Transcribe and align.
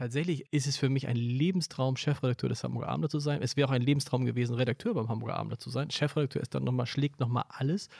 Tatsächlich 0.00 0.50
ist 0.50 0.66
es 0.66 0.78
für 0.78 0.88
mich 0.88 1.08
ein 1.08 1.16
Lebenstraum, 1.16 1.94
Chefredakteur 1.94 2.48
des 2.48 2.64
Hamburger 2.64 2.88
Abendblatt 2.88 3.10
zu 3.10 3.18
sein. 3.18 3.42
Es 3.42 3.58
wäre 3.58 3.68
auch 3.68 3.72
ein 3.72 3.82
Lebenstraum 3.82 4.24
gewesen, 4.24 4.54
Redakteur 4.54 4.94
beim 4.94 5.10
Hamburger 5.10 5.36
Abendblatt 5.36 5.60
zu 5.60 5.68
sein. 5.68 5.90
Chefredakteur 5.90 6.40
ist 6.40 6.54
dann 6.54 6.64
nochmal, 6.64 6.86
schlägt 6.86 7.20
nochmal 7.20 7.44
alles. 7.50 7.90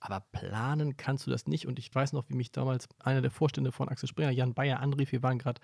Aber 0.00 0.18
planen 0.32 0.96
kannst 0.96 1.28
du 1.28 1.30
das 1.30 1.46
nicht. 1.46 1.68
Und 1.68 1.78
ich 1.78 1.94
weiß 1.94 2.12
noch, 2.12 2.28
wie 2.28 2.34
mich 2.34 2.50
damals 2.50 2.88
einer 2.98 3.20
der 3.20 3.30
Vorstände 3.30 3.70
von 3.70 3.88
Axel 3.88 4.08
Springer, 4.08 4.32
Jan 4.32 4.52
Bayer, 4.52 4.80
anrief. 4.80 5.12
Wir 5.12 5.22
waren 5.22 5.38
gerade 5.38 5.60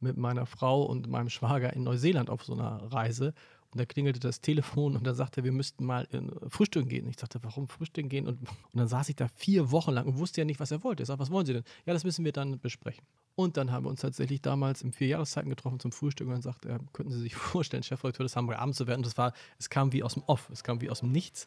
mit 0.00 0.16
meiner 0.16 0.46
Frau 0.46 0.84
und 0.84 1.06
meinem 1.10 1.28
Schwager 1.28 1.70
in 1.74 1.82
Neuseeland 1.82 2.30
auf 2.30 2.42
so 2.42 2.54
einer 2.54 2.90
Reise. 2.90 3.34
Und 3.76 3.80
da 3.80 3.84
klingelte 3.84 4.20
das 4.20 4.40
Telefon 4.40 4.96
und 4.96 5.06
dann 5.06 5.14
sagte 5.14 5.42
er, 5.42 5.44
wir 5.44 5.52
müssten 5.52 5.84
mal 5.84 6.08
frühstücken 6.48 6.88
gehen. 6.88 7.06
Ich 7.10 7.18
sagte, 7.18 7.40
warum 7.42 7.68
frühstücken 7.68 8.08
gehen? 8.08 8.26
Und, 8.26 8.40
und 8.40 8.48
dann 8.72 8.88
saß 8.88 9.10
ich 9.10 9.16
da 9.16 9.28
vier 9.28 9.70
Wochen 9.70 9.90
lang 9.90 10.06
und 10.06 10.16
wusste 10.16 10.40
ja 10.40 10.46
nicht, 10.46 10.60
was 10.60 10.70
er 10.70 10.82
wollte. 10.82 11.02
Ich 11.02 11.08
sagte, 11.08 11.20
was 11.20 11.30
wollen 11.30 11.44
Sie 11.44 11.52
denn? 11.52 11.64
Ja, 11.84 11.92
das 11.92 12.02
müssen 12.02 12.24
wir 12.24 12.32
dann 12.32 12.58
besprechen. 12.58 13.04
Und 13.34 13.58
dann 13.58 13.70
haben 13.70 13.84
wir 13.84 13.90
uns 13.90 14.00
tatsächlich 14.00 14.40
damals 14.40 14.80
im 14.80 14.94
Vierjahreszeiten 14.94 15.50
getroffen 15.50 15.78
zum 15.78 15.92
Frühstück 15.92 16.26
und 16.26 16.32
dann 16.32 16.40
sagte 16.40 16.70
er, 16.70 16.80
könnten 16.94 17.12
Sie 17.12 17.20
sich 17.20 17.34
vorstellen, 17.36 17.82
Chefredakteur 17.82 18.24
des 18.24 18.34
Hamburger 18.34 18.62
Abends 18.62 18.78
zu 18.78 18.86
werden? 18.86 19.00
Und 19.00 19.06
das 19.06 19.18
war, 19.18 19.34
es 19.58 19.68
kam 19.68 19.92
wie 19.92 20.02
aus 20.02 20.14
dem 20.14 20.22
Off, 20.22 20.48
es 20.50 20.64
kam 20.64 20.80
wie 20.80 20.88
aus 20.88 21.00
dem 21.00 21.12
Nichts. 21.12 21.46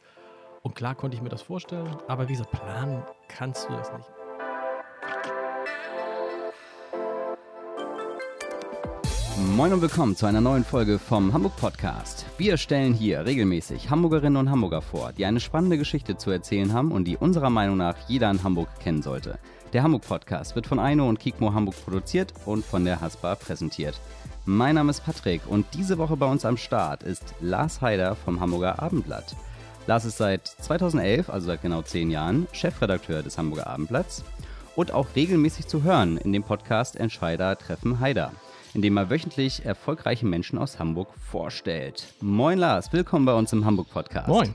Und 0.61 0.75
klar 0.75 0.93
konnte 0.93 1.17
ich 1.17 1.23
mir 1.23 1.29
das 1.29 1.41
vorstellen, 1.41 1.97
aber 2.07 2.29
wie 2.29 2.33
gesagt, 2.33 2.51
planen 2.51 3.01
kannst 3.27 3.67
du 3.67 3.73
das 3.73 3.91
nicht. 3.91 4.18
Moin 9.39 9.71
und 9.71 9.81
willkommen 9.81 10.17
zu 10.17 10.25
einer 10.25 10.41
neuen 10.41 10.65
Folge 10.65 10.99
vom 10.99 11.31
Hamburg 11.31 11.55
Podcast. 11.55 12.25
Wir 12.37 12.57
stellen 12.57 12.93
hier 12.93 13.25
regelmäßig 13.25 13.89
Hamburgerinnen 13.89 14.35
und 14.35 14.51
Hamburger 14.51 14.81
vor, 14.81 15.13
die 15.13 15.25
eine 15.25 15.39
spannende 15.39 15.77
Geschichte 15.77 16.17
zu 16.17 16.29
erzählen 16.29 16.73
haben 16.73 16.91
und 16.91 17.05
die 17.05 17.15
unserer 17.15 17.49
Meinung 17.49 17.77
nach 17.77 17.95
jeder 18.09 18.29
in 18.29 18.43
Hamburg 18.43 18.67
kennen 18.81 19.01
sollte. 19.01 19.39
Der 19.71 19.81
Hamburg 19.81 20.01
Podcast 20.05 20.55
wird 20.55 20.67
von 20.67 20.77
Aino 20.77 21.07
und 21.07 21.19
Kikmo 21.19 21.53
Hamburg 21.53 21.75
produziert 21.85 22.33
und 22.45 22.65
von 22.65 22.83
der 22.83 22.99
Haspa 22.99 23.35
präsentiert. 23.35 23.97
Mein 24.45 24.75
Name 24.75 24.89
ist 24.89 25.05
Patrick 25.05 25.41
und 25.47 25.65
diese 25.73 25.97
Woche 25.97 26.17
bei 26.17 26.25
uns 26.25 26.43
am 26.43 26.57
Start 26.57 27.03
ist 27.03 27.33
Lars 27.39 27.79
Heider 27.79 28.17
vom 28.17 28.41
Hamburger 28.41 28.83
Abendblatt. 28.83 29.37
Lars 29.87 30.03
ist 30.03 30.17
seit 30.17 30.47
2011, 30.47 31.29
also 31.29 31.47
seit 31.47 31.61
genau 31.61 31.81
zehn 31.81 32.11
Jahren, 32.11 32.47
Chefredakteur 32.51 33.23
des 33.23 33.37
Hamburger 33.37 33.67
Abendblatts 33.67 34.25
und 34.75 34.91
auch 34.91 35.07
regelmäßig 35.15 35.67
zu 35.67 35.83
hören 35.83 36.17
in 36.17 36.33
dem 36.33 36.43
Podcast 36.43 36.97
Entscheider 36.97 37.57
treffen 37.57 38.01
Heider 38.01 38.33
in 38.73 38.81
dem 38.81 38.97
er 38.97 39.09
wöchentlich 39.09 39.65
erfolgreiche 39.65 40.25
Menschen 40.25 40.57
aus 40.57 40.79
Hamburg 40.79 41.09
vorstellt. 41.19 42.13
Moin 42.21 42.59
Lars, 42.59 42.93
willkommen 42.93 43.25
bei 43.25 43.33
uns 43.33 43.51
im 43.53 43.65
Hamburg 43.65 43.89
Podcast. 43.89 44.27
Moin. 44.27 44.53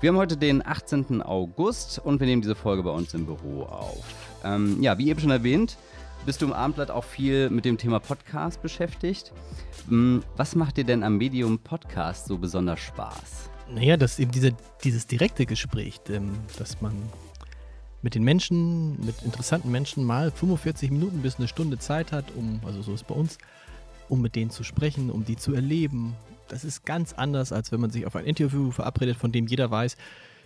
Wir 0.00 0.08
haben 0.08 0.16
heute 0.16 0.36
den 0.36 0.66
18. 0.66 1.22
August 1.22 1.98
und 1.98 2.20
wir 2.20 2.26
nehmen 2.26 2.42
diese 2.42 2.54
Folge 2.54 2.82
bei 2.82 2.90
uns 2.90 3.12
im 3.14 3.26
Büro 3.26 3.64
auf. 3.64 4.04
Ähm, 4.44 4.82
ja, 4.82 4.96
wie 4.98 5.10
eben 5.10 5.20
schon 5.20 5.30
erwähnt, 5.30 5.76
bist 6.26 6.42
du 6.42 6.46
im 6.46 6.52
Abendblatt 6.52 6.90
auch 6.90 7.04
viel 7.04 7.50
mit 7.50 7.64
dem 7.64 7.78
Thema 7.78 8.00
Podcast 8.00 8.62
beschäftigt. 8.62 9.32
Hm, 9.88 10.22
was 10.36 10.54
macht 10.54 10.76
dir 10.76 10.84
denn 10.84 11.02
am 11.02 11.18
Medium 11.18 11.58
Podcast 11.58 12.26
so 12.26 12.38
besonders 12.38 12.80
Spaß? 12.80 13.50
Naja, 13.72 13.96
das 13.96 14.18
eben 14.18 14.32
diese, 14.32 14.52
dieses 14.82 15.06
direkte 15.06 15.46
Gespräch, 15.46 16.00
ähm, 16.08 16.32
dass 16.58 16.80
man 16.80 16.94
mit 18.02 18.14
den 18.14 18.24
Menschen, 18.24 19.04
mit 19.04 19.22
interessanten 19.22 19.70
Menschen 19.70 20.04
mal 20.04 20.30
45 20.30 20.90
Minuten 20.90 21.22
bis 21.22 21.36
eine 21.36 21.48
Stunde 21.48 21.78
Zeit 21.78 22.12
hat, 22.12 22.24
um, 22.36 22.60
also 22.64 22.82
so 22.82 22.94
ist 22.94 23.06
bei 23.06 23.14
uns, 23.14 23.38
um 24.08 24.20
mit 24.20 24.36
denen 24.36 24.50
zu 24.50 24.64
sprechen, 24.64 25.10
um 25.10 25.24
die 25.24 25.36
zu 25.36 25.54
erleben. 25.54 26.14
Das 26.48 26.64
ist 26.64 26.84
ganz 26.84 27.12
anders, 27.12 27.52
als 27.52 27.70
wenn 27.72 27.80
man 27.80 27.90
sich 27.90 28.06
auf 28.06 28.16
ein 28.16 28.24
Interview 28.24 28.70
verabredet, 28.70 29.16
von 29.16 29.32
dem 29.32 29.46
jeder 29.46 29.70
weiß, 29.70 29.96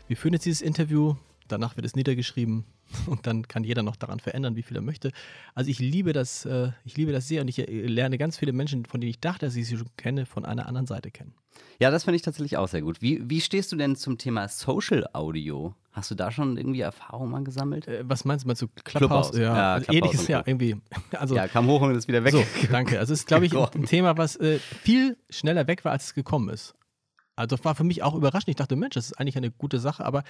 wir 0.08 0.16
führen 0.16 0.34
jetzt 0.34 0.44
dieses 0.44 0.60
Interview, 0.60 1.14
danach 1.48 1.76
wird 1.76 1.86
es 1.86 1.96
niedergeschrieben 1.96 2.64
und 3.06 3.26
dann 3.26 3.48
kann 3.48 3.64
jeder 3.64 3.82
noch 3.82 3.96
daran 3.96 4.20
verändern, 4.20 4.56
wie 4.56 4.62
viel 4.62 4.76
er 4.76 4.82
möchte. 4.82 5.12
Also 5.54 5.70
ich 5.70 5.78
liebe 5.78 6.12
das, 6.12 6.44
äh, 6.44 6.72
ich 6.84 6.96
liebe 6.96 7.12
das 7.12 7.28
sehr 7.28 7.40
und 7.40 7.48
ich 7.48 7.58
äh, 7.58 7.86
lerne 7.86 8.18
ganz 8.18 8.36
viele 8.36 8.52
Menschen, 8.52 8.84
von 8.84 9.00
denen 9.00 9.10
ich 9.10 9.20
dachte, 9.20 9.46
dass 9.46 9.56
ich 9.56 9.66
sie 9.66 9.78
schon 9.78 9.88
kenne, 9.96 10.26
von 10.26 10.44
einer 10.44 10.66
anderen 10.66 10.86
Seite 10.86 11.10
kennen. 11.10 11.34
Ja, 11.80 11.90
das 11.90 12.04
finde 12.04 12.16
ich 12.16 12.22
tatsächlich 12.22 12.56
auch 12.56 12.68
sehr 12.68 12.82
gut. 12.82 13.00
Wie, 13.00 13.28
wie 13.30 13.40
stehst 13.40 13.72
du 13.72 13.76
denn 13.76 13.96
zum 13.96 14.18
Thema 14.18 14.48
Social 14.48 15.08
Audio? 15.12 15.74
Hast 15.94 16.10
du 16.10 16.16
da 16.16 16.32
schon 16.32 16.56
irgendwie 16.56 16.80
Erfahrung 16.80 17.30
mal 17.30 17.44
gesammelt? 17.44 17.86
Äh, 17.86 18.02
was 18.02 18.24
meinst 18.24 18.44
du? 18.44 18.48
Meinst 18.48 18.62
du 18.62 18.66
Clubhouse? 18.82 19.30
Clubhouse. 19.30 19.38
Ja, 19.38 19.56
ja 19.56 19.74
also 19.74 19.92
ähnliches, 19.92 20.26
ja, 20.26 20.42
irgendwie. 20.44 20.76
Also, 21.12 21.36
ja, 21.36 21.46
kam 21.46 21.68
hoch 21.68 21.82
und 21.82 21.94
ist 21.94 22.08
wieder 22.08 22.24
weg. 22.24 22.32
So, 22.32 22.44
danke. 22.72 22.98
Also 22.98 23.12
es 23.12 23.20
ist, 23.20 23.28
glaube 23.28 23.46
ich, 23.46 23.56
ein 23.56 23.86
Thema, 23.86 24.18
was 24.18 24.34
äh, 24.34 24.58
viel 24.58 25.16
schneller 25.30 25.68
weg 25.68 25.84
war, 25.84 25.92
als 25.92 26.06
es 26.06 26.14
gekommen 26.14 26.48
ist. 26.48 26.74
Also 27.36 27.54
das 27.54 27.64
war 27.64 27.76
für 27.76 27.84
mich 27.84 28.02
auch 28.02 28.16
überraschend. 28.16 28.48
Ich 28.48 28.56
dachte, 28.56 28.74
Mensch, 28.74 28.94
das 28.94 29.06
ist 29.06 29.20
eigentlich 29.20 29.36
eine 29.36 29.52
gute 29.52 29.78
Sache, 29.78 30.04
aber 30.04 30.24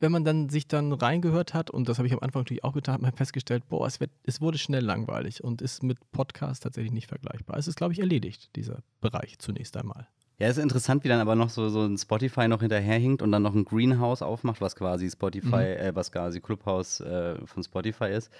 wenn 0.00 0.10
man 0.10 0.24
dann 0.24 0.48
sich 0.48 0.66
dann 0.66 0.92
reingehört 0.92 1.54
hat, 1.54 1.70
und 1.70 1.88
das 1.88 1.98
habe 1.98 2.08
ich 2.08 2.12
am 2.12 2.20
Anfang 2.20 2.40
natürlich 2.40 2.64
auch 2.64 2.72
getan, 2.72 2.94
hat 2.94 3.02
man 3.02 3.12
festgestellt, 3.12 3.68
boah, 3.68 3.86
es, 3.86 4.00
wird, 4.00 4.10
es 4.24 4.40
wurde 4.40 4.58
schnell 4.58 4.84
langweilig 4.84 5.44
und 5.44 5.62
ist 5.62 5.84
mit 5.84 5.98
Podcast 6.10 6.64
tatsächlich 6.64 6.92
nicht 6.92 7.06
vergleichbar. 7.06 7.56
Es 7.56 7.68
ist, 7.68 7.76
glaube 7.76 7.92
ich, 7.92 8.00
erledigt, 8.00 8.56
dieser 8.56 8.82
Bereich 9.00 9.38
zunächst 9.38 9.76
einmal. 9.76 10.08
Ja, 10.40 10.48
es 10.48 10.56
ist 10.56 10.62
interessant, 10.62 11.04
wie 11.04 11.08
dann 11.08 11.20
aber 11.20 11.34
noch 11.34 11.50
so, 11.50 11.68
so 11.68 11.82
ein 11.82 11.98
Spotify 11.98 12.48
noch 12.48 12.60
hinterherhinkt 12.60 13.20
und 13.20 13.30
dann 13.30 13.42
noch 13.42 13.54
ein 13.54 13.66
Greenhouse 13.66 14.22
aufmacht, 14.22 14.62
was 14.62 14.74
quasi 14.74 15.10
Spotify, 15.10 15.48
mhm. 15.48 15.60
äh, 15.60 15.94
was 15.94 16.10
quasi 16.10 16.40
Clubhouse 16.40 17.00
äh, 17.00 17.34
von 17.44 17.62
Spotify 17.62 18.06
ist. 18.06 18.30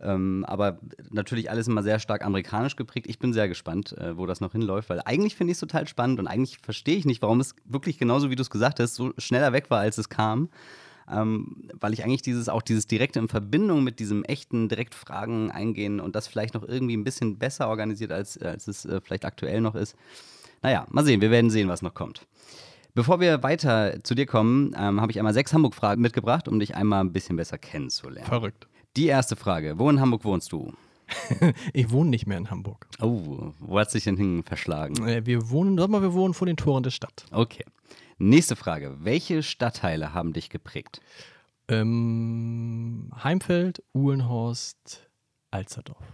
Ähm, 0.00 0.44
aber 0.48 0.80
natürlich 1.10 1.52
alles 1.52 1.68
immer 1.68 1.84
sehr 1.84 2.00
stark 2.00 2.24
amerikanisch 2.24 2.74
geprägt. 2.74 3.06
Ich 3.08 3.20
bin 3.20 3.32
sehr 3.32 3.46
gespannt, 3.46 3.96
äh, 3.96 4.18
wo 4.18 4.26
das 4.26 4.40
noch 4.40 4.50
hinläuft, 4.50 4.90
weil 4.90 5.00
eigentlich 5.04 5.36
finde 5.36 5.52
ich 5.52 5.54
es 5.54 5.60
total 5.60 5.86
spannend 5.86 6.18
und 6.18 6.26
eigentlich 6.26 6.58
verstehe 6.58 6.96
ich 6.96 7.04
nicht, 7.04 7.22
warum 7.22 7.38
es 7.38 7.54
wirklich 7.64 7.98
genauso, 7.98 8.30
wie 8.30 8.36
du 8.36 8.42
es 8.42 8.50
gesagt 8.50 8.80
hast, 8.80 8.96
so 8.96 9.12
schneller 9.16 9.52
weg 9.52 9.70
war, 9.70 9.78
als 9.78 9.96
es 9.96 10.08
kam 10.08 10.48
ähm, 11.10 11.68
weil 11.78 11.92
ich 11.92 12.02
eigentlich 12.02 12.22
dieses 12.22 12.48
auch 12.48 12.62
dieses 12.62 12.86
direkte 12.86 13.18
in 13.18 13.28
Verbindung 13.28 13.84
mit 13.84 14.00
diesem 14.00 14.24
echten 14.24 14.68
Direktfragen 14.68 15.50
eingehen 15.50 16.00
und 16.00 16.16
das 16.16 16.26
vielleicht 16.26 16.54
noch 16.54 16.66
irgendwie 16.66 16.96
ein 16.96 17.04
bisschen 17.04 17.38
besser 17.38 17.68
organisiert, 17.68 18.10
als, 18.10 18.38
als 18.38 18.68
es 18.68 18.84
äh, 18.86 19.00
vielleicht 19.02 19.24
aktuell 19.24 19.60
noch 19.60 19.74
ist. 19.74 19.96
Naja, 20.64 20.86
mal 20.88 21.04
sehen, 21.04 21.20
wir 21.20 21.30
werden 21.30 21.50
sehen, 21.50 21.68
was 21.68 21.82
noch 21.82 21.92
kommt. 21.92 22.26
Bevor 22.94 23.20
wir 23.20 23.42
weiter 23.42 24.02
zu 24.02 24.14
dir 24.14 24.24
kommen, 24.24 24.74
ähm, 24.78 24.98
habe 24.98 25.12
ich 25.12 25.18
einmal 25.18 25.34
sechs 25.34 25.52
Hamburg-Fragen 25.52 26.00
mitgebracht, 26.00 26.48
um 26.48 26.58
dich 26.58 26.74
einmal 26.74 27.04
ein 27.04 27.12
bisschen 27.12 27.36
besser 27.36 27.58
kennenzulernen. 27.58 28.26
Verrückt. 28.26 28.66
Die 28.96 29.06
erste 29.06 29.36
Frage: 29.36 29.78
Wo 29.78 29.90
in 29.90 30.00
Hamburg 30.00 30.24
wohnst 30.24 30.52
du? 30.52 30.72
ich 31.74 31.90
wohne 31.90 32.08
nicht 32.08 32.26
mehr 32.26 32.38
in 32.38 32.50
Hamburg. 32.50 32.86
Oh, 33.02 33.52
wo 33.58 33.78
hat 33.78 33.90
sich 33.90 34.04
denn 34.04 34.16
hin 34.16 34.42
verschlagen? 34.42 35.06
Äh, 35.06 35.26
wir 35.26 35.50
wohnen, 35.50 35.76
sag 35.76 35.90
mal, 35.90 36.00
wir 36.00 36.14
wohnen 36.14 36.32
vor 36.32 36.46
den 36.46 36.56
Toren 36.56 36.82
der 36.82 36.92
Stadt. 36.92 37.26
Okay. 37.30 37.66
Nächste 38.16 38.56
Frage. 38.56 38.96
Welche 39.00 39.42
Stadtteile 39.42 40.14
haben 40.14 40.32
dich 40.32 40.48
geprägt? 40.48 41.02
Ähm, 41.68 43.10
Heimfeld, 43.22 43.82
Uhlenhorst, 43.92 45.10
Alsterdorf. 45.50 46.06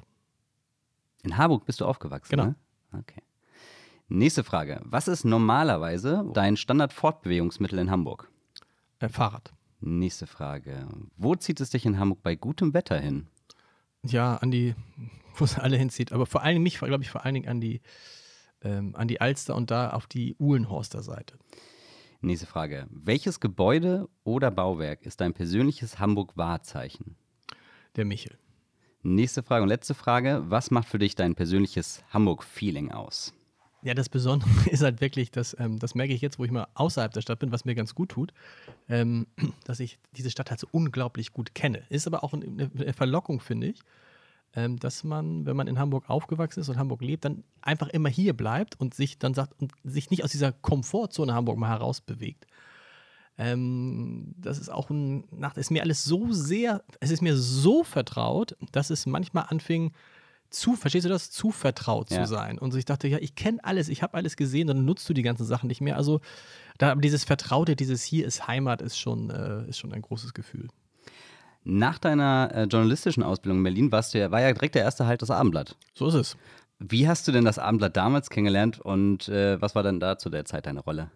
In 1.23 1.37
Harburg 1.37 1.67
bist 1.67 1.81
du 1.81 1.85
aufgewachsen, 1.85 2.31
genau. 2.31 2.47
ne? 2.47 2.55
Okay. 2.93 3.23
Nächste 4.13 4.43
Frage. 4.43 4.81
Was 4.83 5.07
ist 5.07 5.25
normalerweise 5.25 6.29
dein 6.35 6.57
Standardfortbewegungsmittel 6.57 7.79
in 7.79 7.93
Hamburg? 7.93 8.29
Äh, 8.99 9.09
Fahrrad. 9.09 9.53
Nächste 9.79 10.27
Frage. 10.27 10.89
Wo 11.17 11.37
zieht 11.37 11.61
es 11.61 11.71
dich 11.71 11.87
in 11.87 11.97
Hamburg 11.97 12.21
bei 12.25 12.35
gutem 12.35 12.75
Wetter 12.75 12.99
hin? 12.99 13.29
Ja, 14.03 14.35
an 14.39 14.51
die, 14.51 14.75
wo 15.37 15.45
es 15.45 15.57
alle 15.57 15.77
hinzieht. 15.77 16.13
Aber 16.13 16.27
vor 16.27 16.43
allen 16.43 16.57
Dingen, 16.57 16.65
mich 16.65 16.81
glaube 16.81 17.05
ich, 17.05 17.11
vor 17.11 17.25
allen 17.25 17.35
Dingen 17.35 17.49
an 17.49 17.61
die, 17.61 17.83
ähm, 18.63 18.97
an 18.97 19.07
die 19.07 19.21
Alster 19.21 19.55
und 19.55 19.71
da 19.71 19.91
auf 19.91 20.09
die 20.09 20.35
Uhlenhorster 20.41 21.05
Seite. 21.05 21.39
Nächste 22.21 22.47
Frage. 22.47 22.89
Welches 22.91 23.39
Gebäude 23.39 24.09
oder 24.25 24.51
Bauwerk 24.51 25.03
ist 25.03 25.21
dein 25.21 25.35
persönliches 25.35 26.01
Hamburg-Wahrzeichen? 26.01 27.15
Der 27.95 28.05
Michel. 28.05 28.37
Nächste 29.03 29.45
Frage 29.45 29.63
und 29.63 29.69
letzte 29.69 29.95
Frage. 29.95 30.43
Was 30.49 30.73
macht 30.73 30.89
für 30.89 30.99
dich 30.99 31.15
dein 31.15 31.37
persönliches 31.37 32.03
Hamburg-Feeling 32.13 32.91
aus? 32.91 33.35
Ja, 33.83 33.95
das 33.95 34.09
Besondere 34.09 34.51
ist 34.71 34.83
halt 34.83 35.01
wirklich, 35.01 35.31
dass, 35.31 35.57
ähm, 35.59 35.79
das 35.79 35.95
merke 35.95 36.13
ich 36.13 36.21
jetzt, 36.21 36.39
wo 36.39 36.45
ich 36.45 36.51
mal 36.51 36.67
außerhalb 36.75 37.13
der 37.13 37.23
Stadt 37.23 37.39
bin, 37.39 37.53
was 37.53 37.65
mir 37.65 37.75
ganz 37.75 37.95
gut 37.95 38.11
tut, 38.11 38.33
ähm, 38.89 39.27
dass 39.65 39.81
ich 39.81 39.99
diese 40.17 40.31
Stadt 40.31 40.51
halt 40.51 40.61
so 40.61 40.69
unglaublich 40.71 41.33
gut 41.33 41.55
kenne. 41.55 41.83
Ist 41.89 42.07
aber 42.07 42.23
auch 42.23 42.35
eine, 42.35 42.71
eine 42.75 42.93
Verlockung, 42.93 43.41
finde 43.41 43.69
ich, 43.69 43.81
ähm, 44.55 44.79
dass 44.79 45.05
man, 45.05 45.47
wenn 45.47 45.57
man 45.57 45.67
in 45.67 45.79
Hamburg 45.79 46.11
aufgewachsen 46.11 46.61
ist 46.61 46.69
und 46.69 46.77
Hamburg 46.77 47.01
lebt, 47.01 47.25
dann 47.25 47.45
einfach 47.63 47.89
immer 47.89 48.09
hier 48.09 48.35
bleibt 48.35 48.79
und 48.79 48.95
sich 48.95 49.19
dann 49.19 49.35
sagt 49.35 49.61
und 49.61 49.73
sich 49.85 50.11
nicht 50.11 50.25
aus 50.25 50.31
dieser 50.31 50.53
Komfortzone 50.53 51.33
Hamburg 51.33 51.59
mal 51.59 51.69
herausbewegt. 51.71 52.47
Ähm, 53.39 54.35
das 54.37 54.59
ist 54.59 54.69
auch 54.69 54.91
ein, 54.91 55.25
ist 55.57 55.71
mir 55.71 55.83
alles 55.83 56.05
so 56.05 56.31
sehr, 56.33 56.83
es 57.01 57.11
ist 57.11 57.23
mir 57.23 57.37
so 57.37 57.85
vertraut, 57.85 58.55
dass 58.73 58.91
es 58.91 59.07
manchmal 59.07 59.47
anfing, 59.49 59.93
zu, 60.51 60.77
verstehst 60.77 61.05
du 61.05 61.09
das, 61.09 61.31
zu 61.31 61.51
vertraut 61.51 62.11
ja. 62.11 62.23
zu 62.23 62.29
sein. 62.29 62.59
Und 62.59 62.75
ich 62.75 62.85
dachte, 62.85 63.09
ja, 63.09 63.19
ich 63.19 63.35
kenne 63.35 63.59
alles, 63.63 63.89
ich 63.89 64.03
habe 64.03 64.15
alles 64.15 64.37
gesehen, 64.37 64.67
dann 64.67 64.85
nutzt 64.85 65.09
du 65.09 65.15
die 65.15 65.23
ganzen 65.23 65.45
Sachen 65.45 65.69
nicht 65.69 65.81
mehr. 65.81 65.97
Also 65.97 66.21
da, 66.79 66.95
dieses 66.95 67.25
Vertraute, 67.25 67.77
dieses 67.77 68.03
hier 68.03 68.27
ist 68.27 68.47
Heimat, 68.47 68.83
ist 68.83 68.99
schon, 68.99 69.31
äh, 69.31 69.69
ist 69.69 69.79
schon 69.79 69.93
ein 69.93 70.03
großes 70.03 70.35
Gefühl. 70.35 70.69
Nach 71.63 71.99
deiner 71.99 72.51
äh, 72.55 72.65
journalistischen 72.65 73.23
Ausbildung 73.23 73.59
in 73.59 73.65
Berlin 73.65 73.93
warst 73.93 74.15
du 74.15 74.19
ja, 74.19 74.31
war 74.31 74.41
ja 74.41 74.53
direkt 74.53 74.75
der 74.75 74.83
erste 74.83 75.07
Halt 75.07 75.23
das 75.23 75.31
Abendblatt. 75.31 75.77
So 75.95 76.09
ist 76.09 76.15
es. 76.15 76.37
Wie 76.79 77.07
hast 77.07 77.29
du 77.29 77.33
denn 77.33 77.45
das 77.45 77.59
Abendblatt 77.59 77.97
damals 77.97 78.31
kennengelernt 78.31 78.81
und 78.81 79.29
äh, 79.29 79.61
was 79.61 79.75
war 79.75 79.83
denn 79.83 80.01
da 80.01 80.17
zu 80.17 80.31
der 80.31 80.47
Zeit 80.47 80.65
deine 80.67 80.81
Rolle? 80.81 81.11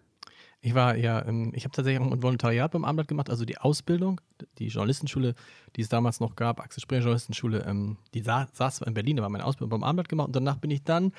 Ich 0.65 0.73
war 0.73 0.95
ja, 0.95 1.19
ich 1.53 1.63
habe 1.63 1.71
tatsächlich 1.75 1.99
auch 1.99 2.11
ein 2.11 2.23
Volontariat 2.23 2.71
beim 2.71 2.85
Abendblatt 2.85 3.07
gemacht, 3.07 3.29
also 3.29 3.45
die 3.45 3.59
Ausbildung, 3.59 4.19
die 4.57 4.67
Journalistenschule, 4.69 5.35
die 5.75 5.81
es 5.81 5.89
damals 5.89 6.19
noch 6.19 6.35
gab, 6.35 6.59
Axel 6.59 6.81
Springer 6.81 7.01
Journalistenschule, 7.03 7.63
ähm, 7.67 7.97
die 8.15 8.21
sa 8.21 8.47
saß 8.51 8.81
in 8.81 8.95
Berlin, 8.95 9.17
da 9.17 9.21
war 9.21 9.29
meine 9.29 9.45
Ausbildung 9.45 9.69
beim 9.69 9.83
Abendblatt 9.83 10.09
gemacht 10.09 10.27
und 10.27 10.35
danach 10.35 10.57
bin 10.57 10.71
ich 10.71 10.83
dann, 10.83 11.11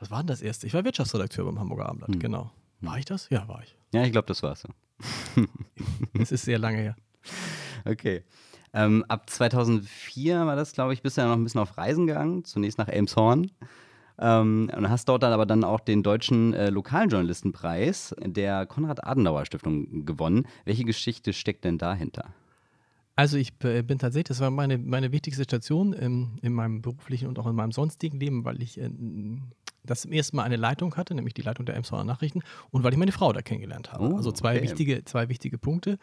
was 0.00 0.10
war 0.10 0.18
denn 0.18 0.26
das 0.26 0.42
erste? 0.42 0.66
Ich 0.66 0.74
war 0.74 0.84
Wirtschaftsredakteur 0.84 1.44
beim 1.44 1.60
Hamburger 1.60 1.86
Abendblatt, 1.86 2.14
Hm. 2.14 2.18
genau. 2.18 2.50
War 2.80 2.98
ich 2.98 3.04
das? 3.04 3.28
Ja, 3.30 3.46
war 3.46 3.62
ich. 3.62 3.76
Ja, 3.92 4.02
ich 4.02 4.10
glaube, 4.10 4.26
das 4.26 4.42
war's. 4.42 4.64
Es 6.18 6.32
ist 6.32 6.44
sehr 6.44 6.58
lange 6.58 6.78
her. 6.78 6.96
Okay. 7.84 8.24
Ähm, 8.74 9.04
ab 9.06 9.30
2004 9.30 10.44
war 10.44 10.56
das, 10.56 10.72
glaube 10.72 10.92
ich, 10.92 11.02
bist 11.02 11.16
du 11.16 11.20
ja 11.20 11.28
noch 11.28 11.36
ein 11.36 11.44
bisschen 11.44 11.60
auf 11.60 11.78
Reisen 11.78 12.08
gegangen, 12.08 12.44
zunächst 12.44 12.78
nach 12.78 12.88
Elmshorn. 12.88 13.52
Ähm, 14.20 14.70
und 14.76 14.90
hast 14.90 15.08
dort 15.08 15.22
dann 15.22 15.32
aber 15.32 15.46
dann 15.46 15.62
auch 15.62 15.80
den 15.80 16.02
deutschen 16.02 16.52
äh, 16.52 16.70
Lokaljournalistenpreis 16.70 18.14
der 18.20 18.66
Konrad-Adenauer-Stiftung 18.66 20.04
gewonnen. 20.04 20.46
Welche 20.64 20.84
Geschichte 20.84 21.32
steckt 21.32 21.64
denn 21.64 21.78
dahinter? 21.78 22.34
Also 23.14 23.36
ich 23.36 23.54
b- 23.54 23.82
bin 23.82 23.98
tatsächlich, 23.98 24.28
das 24.28 24.40
war 24.40 24.50
meine, 24.50 24.78
meine 24.78 25.10
wichtigste 25.12 25.44
Station 25.44 25.92
in, 25.92 26.38
in 26.42 26.52
meinem 26.52 26.82
beruflichen 26.82 27.28
und 27.28 27.38
auch 27.38 27.46
in 27.46 27.54
meinem 27.56 27.72
sonstigen 27.72 28.18
Leben, 28.18 28.44
weil 28.44 28.62
ich 28.62 28.80
äh, 28.80 28.90
das 29.84 30.02
zum 30.02 30.12
ersten 30.12 30.36
Mal 30.36 30.44
eine 30.44 30.56
Leitung 30.56 30.96
hatte, 30.96 31.14
nämlich 31.14 31.34
die 31.34 31.42
Leitung 31.42 31.66
der 31.66 31.76
Emsauer 31.76 32.04
Nachrichten 32.04 32.42
und 32.70 32.84
weil 32.84 32.92
ich 32.92 32.98
meine 32.98 33.12
Frau 33.12 33.32
da 33.32 33.42
kennengelernt 33.42 33.92
habe. 33.92 34.08
Oh, 34.08 34.16
also 34.16 34.30
zwei, 34.32 34.56
okay. 34.56 34.62
wichtige, 34.62 35.04
zwei 35.04 35.28
wichtige 35.28 35.58
Punkte. 35.58 35.98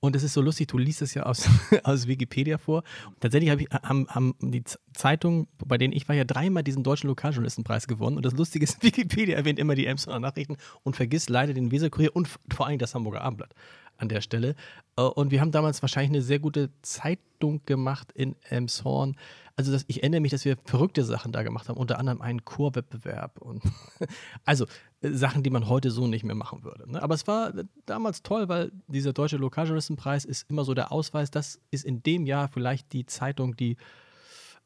Und 0.00 0.16
es 0.16 0.22
ist 0.22 0.32
so 0.32 0.40
lustig, 0.40 0.68
du 0.68 0.78
liest 0.78 1.02
es 1.02 1.12
ja 1.12 1.24
aus, 1.24 1.46
aus 1.84 2.06
Wikipedia 2.06 2.56
vor. 2.56 2.82
Tatsächlich 3.20 3.50
hab 3.50 3.60
ich, 3.60 3.68
haben, 3.70 4.08
haben 4.08 4.34
die 4.40 4.64
Zeitungen, 4.94 5.46
bei 5.64 5.76
denen 5.76 5.92
ich 5.92 6.08
war, 6.08 6.16
ja 6.16 6.24
dreimal 6.24 6.62
diesen 6.62 6.82
deutschen 6.82 7.08
Lokaljournalistenpreis 7.08 7.86
gewonnen. 7.86 8.16
Und 8.16 8.24
das 8.24 8.32
Lustige 8.32 8.64
ist, 8.64 8.82
Wikipedia 8.82 9.36
erwähnt 9.36 9.58
immer 9.58 9.74
die 9.74 9.86
Emsauer 9.86 10.18
Nachrichten 10.18 10.56
und 10.82 10.96
vergisst 10.96 11.28
leider 11.28 11.52
den 11.52 11.70
Weserkurier 11.70 12.16
und 12.16 12.28
vor 12.50 12.66
allem 12.66 12.78
das 12.78 12.94
Hamburger 12.94 13.20
Abendblatt 13.20 13.54
an 14.00 14.08
der 14.08 14.20
Stelle. 14.20 14.54
Äh, 14.96 15.02
Und 15.02 15.30
wir 15.30 15.40
haben 15.40 15.52
damals 15.52 15.82
wahrscheinlich 15.82 16.10
eine 16.10 16.22
sehr 16.22 16.38
gute 16.38 16.70
Zeitung 16.82 17.62
gemacht 17.66 18.12
in 18.12 18.36
Elmshorn. 18.48 19.16
Also 19.56 19.72
das, 19.72 19.84
ich 19.88 20.02
erinnere 20.02 20.20
mich, 20.20 20.30
dass 20.30 20.44
wir 20.44 20.56
verrückte 20.64 21.04
Sachen 21.04 21.32
da 21.32 21.42
gemacht 21.42 21.68
haben, 21.68 21.76
unter 21.76 21.98
anderem 21.98 22.22
einen 22.22 22.44
Chorwettbewerb 22.44 23.38
und 23.40 23.62
also 24.44 24.66
äh, 25.02 25.10
Sachen, 25.10 25.42
die 25.42 25.50
man 25.50 25.68
heute 25.68 25.90
so 25.90 26.06
nicht 26.06 26.24
mehr 26.24 26.34
machen 26.34 26.64
würde. 26.64 26.90
Ne? 26.90 27.02
Aber 27.02 27.14
es 27.14 27.26
war 27.26 27.52
damals 27.86 28.22
toll, 28.22 28.48
weil 28.48 28.72
dieser 28.88 29.12
deutsche 29.12 29.36
Lokaljournalistenpreis 29.36 30.24
ist 30.24 30.48
immer 30.48 30.64
so 30.64 30.74
der 30.74 30.92
Ausweis, 30.92 31.30
das 31.30 31.60
ist 31.70 31.84
in 31.84 32.02
dem 32.02 32.26
Jahr 32.26 32.48
vielleicht 32.48 32.92
die 32.92 33.06
Zeitung, 33.06 33.56
die 33.56 33.76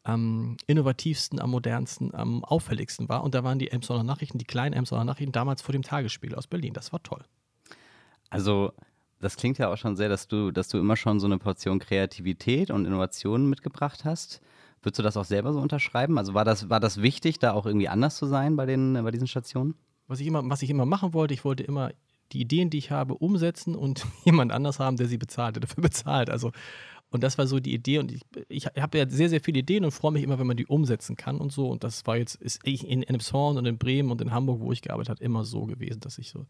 am 0.05 0.59
innovativsten, 0.67 1.41
am 1.41 1.51
modernsten, 1.51 2.15
am 2.15 2.45
auffälligsten 2.45 3.09
war. 3.09 3.25
Und 3.25 3.35
da 3.35 3.43
waren 3.43 3.59
die 3.59 3.71
Emsonner 3.71 4.05
Nachrichten, 4.05 4.39
die 4.39 4.45
kleinen 4.45 4.75
Emsonner 4.75 5.05
Nachrichten, 5.05 5.33
damals 5.33 5.63
vor 5.63 5.73
dem 5.73 5.83
Tagesspiegel 5.83 6.37
aus 6.37 6.47
Berlin. 6.47 6.75
Das 6.75 6.93
war 6.93 7.03
toll. 7.03 7.25
Also, 8.29 8.73
das 9.25 9.37
klingt 9.37 9.59
ja 9.59 9.73
auch 9.73 9.77
schon 9.77 9.97
sehr, 9.97 10.09
dass 10.09 10.29
du, 10.29 10.53
dass 10.53 10.69
du 10.69 10.79
immer 10.79 10.97
schon 10.97 11.19
so 11.19 11.27
eine 11.27 11.39
Portion 11.39 11.81
Kreativität 11.81 12.71
und 12.71 12.85
Innovation 12.87 13.49
mitgebracht 13.49 14.05
hast. 14.05 14.41
Würdest 14.83 14.99
du 14.99 15.03
das 15.03 15.17
auch 15.17 15.25
selber 15.25 15.53
so 15.53 15.61
unterschreiben? 15.61 16.19
Also 16.19 16.35
war 16.35 16.45
das, 16.45 16.69
war 16.69 16.79
das 16.79 17.03
wichtig, 17.03 17.39
da 17.39 17.53
auch 17.53 17.67
irgendwie 17.67 17.89
anders 17.89 18.17
zu 18.17 18.27
sein 18.27 18.55
bei, 18.55 18.67
den, 18.67 18.93
bei 19.03 19.11
diesen 19.11 19.27
Stationen? 19.27 19.75
was 20.07 20.21
ich 20.21 20.27
immer, 20.27 20.49
was 20.49 20.63
ich 20.63 20.71
immer 20.71 20.87
machen 20.87 21.15
wollte, 21.15 21.35
ich 21.35 21.45
wollte 21.45 21.63
immer 21.63 21.93
die 22.33 22.41
Ideen, 22.41 22.71
die 22.71 22.79
ich 22.79 22.91
habe, 22.91 23.15
umsetzen 23.15 23.75
und 23.75 24.07
jemand 24.25 24.53
anders 24.53 24.79
haben, 24.79 24.97
der 24.97 25.07
sie 25.07 25.19
bezahlt, 25.19 25.57
der 25.57 25.63
dafür 25.63 25.83
bezahlt. 25.83 26.31
Also, 26.31 26.53
und 27.11 27.23
das 27.23 27.39
war 27.39 27.47
so 27.47 27.61
die 27.61 27.73
Idee. 27.73 27.99
Und 27.99 28.13
ich, 28.13 28.23
ich 28.49 28.67
habe 28.67 28.99
ja 28.99 29.09
sehr, 29.09 29.29
sehr 29.29 29.41
viele 29.41 29.61
Ideen 29.61 29.85
und 29.85 29.93
freue 29.93 30.13
mich 30.13 30.23
immer, 30.23 30.39
wenn 30.39 30.47
man 30.47 30.57
die 30.57 30.67
umsetzen 30.67 31.17
kann 31.17 31.39
und 31.39 31.53
so. 31.53 31.69
Und 31.69 31.85
das 31.85 32.05
war 32.07 32.17
jetzt, 32.17 32.37
ist 32.37 32.65
in 32.67 33.05
Elmshorn 33.05 33.57
und 33.57 33.67
in 33.67 33.79
Bremen 33.79 34.11
und 34.11 34.21
in 34.21 34.33
Hamburg, 34.33 34.61
wo 34.61 34.73
ich 34.73 34.83
gearbeitet 34.83 35.11
habe, 35.11 35.25
immer 35.25 35.45
so 35.45 35.67
gewesen, 35.67 36.01
dass 36.01 36.19
ich 36.19 36.31
so. 36.31 36.47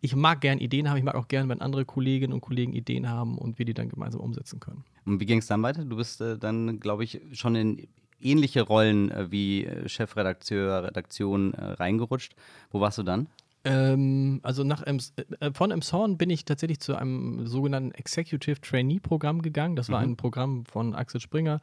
Ich 0.00 0.14
mag 0.14 0.40
gern 0.40 0.58
Ideen 0.58 0.88
haben, 0.88 0.98
ich 0.98 1.04
mag 1.04 1.14
auch 1.14 1.28
gern, 1.28 1.48
wenn 1.48 1.60
andere 1.60 1.84
Kolleginnen 1.84 2.32
und 2.32 2.40
Kollegen 2.40 2.72
Ideen 2.72 3.08
haben 3.08 3.38
und 3.38 3.58
wir 3.58 3.64
die 3.64 3.74
dann 3.74 3.88
gemeinsam 3.88 4.20
umsetzen 4.20 4.60
können. 4.60 4.84
Und 5.04 5.20
wie 5.20 5.26
ging 5.26 5.38
es 5.38 5.46
dann 5.46 5.62
weiter? 5.62 5.84
Du 5.84 5.96
bist 5.96 6.20
äh, 6.20 6.38
dann, 6.38 6.78
glaube 6.80 7.04
ich, 7.04 7.20
schon 7.32 7.54
in 7.56 7.88
ähnliche 8.20 8.62
Rollen 8.62 9.10
äh, 9.10 9.30
wie 9.30 9.64
äh, 9.64 9.88
Chefredakteur, 9.88 10.84
Redaktion 10.84 11.54
äh, 11.54 11.64
reingerutscht. 11.64 12.34
Wo 12.70 12.80
warst 12.80 12.98
du 12.98 13.02
dann? 13.02 13.26
Ähm, 13.64 14.40
also 14.42 14.62
nach 14.64 14.82
Ems, 14.82 15.12
äh, 15.40 15.50
von 15.52 15.70
Emshorn 15.70 16.16
bin 16.18 16.30
ich 16.30 16.44
tatsächlich 16.44 16.80
zu 16.80 16.94
einem 16.96 17.46
sogenannten 17.46 17.90
Executive 17.92 18.60
Trainee 18.60 19.00
Programm 19.00 19.42
gegangen. 19.42 19.76
Das 19.76 19.88
war 19.90 20.00
Mhm. 20.04 20.12
ein 20.12 20.16
Programm 20.16 20.64
von 20.66 20.94
Axel 20.94 21.20
Springer, 21.20 21.60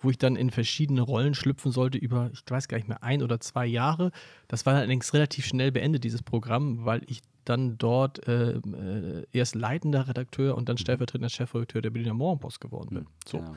wo 0.00 0.10
ich 0.10 0.18
dann 0.18 0.36
in 0.36 0.50
verschiedene 0.50 1.02
Rollen 1.02 1.34
schlüpfen 1.34 1.70
sollte 1.70 1.98
über, 1.98 2.30
ich 2.32 2.40
weiß 2.48 2.68
gar 2.68 2.76
nicht 2.78 2.88
mehr, 2.88 3.02
ein 3.02 3.22
oder 3.22 3.40
zwei 3.40 3.66
Jahre. 3.66 4.10
Das 4.48 4.64
war 4.64 4.74
allerdings 4.74 5.12
relativ 5.12 5.44
schnell 5.46 5.70
beendet, 5.72 6.04
dieses 6.04 6.22
Programm, 6.22 6.84
weil 6.84 7.02
ich 7.08 7.20
dann 7.44 7.78
dort 7.78 8.26
äh, 8.26 8.52
äh, 8.52 9.26
erst 9.32 9.54
leitender 9.54 10.08
Redakteur 10.08 10.56
und 10.56 10.68
dann 10.68 10.78
stellvertretender 10.78 11.28
Chefredakteur 11.28 11.82
der 11.82 11.90
Berliner 11.90 12.14
Morgenpost 12.14 12.60
geworden 12.60 12.94
bin. 12.94 13.06
So. 13.26 13.38
Genau. 13.38 13.54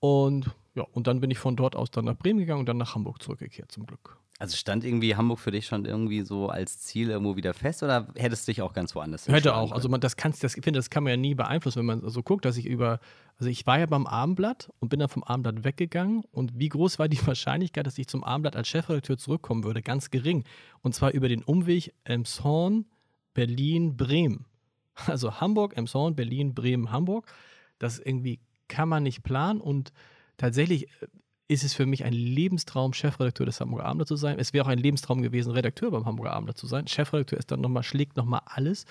Und 0.00 0.50
ja, 0.74 0.84
und 0.92 1.06
dann 1.06 1.20
bin 1.20 1.30
ich 1.30 1.38
von 1.38 1.56
dort 1.56 1.76
aus 1.76 1.90
dann 1.90 2.06
nach 2.06 2.16
Bremen 2.16 2.38
gegangen 2.38 2.60
und 2.60 2.68
dann 2.68 2.78
nach 2.78 2.94
Hamburg 2.94 3.22
zurückgekehrt, 3.22 3.70
zum 3.70 3.86
Glück. 3.86 4.16
Also 4.40 4.56
stand 4.56 4.84
irgendwie 4.84 5.16
Hamburg 5.16 5.38
für 5.38 5.50
dich 5.50 5.66
schon 5.66 5.84
irgendwie 5.84 6.22
so 6.22 6.48
als 6.48 6.80
Ziel 6.80 7.10
irgendwo 7.10 7.36
wieder 7.36 7.52
fest 7.52 7.82
oder 7.82 8.08
hättest 8.16 8.48
du 8.48 8.52
dich 8.52 8.62
auch 8.62 8.72
ganz 8.72 8.94
woanders 8.94 9.28
Hätte 9.28 9.54
auch. 9.54 9.70
Also 9.70 9.90
man, 9.90 10.00
das 10.00 10.16
kannst, 10.16 10.42
das, 10.42 10.56
ich 10.56 10.64
finde, 10.64 10.78
das 10.78 10.88
kann 10.88 11.04
man 11.04 11.10
ja 11.10 11.16
nie 11.18 11.34
beeinflussen, 11.34 11.80
wenn 11.80 11.86
man 11.86 12.08
so 12.08 12.22
guckt, 12.22 12.46
dass 12.46 12.56
ich 12.56 12.64
über, 12.64 13.00
also 13.36 13.50
ich 13.50 13.66
war 13.66 13.78
ja 13.78 13.84
beim 13.84 14.06
Abendblatt 14.06 14.72
und 14.78 14.88
bin 14.88 14.98
dann 14.98 15.10
vom 15.10 15.22
Abendblatt 15.24 15.62
weggegangen 15.64 16.24
und 16.32 16.58
wie 16.58 16.70
groß 16.70 16.98
war 16.98 17.06
die 17.06 17.20
Wahrscheinlichkeit, 17.26 17.86
dass 17.86 17.98
ich 17.98 18.06
zum 18.06 18.24
Abendblatt 18.24 18.56
als 18.56 18.68
Chefredakteur 18.68 19.18
zurückkommen 19.18 19.62
würde? 19.62 19.82
Ganz 19.82 20.10
gering. 20.10 20.44
Und 20.80 20.94
zwar 20.94 21.10
über 21.10 21.28
den 21.28 21.42
Umweg 21.42 21.92
Elmshorn, 22.04 22.86
Berlin, 23.34 23.96
Bremen. 23.96 24.46
Also 25.06 25.40
Hamburg, 25.40 25.76
Elmshorn, 25.76 26.16
Berlin, 26.16 26.54
Bremen, 26.54 26.92
Hamburg. 26.92 27.30
Das 27.78 27.98
irgendwie 27.98 28.40
kann 28.68 28.88
man 28.88 29.02
nicht 29.02 29.22
planen 29.22 29.60
und 29.60 29.92
tatsächlich 30.38 30.88
äh, 31.02 31.06
ist 31.50 31.64
es 31.64 31.74
für 31.74 31.84
mich 31.84 32.04
ein 32.04 32.12
Lebenstraum, 32.12 32.92
Chefredakteur 32.92 33.44
des 33.44 33.60
Hamburger 33.60 33.86
Abendblatts 33.86 34.08
zu 34.10 34.16
sein. 34.16 34.38
Es 34.38 34.52
wäre 34.52 34.64
auch 34.64 34.68
ein 34.68 34.78
Lebenstraum 34.78 35.20
gewesen, 35.20 35.50
Redakteur 35.50 35.90
beim 35.90 36.06
Hamburger 36.06 36.32
Abendblatt 36.32 36.56
zu 36.56 36.68
sein. 36.68 36.86
Chefredakteur 36.86 37.40
ist 37.40 37.50
dann 37.50 37.60
nochmal, 37.60 37.82
schlägt 37.82 38.16
nochmal 38.16 38.42
alles. 38.44 38.84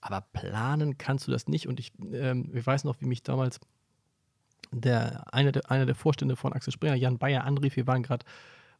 Aber 0.00 0.22
planen 0.32 0.96
kannst 0.96 1.26
du 1.26 1.30
das 1.30 1.48
nicht. 1.48 1.68
Und 1.68 1.78
ich, 1.78 1.92
ähm, 2.14 2.50
ich 2.54 2.66
weiß 2.66 2.84
noch, 2.84 2.98
wie 3.02 3.04
mich 3.04 3.22
damals 3.24 3.60
der, 4.72 5.34
einer, 5.34 5.52
der, 5.52 5.70
einer 5.70 5.84
der 5.84 5.94
Vorstände 5.94 6.34
von 6.36 6.54
Axel 6.54 6.72
Springer, 6.72 6.94
Jan 6.94 7.18
Bayer, 7.18 7.44
anrief. 7.44 7.76
Wir 7.76 7.86
waren 7.86 8.02
gerade 8.02 8.24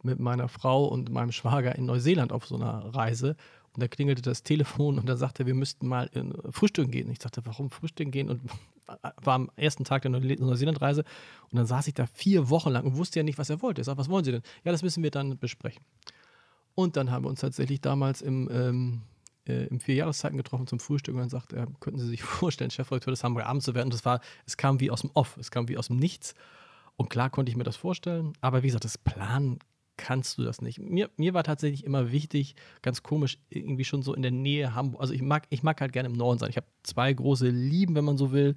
mit 0.02 0.18
meiner 0.18 0.48
Frau 0.48 0.86
und 0.86 1.10
meinem 1.10 1.32
Schwager 1.32 1.76
in 1.76 1.84
Neuseeland 1.84 2.32
auf 2.32 2.46
so 2.46 2.56
einer 2.56 2.94
Reise. 2.94 3.36
Und 3.74 3.82
da 3.82 3.88
klingelte 3.88 4.22
das 4.22 4.42
Telefon 4.42 4.98
und 4.98 5.06
da 5.06 5.18
sagte 5.18 5.42
er, 5.42 5.46
wir 5.46 5.54
müssten 5.54 5.86
mal 5.86 6.08
frühstücken 6.50 6.90
gehen. 6.90 7.10
Ich 7.10 7.18
dachte, 7.18 7.44
warum 7.44 7.68
frühstücken 7.68 8.10
gehen? 8.10 8.30
Und 8.30 8.40
war 9.22 9.34
am 9.34 9.50
ersten 9.56 9.84
Tag 9.84 10.02
der 10.02 10.10
Neu- 10.10 10.36
Neuseeland-Reise. 10.38 11.04
Und 11.50 11.56
dann 11.56 11.66
saß 11.66 11.86
ich 11.88 11.94
da 11.94 12.06
vier 12.06 12.50
Wochen 12.50 12.70
lang 12.70 12.84
und 12.84 12.96
wusste 12.96 13.18
ja 13.20 13.22
nicht, 13.22 13.38
was 13.38 13.50
er 13.50 13.62
wollte. 13.62 13.80
Er 13.82 13.84
sagte, 13.84 13.98
was 13.98 14.08
wollen 14.08 14.24
Sie 14.24 14.32
denn? 14.32 14.42
Ja, 14.64 14.72
das 14.72 14.82
müssen 14.82 15.02
wir 15.02 15.10
dann 15.10 15.38
besprechen. 15.38 15.82
Und 16.74 16.96
dann 16.96 17.10
haben 17.10 17.24
wir 17.24 17.28
uns 17.28 17.40
tatsächlich 17.40 17.80
damals 17.80 18.22
im, 18.22 18.48
ähm, 18.52 19.02
äh, 19.46 19.66
im 19.66 19.80
Vierjahreszeiten 19.80 20.36
getroffen 20.36 20.66
zum 20.66 20.78
Frühstück 20.78 21.14
und 21.14 21.20
dann 21.20 21.28
sagte 21.30 21.56
er, 21.56 21.66
könnten 21.80 21.98
Sie 21.98 22.06
sich 22.08 22.22
vorstellen, 22.24 22.70
Chefredakteur 22.70 23.12
des 23.12 23.24
Hamburger 23.24 23.48
Abends 23.48 23.64
zu 23.64 23.74
werden? 23.74 23.88
Und 23.88 23.94
das 23.94 24.04
war, 24.04 24.20
es 24.46 24.56
kam 24.56 24.80
wie 24.80 24.90
aus 24.90 25.00
dem 25.00 25.10
Off, 25.14 25.36
es 25.38 25.50
kam 25.50 25.68
wie 25.68 25.76
aus 25.76 25.88
dem 25.88 25.96
Nichts. 25.96 26.34
Und 26.96 27.10
klar 27.10 27.30
konnte 27.30 27.50
ich 27.50 27.56
mir 27.56 27.64
das 27.64 27.76
vorstellen, 27.76 28.32
aber 28.40 28.62
wie 28.62 28.68
gesagt, 28.68 28.84
das 28.84 28.98
Planen 28.98 29.58
kannst 29.98 30.38
du 30.38 30.44
das 30.44 30.62
nicht. 30.62 30.78
Mir, 30.78 31.10
mir 31.16 31.34
war 31.34 31.44
tatsächlich 31.44 31.84
immer 31.84 32.10
wichtig, 32.10 32.54
ganz 32.80 33.02
komisch, 33.02 33.38
irgendwie 33.50 33.84
schon 33.84 34.02
so 34.02 34.14
in 34.14 34.22
der 34.22 34.30
Nähe 34.30 34.74
Hamburg. 34.74 35.02
Also 35.02 35.12
ich 35.12 35.20
mag, 35.20 35.46
ich 35.50 35.62
mag 35.62 35.80
halt 35.82 35.92
gerne 35.92 36.08
im 36.08 36.14
Norden 36.14 36.38
sein. 36.38 36.48
Ich 36.48 36.56
habe 36.56 36.66
zwei 36.82 37.12
große 37.12 37.48
Lieben, 37.50 37.94
wenn 37.94 38.04
man 38.04 38.16
so 38.16 38.32
will. 38.32 38.54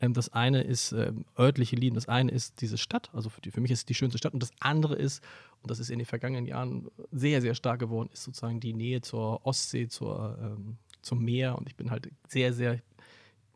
Ähm, 0.00 0.14
das 0.14 0.32
eine 0.32 0.62
ist 0.62 0.92
ähm, 0.92 1.24
örtliche 1.38 1.76
Lieben, 1.76 1.94
das 1.94 2.08
eine 2.08 2.30
ist 2.30 2.60
diese 2.60 2.78
Stadt, 2.78 3.10
also 3.12 3.30
für, 3.30 3.40
die, 3.40 3.50
für 3.50 3.60
mich 3.60 3.70
ist 3.70 3.80
es 3.80 3.86
die 3.86 3.94
schönste 3.94 4.18
Stadt. 4.18 4.34
Und 4.34 4.42
das 4.42 4.50
andere 4.60 4.94
ist, 4.94 5.22
und 5.62 5.70
das 5.70 5.78
ist 5.78 5.90
in 5.90 5.98
den 5.98 6.06
vergangenen 6.06 6.46
Jahren 6.46 6.88
sehr, 7.10 7.40
sehr 7.40 7.54
stark 7.54 7.80
geworden, 7.80 8.10
ist 8.12 8.24
sozusagen 8.24 8.60
die 8.60 8.74
Nähe 8.74 9.00
zur 9.00 9.44
Ostsee, 9.46 9.88
zur, 9.88 10.38
ähm, 10.40 10.78
zum 11.02 11.24
Meer. 11.24 11.56
Und 11.56 11.68
ich 11.68 11.76
bin 11.76 11.90
halt 11.90 12.10
sehr, 12.26 12.52
sehr 12.52 12.80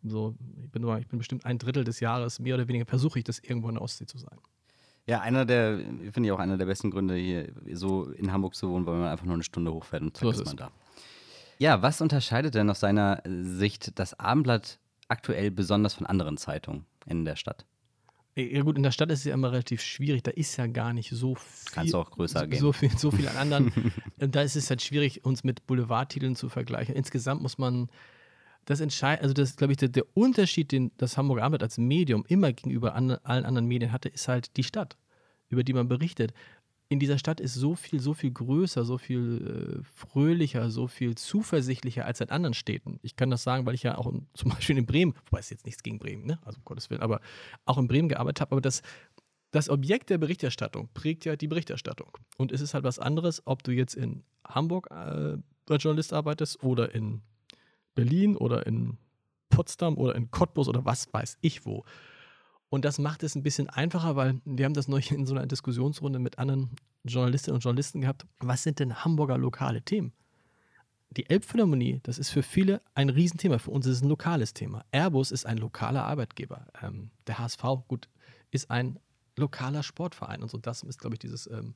so, 0.04 0.34
ich 0.62 0.70
bin, 0.70 0.86
ich 0.98 1.06
bin 1.06 1.18
bestimmt 1.18 1.46
ein 1.46 1.58
Drittel 1.58 1.84
des 1.84 2.00
Jahres, 2.00 2.40
mehr 2.40 2.56
oder 2.56 2.66
weniger 2.66 2.86
versuche 2.86 3.18
ich 3.18 3.24
das 3.24 3.38
irgendwo 3.38 3.68
in 3.68 3.76
der 3.76 3.82
Ostsee 3.82 4.06
zu 4.06 4.18
sein. 4.18 4.38
Ja, 5.06 5.20
einer 5.20 5.44
der, 5.44 5.78
finde 5.78 6.24
ich 6.24 6.32
auch 6.32 6.38
einer 6.38 6.56
der 6.56 6.66
besten 6.66 6.90
Gründe, 6.90 7.16
hier 7.16 7.52
so 7.72 8.10
in 8.10 8.32
Hamburg 8.32 8.54
zu 8.54 8.68
wohnen, 8.68 8.86
weil 8.86 8.98
man 8.98 9.08
einfach 9.08 9.24
nur 9.24 9.34
eine 9.34 9.42
Stunde 9.42 9.72
hochfährt 9.72 10.02
und 10.02 10.16
zack 10.16 10.22
So 10.22 10.30
ist 10.30 10.46
man 10.46 10.56
da. 10.56 10.70
Ja, 11.58 11.82
was 11.82 12.00
unterscheidet 12.00 12.54
denn 12.54 12.70
aus 12.70 12.80
seiner 12.80 13.22
Sicht 13.24 13.98
das 13.98 14.18
Abendblatt 14.18 14.78
aktuell 15.08 15.50
besonders 15.50 15.94
von 15.94 16.06
anderen 16.06 16.36
Zeitungen 16.36 16.86
in 17.06 17.24
der 17.24 17.36
Stadt? 17.36 17.66
Ja 18.34 18.62
gut, 18.62 18.76
in 18.76 18.82
der 18.82 18.92
Stadt 18.92 19.10
ist 19.10 19.20
es 19.20 19.24
ja 19.26 19.34
immer 19.34 19.52
relativ 19.52 19.82
schwierig. 19.82 20.22
Da 20.22 20.30
ist 20.30 20.56
ja 20.56 20.66
gar 20.66 20.94
nicht 20.94 21.10
so 21.10 21.34
viel. 21.34 21.72
Kannst 21.72 21.92
du 21.92 21.98
auch 21.98 22.10
größer 22.10 22.40
so, 22.40 22.46
gehen. 22.46 22.58
So 22.58 22.72
viel, 22.72 22.90
so 22.96 23.10
viel 23.10 23.28
an 23.28 23.36
anderen. 23.36 23.92
Da 24.16 24.40
ist 24.40 24.56
es 24.56 24.70
halt 24.70 24.80
schwierig, 24.80 25.24
uns 25.24 25.44
mit 25.44 25.66
Boulevardtiteln 25.66 26.36
zu 26.36 26.48
vergleichen. 26.48 26.94
Insgesamt 26.94 27.42
muss 27.42 27.58
man 27.58 27.90
das 28.64 28.80
entscheiden, 28.80 29.22
also 29.22 29.34
das 29.34 29.56
glaube 29.56 29.72
ich, 29.72 29.78
der, 29.78 29.88
der 29.88 30.04
Unterschied, 30.14 30.72
den 30.72 30.92
das 30.96 31.16
Hamburger 31.16 31.42
Abendblatt 31.42 31.64
als 31.64 31.78
Medium 31.78 32.24
immer 32.28 32.52
gegenüber 32.52 32.94
an, 32.94 33.10
allen 33.10 33.44
anderen 33.44 33.66
Medien 33.66 33.92
hatte, 33.92 34.08
ist 34.08 34.28
halt 34.28 34.56
die 34.56 34.64
Stadt, 34.64 34.96
über 35.48 35.64
die 35.64 35.72
man 35.72 35.88
berichtet. 35.88 36.32
in 36.88 37.00
dieser 37.00 37.18
Stadt 37.18 37.40
ist 37.40 37.54
so 37.54 37.74
viel, 37.74 38.00
so 38.00 38.12
viel 38.12 38.30
größer, 38.30 38.84
so 38.84 38.98
viel 38.98 39.80
äh, 39.80 39.84
fröhlicher, 39.94 40.70
so 40.70 40.86
viel 40.86 41.14
zuversichtlicher 41.14 42.04
als 42.04 42.20
in 42.20 42.28
anderen 42.28 42.54
Städten. 42.54 43.00
Ich 43.02 43.16
kann 43.16 43.30
das 43.30 43.42
sagen, 43.42 43.64
weil 43.64 43.74
ich 43.74 43.82
ja 43.82 43.96
auch 43.96 44.06
in, 44.06 44.26
zum 44.34 44.50
Beispiel 44.50 44.78
in 44.78 44.86
Bremen, 44.86 45.14
wobei 45.26 45.40
es 45.40 45.50
jetzt 45.50 45.64
nichts 45.64 45.82
gegen 45.82 45.98
Bremen, 45.98 46.26
ne? 46.26 46.38
also 46.44 46.58
um 46.58 46.64
Gottes 46.64 46.90
Willen, 46.90 47.02
aber 47.02 47.20
auch 47.64 47.78
in 47.78 47.88
Bremen 47.88 48.08
gearbeitet 48.08 48.42
habe. 48.42 48.52
Aber 48.52 48.60
das, 48.60 48.82
das 49.50 49.68
Objekt 49.68 50.10
der 50.10 50.18
Berichterstattung 50.18 50.88
prägt 50.94 51.24
ja 51.24 51.34
die 51.34 51.48
Berichterstattung. 51.48 52.10
Und 52.36 52.52
es 52.52 52.60
ist 52.60 52.74
halt 52.74 52.84
was 52.84 52.98
anderes, 52.98 53.42
ob 53.46 53.62
du 53.62 53.72
jetzt 53.72 53.94
in 53.94 54.22
Hamburg 54.44 54.88
äh, 54.90 55.38
als 55.68 55.82
Journalist 55.82 56.12
arbeitest 56.12 56.62
oder 56.62 56.94
in 56.94 57.22
Berlin 57.94 58.36
oder 58.36 58.66
in 58.66 58.98
Potsdam 59.48 59.96
oder 59.96 60.14
in 60.14 60.30
Cottbus 60.30 60.68
oder 60.68 60.84
was 60.84 61.12
weiß 61.12 61.38
ich 61.40 61.64
wo. 61.66 61.84
Und 62.68 62.86
das 62.86 62.98
macht 62.98 63.22
es 63.22 63.34
ein 63.34 63.42
bisschen 63.42 63.68
einfacher, 63.68 64.16
weil 64.16 64.40
wir 64.46 64.64
haben 64.64 64.72
das 64.72 64.88
neulich 64.88 65.10
in 65.12 65.26
so 65.26 65.34
einer 65.34 65.46
Diskussionsrunde 65.46 66.18
mit 66.18 66.38
anderen 66.38 66.70
Journalistinnen 67.04 67.56
und 67.56 67.64
Journalisten 67.64 68.00
gehabt. 68.00 68.26
Was 68.38 68.62
sind 68.62 68.78
denn 68.78 69.04
Hamburger 69.04 69.36
lokale 69.36 69.82
Themen? 69.82 70.12
Die 71.10 71.28
Elbphilharmonie, 71.28 72.00
das 72.04 72.18
ist 72.18 72.30
für 72.30 72.42
viele 72.42 72.80
ein 72.94 73.10
Riesenthema. 73.10 73.58
Für 73.58 73.72
uns 73.72 73.84
ist 73.84 73.96
es 73.96 74.02
ein 74.02 74.08
lokales 74.08 74.54
Thema. 74.54 74.86
Airbus 74.90 75.30
ist 75.30 75.44
ein 75.44 75.58
lokaler 75.58 76.04
Arbeitgeber. 76.04 76.66
Ähm, 76.80 77.10
der 77.26 77.38
HSV, 77.38 77.62
gut, 77.88 78.08
ist 78.50 78.70
ein 78.70 78.98
lokaler 79.36 79.82
Sportverein 79.82 80.42
und 80.42 80.50
so. 80.50 80.56
Das 80.56 80.82
ist, 80.82 80.98
glaube 80.98 81.16
ich, 81.16 81.18
dieses, 81.18 81.46
ähm, 81.48 81.74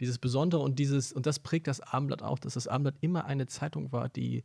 dieses 0.00 0.18
Besondere 0.18 0.62
und 0.62 0.80
dieses, 0.80 1.12
und 1.12 1.26
das 1.26 1.38
prägt 1.38 1.68
das 1.68 1.80
Abendblatt 1.80 2.22
auch, 2.22 2.40
dass 2.40 2.54
das 2.54 2.66
Abendblatt 2.66 2.96
immer 3.00 3.26
eine 3.26 3.46
Zeitung 3.46 3.92
war, 3.92 4.08
die 4.08 4.42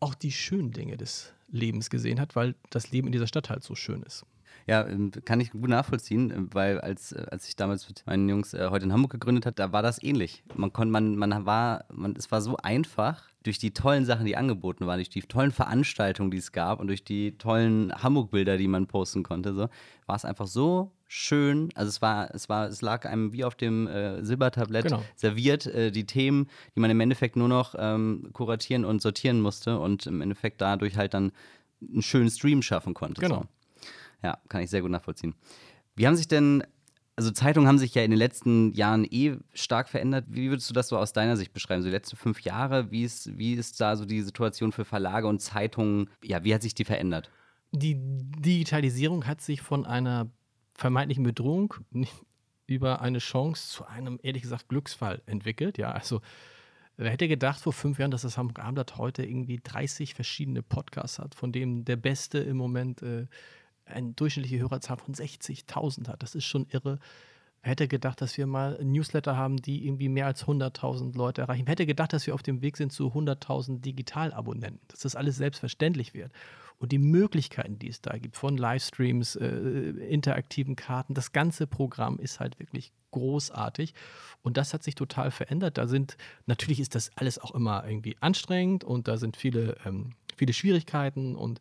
auch 0.00 0.14
die 0.14 0.32
schönen 0.32 0.72
Dinge 0.72 0.96
des 0.96 1.32
Lebens 1.50 1.90
gesehen 1.90 2.20
hat, 2.20 2.36
weil 2.36 2.54
das 2.70 2.90
Leben 2.90 3.08
in 3.08 3.12
dieser 3.12 3.26
Stadt 3.26 3.50
halt 3.50 3.64
so 3.64 3.74
schön 3.74 4.02
ist. 4.02 4.24
Ja, 4.66 4.86
ähm, 4.86 5.10
kann 5.24 5.40
ich 5.40 5.52
gut 5.52 5.70
nachvollziehen, 5.70 6.30
äh, 6.30 6.54
weil 6.54 6.80
als, 6.80 7.12
äh, 7.12 7.26
als 7.30 7.48
ich 7.48 7.56
damals 7.56 7.88
mit 7.88 8.04
meinen 8.06 8.28
Jungs 8.28 8.52
äh, 8.52 8.68
heute 8.70 8.84
in 8.84 8.92
Hamburg 8.92 9.12
gegründet 9.12 9.46
habe, 9.46 9.54
da 9.54 9.72
war 9.72 9.82
das 9.82 10.02
ähnlich. 10.02 10.42
Man 10.54 10.72
konnte, 10.72 10.92
man, 10.92 11.16
man 11.16 11.46
war, 11.46 11.84
man, 11.90 12.14
es 12.16 12.30
war 12.30 12.42
so 12.42 12.56
einfach, 12.58 13.28
durch 13.48 13.58
die 13.58 13.72
tollen 13.72 14.04
Sachen, 14.04 14.26
die 14.26 14.36
angeboten 14.36 14.86
waren, 14.86 14.98
durch 14.98 15.08
die 15.08 15.22
tollen 15.22 15.52
Veranstaltungen, 15.52 16.30
die 16.30 16.36
es 16.36 16.52
gab 16.52 16.80
und 16.80 16.88
durch 16.88 17.02
die 17.02 17.38
tollen 17.38 17.90
Hamburg-Bilder, 17.94 18.58
die 18.58 18.68
man 18.68 18.86
posten 18.86 19.22
konnte, 19.22 19.54
so, 19.54 19.68
war 20.04 20.16
es 20.16 20.26
einfach 20.26 20.46
so 20.46 20.92
schön. 21.06 21.70
Also 21.74 21.88
es 21.88 22.02
war, 22.02 22.34
es 22.34 22.50
war, 22.50 22.68
es 22.68 22.82
lag 22.82 23.06
einem 23.06 23.32
wie 23.32 23.44
auf 23.44 23.54
dem 23.54 23.86
äh, 23.86 24.22
Silbertablett 24.22 24.84
genau. 24.84 25.02
serviert, 25.16 25.64
äh, 25.66 25.90
die 25.90 26.04
Themen, 26.04 26.48
die 26.76 26.80
man 26.80 26.90
im 26.90 27.00
Endeffekt 27.00 27.36
nur 27.36 27.48
noch 27.48 27.74
ähm, 27.78 28.28
kuratieren 28.34 28.84
und 28.84 29.00
sortieren 29.00 29.40
musste 29.40 29.78
und 29.78 30.06
im 30.06 30.20
Endeffekt 30.20 30.60
dadurch 30.60 30.98
halt 30.98 31.14
dann 31.14 31.32
einen 31.80 32.02
schönen 32.02 32.28
Stream 32.28 32.60
schaffen 32.60 32.92
konnte. 32.92 33.22
Genau. 33.22 33.46
So. 33.80 33.88
Ja, 34.24 34.38
kann 34.50 34.60
ich 34.60 34.68
sehr 34.68 34.82
gut 34.82 34.90
nachvollziehen. 34.90 35.34
Wie 35.96 36.06
haben 36.06 36.16
sich 36.16 36.28
denn, 36.28 36.62
also 37.18 37.32
Zeitungen 37.32 37.66
haben 37.66 37.78
sich 37.78 37.96
ja 37.96 38.04
in 38.04 38.12
den 38.12 38.18
letzten 38.18 38.72
Jahren 38.74 39.04
eh 39.04 39.38
stark 39.52 39.88
verändert. 39.88 40.26
Wie 40.28 40.50
würdest 40.50 40.70
du 40.70 40.72
das 40.72 40.86
so 40.86 40.96
aus 40.96 41.12
deiner 41.12 41.36
Sicht 41.36 41.52
beschreiben? 41.52 41.82
So 41.82 41.88
die 41.88 41.92
letzten 41.92 42.14
fünf 42.14 42.42
Jahre, 42.42 42.92
wie 42.92 43.02
ist, 43.02 43.36
wie 43.36 43.54
ist 43.54 43.80
da 43.80 43.96
so 43.96 44.04
die 44.04 44.22
Situation 44.22 44.70
für 44.70 44.84
Verlage 44.84 45.26
und 45.26 45.40
Zeitungen? 45.40 46.08
Ja, 46.22 46.44
wie 46.44 46.54
hat 46.54 46.62
sich 46.62 46.76
die 46.76 46.84
verändert? 46.84 47.32
Die 47.72 47.96
Digitalisierung 47.98 49.26
hat 49.26 49.40
sich 49.40 49.62
von 49.62 49.84
einer 49.84 50.30
vermeintlichen 50.74 51.24
Bedrohung 51.24 51.74
über 52.68 53.00
eine 53.00 53.18
Chance 53.18 53.68
zu 53.68 53.84
einem, 53.84 54.20
ehrlich 54.22 54.42
gesagt, 54.42 54.68
Glücksfall 54.68 55.20
entwickelt. 55.26 55.76
Ja, 55.76 55.90
also 55.90 56.20
Wer 57.00 57.12
hätte 57.12 57.28
gedacht 57.28 57.60
vor 57.60 57.72
fünf 57.72 58.00
Jahren, 58.00 58.10
dass 58.10 58.22
das 58.22 58.36
Hamburg 58.36 58.58
Abendblatt 58.58 58.98
heute 58.98 59.24
irgendwie 59.24 59.60
30 59.62 60.14
verschiedene 60.14 60.64
Podcasts 60.64 61.20
hat, 61.20 61.36
von 61.36 61.52
denen 61.52 61.84
der 61.84 61.94
beste 61.94 62.38
im 62.38 62.56
Moment 62.56 63.02
äh, 63.02 63.28
eine 63.88 64.12
durchschnittliche 64.12 64.58
Hörerzahl 64.60 64.98
von 64.98 65.14
60.000 65.14 66.08
hat. 66.08 66.22
Das 66.22 66.34
ist 66.34 66.44
schon 66.44 66.66
irre. 66.70 66.98
Hätte 67.60 67.88
gedacht, 67.88 68.20
dass 68.20 68.38
wir 68.38 68.46
mal 68.46 68.78
Newsletter 68.82 69.36
haben, 69.36 69.56
die 69.56 69.84
irgendwie 69.86 70.08
mehr 70.08 70.26
als 70.26 70.44
100.000 70.44 71.16
Leute 71.16 71.42
erreichen? 71.42 71.66
Hätte 71.66 71.86
gedacht, 71.86 72.12
dass 72.12 72.26
wir 72.26 72.34
auf 72.34 72.42
dem 72.42 72.62
Weg 72.62 72.76
sind 72.76 72.92
zu 72.92 73.08
100.000 73.08 73.80
Digitalabonnenten? 73.80 74.80
Dass 74.88 75.00
das 75.00 75.16
alles 75.16 75.36
selbstverständlich 75.36 76.14
wird. 76.14 76.32
Und 76.78 76.92
die 76.92 76.98
Möglichkeiten, 76.98 77.78
die 77.78 77.88
es 77.88 78.00
da 78.00 78.16
gibt, 78.16 78.36
von 78.36 78.56
Livestreams, 78.56 79.34
äh, 79.34 79.46
interaktiven 79.46 80.76
Karten, 80.76 81.14
das 81.14 81.32
ganze 81.32 81.66
Programm 81.66 82.20
ist 82.20 82.38
halt 82.38 82.60
wirklich 82.60 82.92
großartig. 83.10 83.94
Und 84.42 84.56
das 84.56 84.72
hat 84.72 84.84
sich 84.84 84.94
total 84.94 85.32
verändert. 85.32 85.78
Da 85.78 85.88
sind, 85.88 86.16
natürlich 86.46 86.78
ist 86.78 86.94
das 86.94 87.10
alles 87.16 87.40
auch 87.40 87.52
immer 87.54 87.84
irgendwie 87.86 88.16
anstrengend 88.20 88.84
und 88.84 89.08
da 89.08 89.16
sind 89.16 89.36
viele, 89.36 89.76
ähm, 89.84 90.12
viele 90.36 90.52
Schwierigkeiten 90.52 91.34
und 91.34 91.60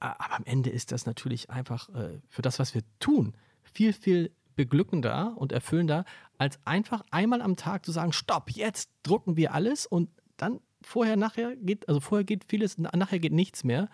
aber 0.00 0.36
am 0.36 0.44
Ende 0.44 0.70
ist 0.70 0.92
das 0.92 1.06
natürlich 1.06 1.50
einfach 1.50 1.88
äh, 1.90 2.18
für 2.28 2.42
das, 2.42 2.58
was 2.58 2.74
wir 2.74 2.82
tun, 3.00 3.34
viel, 3.62 3.92
viel 3.92 4.30
beglückender 4.56 5.34
und 5.36 5.52
erfüllender, 5.52 6.04
als 6.38 6.58
einfach 6.64 7.02
einmal 7.10 7.42
am 7.42 7.56
Tag 7.56 7.84
zu 7.84 7.92
sagen, 7.92 8.12
stopp, 8.12 8.50
jetzt 8.50 8.90
drucken 9.02 9.36
wir 9.36 9.54
alles 9.54 9.86
und 9.86 10.08
dann 10.36 10.60
vorher, 10.82 11.16
nachher 11.16 11.56
geht, 11.56 11.88
also 11.88 12.00
vorher 12.00 12.24
geht 12.24 12.44
vieles, 12.48 12.78
nachher 12.78 13.18
geht 13.18 13.32
nichts 13.32 13.64
mehr. 13.64 13.88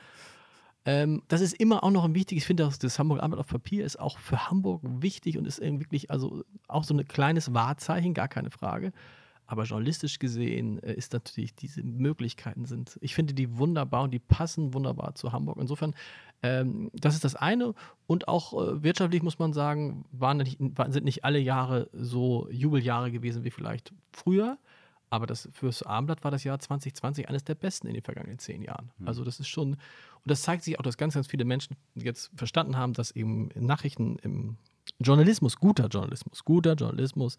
Ähm, 0.84 1.22
das 1.28 1.40
ist 1.40 1.54
immer 1.54 1.84
auch 1.84 1.90
noch 1.90 2.04
ein 2.04 2.14
wichtiges, 2.14 2.42
ich 2.42 2.46
finde, 2.46 2.64
das, 2.64 2.78
das 2.78 2.98
Hamburg 2.98 3.22
Arbeit 3.22 3.38
auf 3.38 3.46
Papier 3.46 3.84
ist 3.84 4.00
auch 4.00 4.18
für 4.18 4.50
Hamburg 4.50 4.82
wichtig 4.84 5.38
und 5.38 5.46
ist 5.46 5.60
wirklich, 5.60 6.10
also 6.10 6.44
auch 6.66 6.84
so 6.84 6.94
ein 6.94 7.06
kleines 7.06 7.54
Wahrzeichen, 7.54 8.14
gar 8.14 8.28
keine 8.28 8.50
Frage. 8.50 8.92
Aber 9.46 9.64
journalistisch 9.64 10.18
gesehen 10.18 10.82
äh, 10.82 10.94
ist 10.94 11.12
natürlich, 11.12 11.54
diese 11.54 11.82
Möglichkeiten 11.82 12.64
sind, 12.64 12.98
ich 13.00 13.14
finde 13.14 13.34
die 13.34 13.58
wunderbar 13.58 14.04
und 14.04 14.10
die 14.12 14.18
passen 14.18 14.72
wunderbar 14.72 15.14
zu 15.14 15.32
Hamburg. 15.32 15.58
Insofern, 15.60 15.94
ähm, 16.42 16.90
das 16.94 17.14
ist 17.14 17.24
das 17.24 17.36
eine. 17.36 17.74
Und 18.06 18.28
auch 18.28 18.52
äh, 18.54 18.82
wirtschaftlich 18.82 19.22
muss 19.22 19.38
man 19.38 19.52
sagen, 19.52 20.04
waren 20.12 20.38
nicht, 20.38 20.58
sind 20.88 21.04
nicht 21.04 21.24
alle 21.24 21.38
Jahre 21.38 21.90
so 21.92 22.48
Jubeljahre 22.50 23.10
gewesen 23.10 23.44
wie 23.44 23.50
vielleicht 23.50 23.92
früher. 24.12 24.58
Aber 25.10 25.26
das 25.26 25.46
fürs 25.52 25.82
Abendblatt 25.82 26.24
war 26.24 26.30
das 26.30 26.42
Jahr 26.42 26.58
2020 26.58 27.28
eines 27.28 27.44
der 27.44 27.54
besten 27.54 27.86
in 27.86 27.92
den 27.92 28.02
vergangenen 28.02 28.38
zehn 28.38 28.62
Jahren. 28.62 28.90
Mhm. 28.96 29.08
Also 29.08 29.24
das 29.24 29.40
ist 29.40 29.48
schon, 29.48 29.72
und 29.72 29.78
das 30.24 30.40
zeigt 30.40 30.64
sich 30.64 30.78
auch, 30.78 30.82
dass 30.82 30.96
ganz, 30.96 31.12
ganz 31.12 31.26
viele 31.26 31.44
Menschen 31.44 31.76
jetzt 31.94 32.30
verstanden 32.34 32.78
haben, 32.78 32.94
dass 32.94 33.10
eben 33.10 33.50
Nachrichten 33.54 34.16
im 34.22 34.56
Journalismus, 35.00 35.56
guter 35.56 35.88
Journalismus, 35.88 36.44
guter 36.44 36.74
Journalismus 36.74 37.36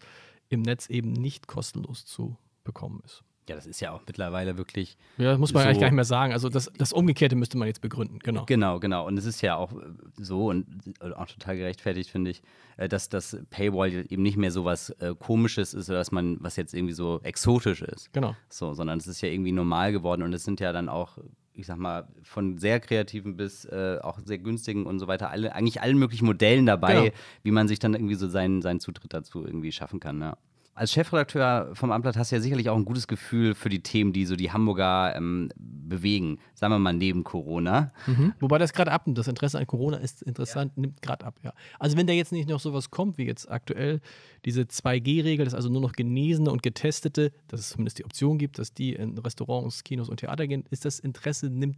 im 0.54 0.62
Netz 0.62 0.88
eben 0.88 1.12
nicht 1.12 1.46
kostenlos 1.46 2.04
zu 2.06 2.36
bekommen 2.64 3.00
ist. 3.04 3.22
Ja, 3.48 3.56
das 3.56 3.66
ist 3.66 3.80
ja 3.80 3.92
auch 3.92 4.00
mittlerweile 4.06 4.56
wirklich. 4.56 4.96
Ja, 5.18 5.36
muss 5.36 5.52
man 5.52 5.62
so 5.62 5.68
eigentlich 5.68 5.80
gar 5.80 5.88
nicht 5.88 5.96
mehr 5.96 6.04
sagen. 6.04 6.32
Also 6.32 6.48
das, 6.48 6.70
das 6.78 6.94
Umgekehrte 6.94 7.36
müsste 7.36 7.58
man 7.58 7.68
jetzt 7.68 7.82
begründen, 7.82 8.18
genau. 8.20 8.46
Genau, 8.46 8.80
genau. 8.80 9.06
Und 9.06 9.18
es 9.18 9.26
ist 9.26 9.42
ja 9.42 9.56
auch 9.56 9.70
so 10.16 10.48
und 10.48 10.66
auch 11.14 11.26
total 11.26 11.58
gerechtfertigt, 11.58 12.08
finde 12.08 12.30
ich, 12.30 12.42
äh, 12.78 12.88
dass 12.88 13.10
das 13.10 13.36
Paywall 13.50 14.06
eben 14.08 14.22
nicht 14.22 14.38
mehr 14.38 14.50
so 14.50 14.64
was 14.64 14.90
äh, 14.90 15.14
Komisches 15.18 15.74
ist, 15.74 15.90
oder 15.90 15.98
dass 15.98 16.10
man, 16.10 16.38
was 16.40 16.56
jetzt 16.56 16.72
irgendwie 16.72 16.94
so 16.94 17.20
exotisch 17.22 17.82
ist. 17.82 18.10
Genau. 18.14 18.34
So, 18.48 18.72
sondern 18.72 18.98
es 18.98 19.06
ist 19.06 19.20
ja 19.20 19.28
irgendwie 19.28 19.52
normal 19.52 19.92
geworden 19.92 20.22
und 20.22 20.32
es 20.32 20.44
sind 20.44 20.60
ja 20.60 20.72
dann 20.72 20.88
auch 20.88 21.18
ich 21.54 21.66
sag 21.66 21.78
mal, 21.78 22.08
von 22.22 22.58
sehr 22.58 22.80
kreativen 22.80 23.36
bis 23.36 23.64
äh, 23.64 23.98
auch 24.02 24.18
sehr 24.24 24.38
günstigen 24.38 24.86
und 24.86 24.98
so 24.98 25.06
weiter, 25.06 25.30
alle, 25.30 25.54
eigentlich 25.54 25.80
allen 25.80 25.98
möglichen 25.98 26.26
Modellen 26.26 26.66
dabei, 26.66 26.94
genau. 26.94 27.14
wie 27.42 27.50
man 27.52 27.68
sich 27.68 27.78
dann 27.78 27.94
irgendwie 27.94 28.16
so 28.16 28.28
seinen, 28.28 28.60
seinen 28.60 28.80
Zutritt 28.80 29.14
dazu 29.14 29.44
irgendwie 29.44 29.72
schaffen 29.72 30.00
kann. 30.00 30.20
Ja. 30.20 30.36
Als 30.76 30.92
Chefredakteur 30.92 31.70
vom 31.74 31.92
Amtblatt 31.92 32.16
hast 32.16 32.32
du 32.32 32.36
ja 32.36 32.42
sicherlich 32.42 32.68
auch 32.68 32.76
ein 32.76 32.84
gutes 32.84 33.06
Gefühl 33.06 33.54
für 33.54 33.68
die 33.68 33.80
Themen, 33.80 34.12
die 34.12 34.26
so 34.26 34.34
die 34.34 34.50
Hamburger 34.50 35.14
ähm, 35.14 35.50
bewegen. 35.56 36.38
Sagen 36.54 36.72
wir 36.72 36.80
mal 36.80 36.92
neben 36.92 37.22
Corona. 37.22 37.92
Mhm. 38.06 38.32
Wobei 38.40 38.58
das 38.58 38.72
gerade 38.72 38.90
abnimmt. 38.90 39.16
Das 39.16 39.28
Interesse 39.28 39.58
an 39.58 39.66
Corona 39.68 39.98
ist 39.98 40.22
interessant, 40.22 40.72
ja. 40.74 40.80
nimmt 40.80 41.00
gerade 41.00 41.24
ab, 41.24 41.38
ja. 41.42 41.52
Also 41.78 41.96
wenn 41.96 42.08
da 42.08 42.12
jetzt 42.12 42.32
nicht 42.32 42.48
noch 42.48 42.58
sowas 42.58 42.90
kommt, 42.90 43.18
wie 43.18 43.24
jetzt 43.24 43.48
aktuell 43.48 44.00
diese 44.44 44.62
2G-Regel, 44.62 45.44
dass 45.44 45.54
also 45.54 45.68
nur 45.68 45.80
noch 45.80 45.92
Genesene 45.92 46.50
und 46.50 46.62
Getestete, 46.62 47.30
dass 47.46 47.60
es 47.60 47.68
zumindest 47.70 47.98
die 47.98 48.04
Option 48.04 48.38
gibt, 48.38 48.58
dass 48.58 48.74
die 48.74 48.94
in 48.94 49.16
Restaurants, 49.18 49.84
Kinos 49.84 50.08
und 50.08 50.18
Theater 50.18 50.48
gehen, 50.48 50.64
ist 50.70 50.84
das 50.84 50.98
Interesse 50.98 51.50
nimmt 51.50 51.76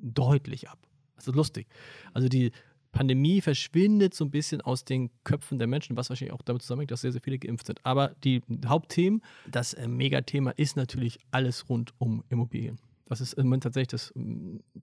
deutlich 0.00 0.70
ab. 0.70 0.78
Also 1.16 1.32
lustig. 1.32 1.66
Also 2.14 2.28
die 2.28 2.52
Pandemie 2.92 3.40
verschwindet 3.40 4.14
so 4.14 4.24
ein 4.24 4.30
bisschen 4.30 4.60
aus 4.60 4.84
den 4.84 5.10
Köpfen 5.24 5.58
der 5.58 5.68
Menschen, 5.68 5.96
was 5.96 6.08
wahrscheinlich 6.08 6.32
auch 6.32 6.42
damit 6.42 6.62
zusammenhängt, 6.62 6.90
dass 6.90 7.02
sehr, 7.02 7.12
sehr 7.12 7.20
viele 7.20 7.38
geimpft 7.38 7.66
sind. 7.66 7.84
Aber 7.84 8.14
die 8.24 8.42
Hauptthemen, 8.66 9.22
das 9.50 9.74
äh, 9.74 9.88
Megathema 9.88 10.50
ist 10.52 10.76
natürlich 10.76 11.18
alles 11.30 11.68
rund 11.68 11.92
um 11.98 12.24
Immobilien. 12.28 12.78
Das 13.06 13.20
ist 13.20 13.34
im 13.34 13.46
Moment 13.46 13.62
tatsächlich 13.62 13.88
das, 13.88 14.12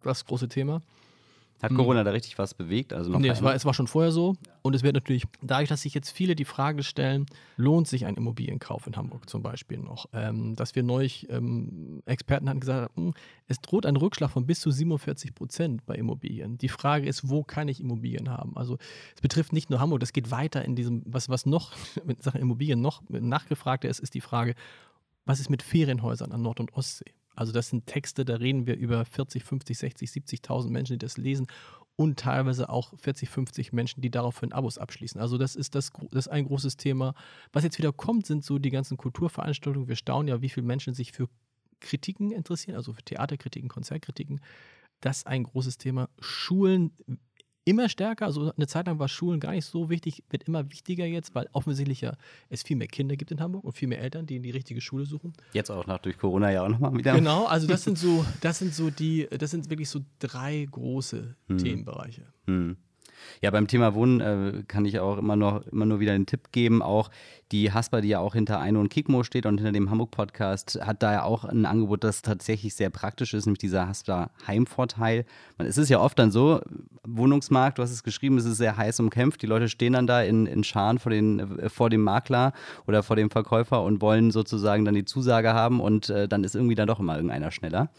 das 0.03 0.25
große 0.25 0.47
Thema. 0.47 0.81
Hat 1.61 1.69
hm. 1.69 1.77
Corona 1.77 2.03
da 2.03 2.11
richtig 2.11 2.37
was 2.37 2.53
bewegt? 2.53 2.91
Also 2.91 3.09
noch 3.09 3.19
nee, 3.19 3.29
es 3.29 3.41
war, 3.41 3.55
es 3.55 3.63
war 3.63 3.73
schon 3.73 3.87
vorher 3.87 4.11
so. 4.11 4.35
Und 4.61 4.75
es 4.75 4.83
wird 4.83 4.93
natürlich, 4.93 5.23
dadurch, 5.41 5.69
dass 5.69 5.83
sich 5.83 5.93
jetzt 5.93 6.09
viele 6.09 6.35
die 6.35 6.43
Frage 6.43 6.83
stellen, 6.83 7.25
lohnt 7.55 7.87
sich 7.87 8.05
ein 8.05 8.15
Immobilienkauf 8.15 8.87
in 8.87 8.95
Hamburg 8.97 9.29
zum 9.29 9.41
Beispiel 9.41 9.77
noch? 9.77 10.07
Ähm, 10.11 10.55
dass 10.55 10.75
wir 10.75 10.83
neulich 10.83 11.29
ähm, 11.29 12.01
Experten 12.05 12.49
hatten 12.49 12.59
gesagt, 12.59 12.97
mh, 12.97 13.05
hm, 13.05 13.13
es 13.47 13.61
droht 13.61 13.85
ein 13.85 13.95
Rückschlag 13.95 14.31
von 14.31 14.45
bis 14.45 14.59
zu 14.59 14.69
47 14.69 15.33
Prozent 15.33 15.85
bei 15.85 15.95
Immobilien. 15.95 16.57
Die 16.57 16.69
Frage 16.69 17.07
ist, 17.07 17.29
wo 17.29 17.43
kann 17.43 17.69
ich 17.69 17.79
Immobilien 17.79 18.29
haben? 18.29 18.57
Also 18.57 18.77
es 19.15 19.21
betrifft 19.21 19.53
nicht 19.53 19.69
nur 19.69 19.79
Hamburg, 19.79 20.01
das 20.01 20.13
geht 20.13 20.31
weiter 20.31 20.65
in 20.65 20.75
diesem, 20.75 21.03
was, 21.05 21.29
was 21.29 21.45
noch 21.45 21.71
mit 22.05 22.21
Sachen 22.21 22.41
Immobilien 22.41 22.81
noch 22.81 23.01
nachgefragter 23.09 23.87
ist, 23.87 23.99
ist 23.99 24.13
die 24.13 24.21
Frage, 24.21 24.55
was 25.25 25.39
ist 25.39 25.49
mit 25.49 25.63
Ferienhäusern 25.63 26.31
an 26.31 26.41
Nord- 26.41 26.59
und 26.59 26.73
Ostsee? 26.73 27.13
Also 27.35 27.51
das 27.51 27.69
sind 27.69 27.85
Texte, 27.85 28.25
da 28.25 28.35
reden 28.35 28.65
wir 28.65 28.75
über 28.77 29.03
40, 29.05 29.43
50, 29.43 29.77
60, 29.77 30.09
70.000 30.09 30.69
Menschen, 30.69 30.93
die 30.93 31.05
das 31.05 31.17
lesen. 31.17 31.47
und 31.97 32.19
teilweise 32.19 32.67
auch 32.67 32.93
40, 32.99 33.29
50 33.29 33.71
Menschen, 33.71 34.01
die 34.01 34.11
daraufhin 34.11 34.51
Abos 34.51 34.77
abschließen. 34.77 35.21
Also 35.21 35.37
das 35.37 35.55
ist, 35.55 35.75
das, 35.75 35.91
das 36.11 36.25
ist 36.25 36.31
ein 36.31 36.45
großes 36.45 36.75
Thema. 36.75 37.15
Was 37.53 37.63
jetzt 37.63 37.77
wieder 37.77 37.93
kommt, 37.93 38.25
sind 38.25 38.43
so 38.43 38.59
die 38.59 38.69
ganzen 38.69 38.97
Kulturveranstaltungen. 38.97 39.87
Wir 39.87 39.95
staunen 39.95 40.27
ja, 40.27 40.41
wie 40.41 40.49
viele 40.49 40.65
Menschen 40.65 40.93
sich 40.93 41.13
für 41.13 41.29
Kritiken 41.79 42.31
interessieren, 42.31 42.75
also 42.75 42.91
für 42.91 43.03
Theaterkritiken, 43.03 43.69
Konzertkritiken. 43.69 44.41
Das 44.99 45.19
ist 45.19 45.27
ein 45.27 45.43
großes 45.43 45.77
Thema. 45.77 46.09
Schulen 46.19 46.91
immer 47.65 47.89
stärker. 47.89 48.25
Also 48.25 48.53
eine 48.55 48.67
Zeit 48.67 48.87
lang 48.87 48.99
war 48.99 49.09
Schulen 49.09 49.39
gar 49.39 49.51
nicht 49.51 49.65
so 49.65 49.89
wichtig, 49.89 50.23
wird 50.29 50.43
immer 50.43 50.71
wichtiger 50.71 51.05
jetzt, 51.05 51.35
weil 51.35 51.49
offensichtlich 51.51 52.01
ja 52.01 52.15
es 52.49 52.63
viel 52.63 52.77
mehr 52.77 52.87
Kinder 52.87 53.17
gibt 53.17 53.31
in 53.31 53.41
Hamburg 53.41 53.65
und 53.65 53.73
viel 53.73 53.87
mehr 53.87 53.99
Eltern, 53.99 54.25
die 54.25 54.37
in 54.37 54.43
die 54.43 54.51
richtige 54.51 54.79
Schule 54.79 55.05
suchen. 55.05 55.33
Jetzt 55.51 55.71
auch 55.71 55.85
nach 55.87 55.99
durch 55.99 56.17
Corona 56.17 56.51
ja 56.51 56.63
auch 56.63 56.69
nochmal 56.69 56.95
wieder. 56.95 57.13
Genau, 57.15 57.45
also 57.45 57.67
das 57.67 57.83
sind 57.83 57.97
so, 57.97 58.25
das 58.41 58.59
sind 58.59 58.73
so 58.73 58.89
die, 58.89 59.27
das 59.37 59.51
sind 59.51 59.69
wirklich 59.69 59.89
so 59.89 59.99
drei 60.19 60.65
große 60.69 61.35
hm. 61.47 61.57
Themenbereiche. 61.57 62.23
Hm. 62.45 62.77
Ja, 63.41 63.51
beim 63.51 63.67
Thema 63.67 63.93
Wohnen 63.93 64.19
äh, 64.21 64.63
kann 64.67 64.85
ich 64.85 64.99
auch 64.99 65.17
immer 65.17 65.35
noch 65.35 65.65
immer 65.67 65.85
nur 65.85 65.99
wieder 65.99 66.13
einen 66.13 66.25
Tipp 66.25 66.51
geben. 66.51 66.81
Auch 66.81 67.09
die 67.51 67.71
Haspa, 67.71 68.01
die 68.01 68.09
ja 68.09 68.19
auch 68.19 68.33
hinter 68.33 68.59
Eino 68.59 68.79
und 68.79 68.89
Kikmo 68.89 69.23
steht 69.23 69.45
und 69.45 69.57
hinter 69.57 69.71
dem 69.71 69.89
Hamburg-Podcast, 69.89 70.79
hat 70.81 71.03
da 71.03 71.13
ja 71.13 71.23
auch 71.23 71.45
ein 71.45 71.65
Angebot, 71.65 72.03
das 72.03 72.21
tatsächlich 72.21 72.73
sehr 72.73 72.89
praktisch 72.89 73.33
ist, 73.33 73.45
nämlich 73.45 73.59
dieser 73.59 73.87
Haspa 73.87 74.31
Heimvorteil. 74.47 75.25
Man, 75.57 75.67
es 75.67 75.77
ist 75.77 75.89
ja 75.89 75.99
oft 75.99 76.17
dann 76.17 76.31
so, 76.31 76.61
Wohnungsmarkt, 77.07 77.77
du 77.77 77.83
hast 77.83 77.91
es 77.91 78.03
geschrieben, 78.03 78.37
es 78.37 78.45
ist 78.45 78.57
sehr 78.57 78.77
heiß 78.77 78.99
umkämpft. 78.99 79.41
Die 79.41 79.47
Leute 79.47 79.69
stehen 79.69 79.93
dann 79.93 80.07
da 80.07 80.21
in, 80.21 80.47
in 80.47 80.63
Scharen 80.63 80.97
vor, 80.97 81.11
den, 81.11 81.59
äh, 81.59 81.69
vor 81.69 81.89
dem 81.89 82.01
Makler 82.01 82.53
oder 82.87 83.03
vor 83.03 83.15
dem 83.15 83.29
Verkäufer 83.29 83.83
und 83.83 84.01
wollen 84.01 84.31
sozusagen 84.31 84.85
dann 84.85 84.95
die 84.95 85.05
Zusage 85.05 85.53
haben 85.53 85.79
und 85.79 86.09
äh, 86.09 86.27
dann 86.27 86.43
ist 86.43 86.55
irgendwie 86.55 86.75
dann 86.75 86.87
doch 86.87 86.99
immer 86.99 87.15
irgendeiner 87.15 87.51
schneller. 87.51 87.89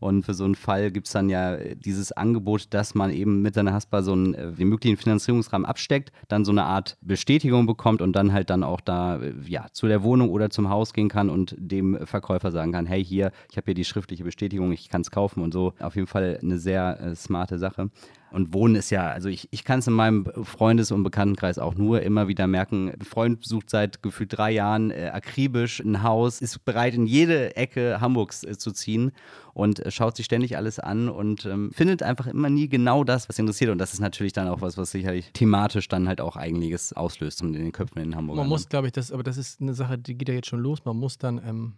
Und 0.00 0.24
für 0.24 0.34
so 0.34 0.44
einen 0.44 0.54
Fall 0.54 0.90
gibt 0.90 1.06
es 1.06 1.12
dann 1.12 1.28
ja 1.28 1.56
dieses 1.74 2.12
Angebot, 2.12 2.66
dass 2.70 2.94
man 2.94 3.10
eben 3.10 3.42
mit 3.42 3.54
seiner 3.54 3.72
Haspa 3.72 4.02
so 4.02 4.12
einen 4.12 4.34
äh, 4.34 4.52
den 4.52 4.68
möglichen 4.68 4.96
Finanzierungsrahmen 4.96 5.66
absteckt, 5.66 6.12
dann 6.28 6.44
so 6.44 6.52
eine 6.52 6.64
Art 6.64 6.96
Bestätigung 7.00 7.66
bekommt 7.66 8.02
und 8.02 8.14
dann 8.14 8.32
halt 8.32 8.50
dann 8.50 8.62
auch 8.62 8.80
da 8.80 9.16
äh, 9.16 9.34
ja 9.46 9.66
zu 9.72 9.86
der 9.86 10.02
Wohnung 10.02 10.30
oder 10.30 10.50
zum 10.50 10.68
Haus 10.68 10.92
gehen 10.92 11.08
kann 11.08 11.30
und 11.30 11.54
dem 11.58 11.98
Verkäufer 12.06 12.50
sagen 12.52 12.72
kann, 12.72 12.86
hey 12.86 13.04
hier, 13.04 13.32
ich 13.50 13.56
habe 13.56 13.66
hier 13.66 13.74
die 13.74 13.84
schriftliche 13.84 14.24
Bestätigung, 14.24 14.72
ich 14.72 14.88
kann 14.88 15.00
es 15.00 15.10
kaufen 15.10 15.42
und 15.42 15.52
so. 15.52 15.74
Auf 15.80 15.96
jeden 15.96 16.06
Fall 16.06 16.38
eine 16.42 16.58
sehr 16.58 17.00
äh, 17.00 17.14
smarte 17.14 17.58
Sache. 17.58 17.90
Und 18.30 18.52
Wohnen 18.52 18.74
ist 18.74 18.90
ja, 18.90 19.08
also 19.08 19.28
ich, 19.28 19.48
ich 19.50 19.64
kann 19.64 19.78
es 19.78 19.86
in 19.86 19.94
meinem 19.94 20.26
Freundes- 20.44 20.92
und 20.92 21.02
Bekanntenkreis 21.02 21.58
auch 21.58 21.74
nur 21.74 22.02
immer 22.02 22.28
wieder 22.28 22.46
merken. 22.46 22.90
Ein 22.90 23.02
Freund 23.02 23.44
sucht 23.44 23.70
seit 23.70 24.02
gefühlt 24.02 24.36
drei 24.36 24.50
Jahren 24.50 24.90
äh, 24.90 25.10
akribisch 25.12 25.80
ein 25.80 26.02
Haus, 26.02 26.40
ist 26.40 26.64
bereit, 26.64 26.94
in 26.94 27.06
jede 27.06 27.56
Ecke 27.56 28.00
Hamburgs 28.00 28.44
äh, 28.44 28.58
zu 28.58 28.72
ziehen 28.72 29.12
und 29.54 29.84
äh, 29.84 29.90
schaut 29.90 30.16
sich 30.16 30.26
ständig 30.26 30.56
alles 30.56 30.78
an 30.78 31.08
und 31.08 31.46
ähm, 31.46 31.70
findet 31.72 32.02
einfach 32.02 32.26
immer 32.26 32.50
nie 32.50 32.68
genau 32.68 33.02
das, 33.02 33.28
was 33.28 33.38
interessiert. 33.38 33.70
Und 33.70 33.78
das 33.78 33.92
ist 33.94 34.00
natürlich 34.00 34.32
dann 34.32 34.48
auch 34.48 34.60
was, 34.60 34.76
was 34.76 34.90
sicherlich 34.90 35.32
thematisch 35.32 35.88
dann 35.88 36.06
halt 36.06 36.20
auch 36.20 36.36
einiges 36.36 36.92
auslöst 36.92 37.40
in 37.40 37.52
den 37.52 37.72
Köpfen 37.72 38.02
in 38.02 38.14
Hamburg. 38.14 38.36
Man 38.36 38.48
muss, 38.48 38.68
glaube 38.68 38.88
ich, 38.88 38.92
das, 38.92 39.10
aber 39.10 39.22
das 39.22 39.36
ist 39.36 39.60
eine 39.60 39.74
Sache, 39.74 39.98
die 39.98 40.16
geht 40.16 40.28
ja 40.28 40.34
jetzt 40.34 40.48
schon 40.48 40.60
los. 40.60 40.84
Man 40.84 40.96
muss 40.96 41.18
dann 41.18 41.40
ähm, 41.44 41.74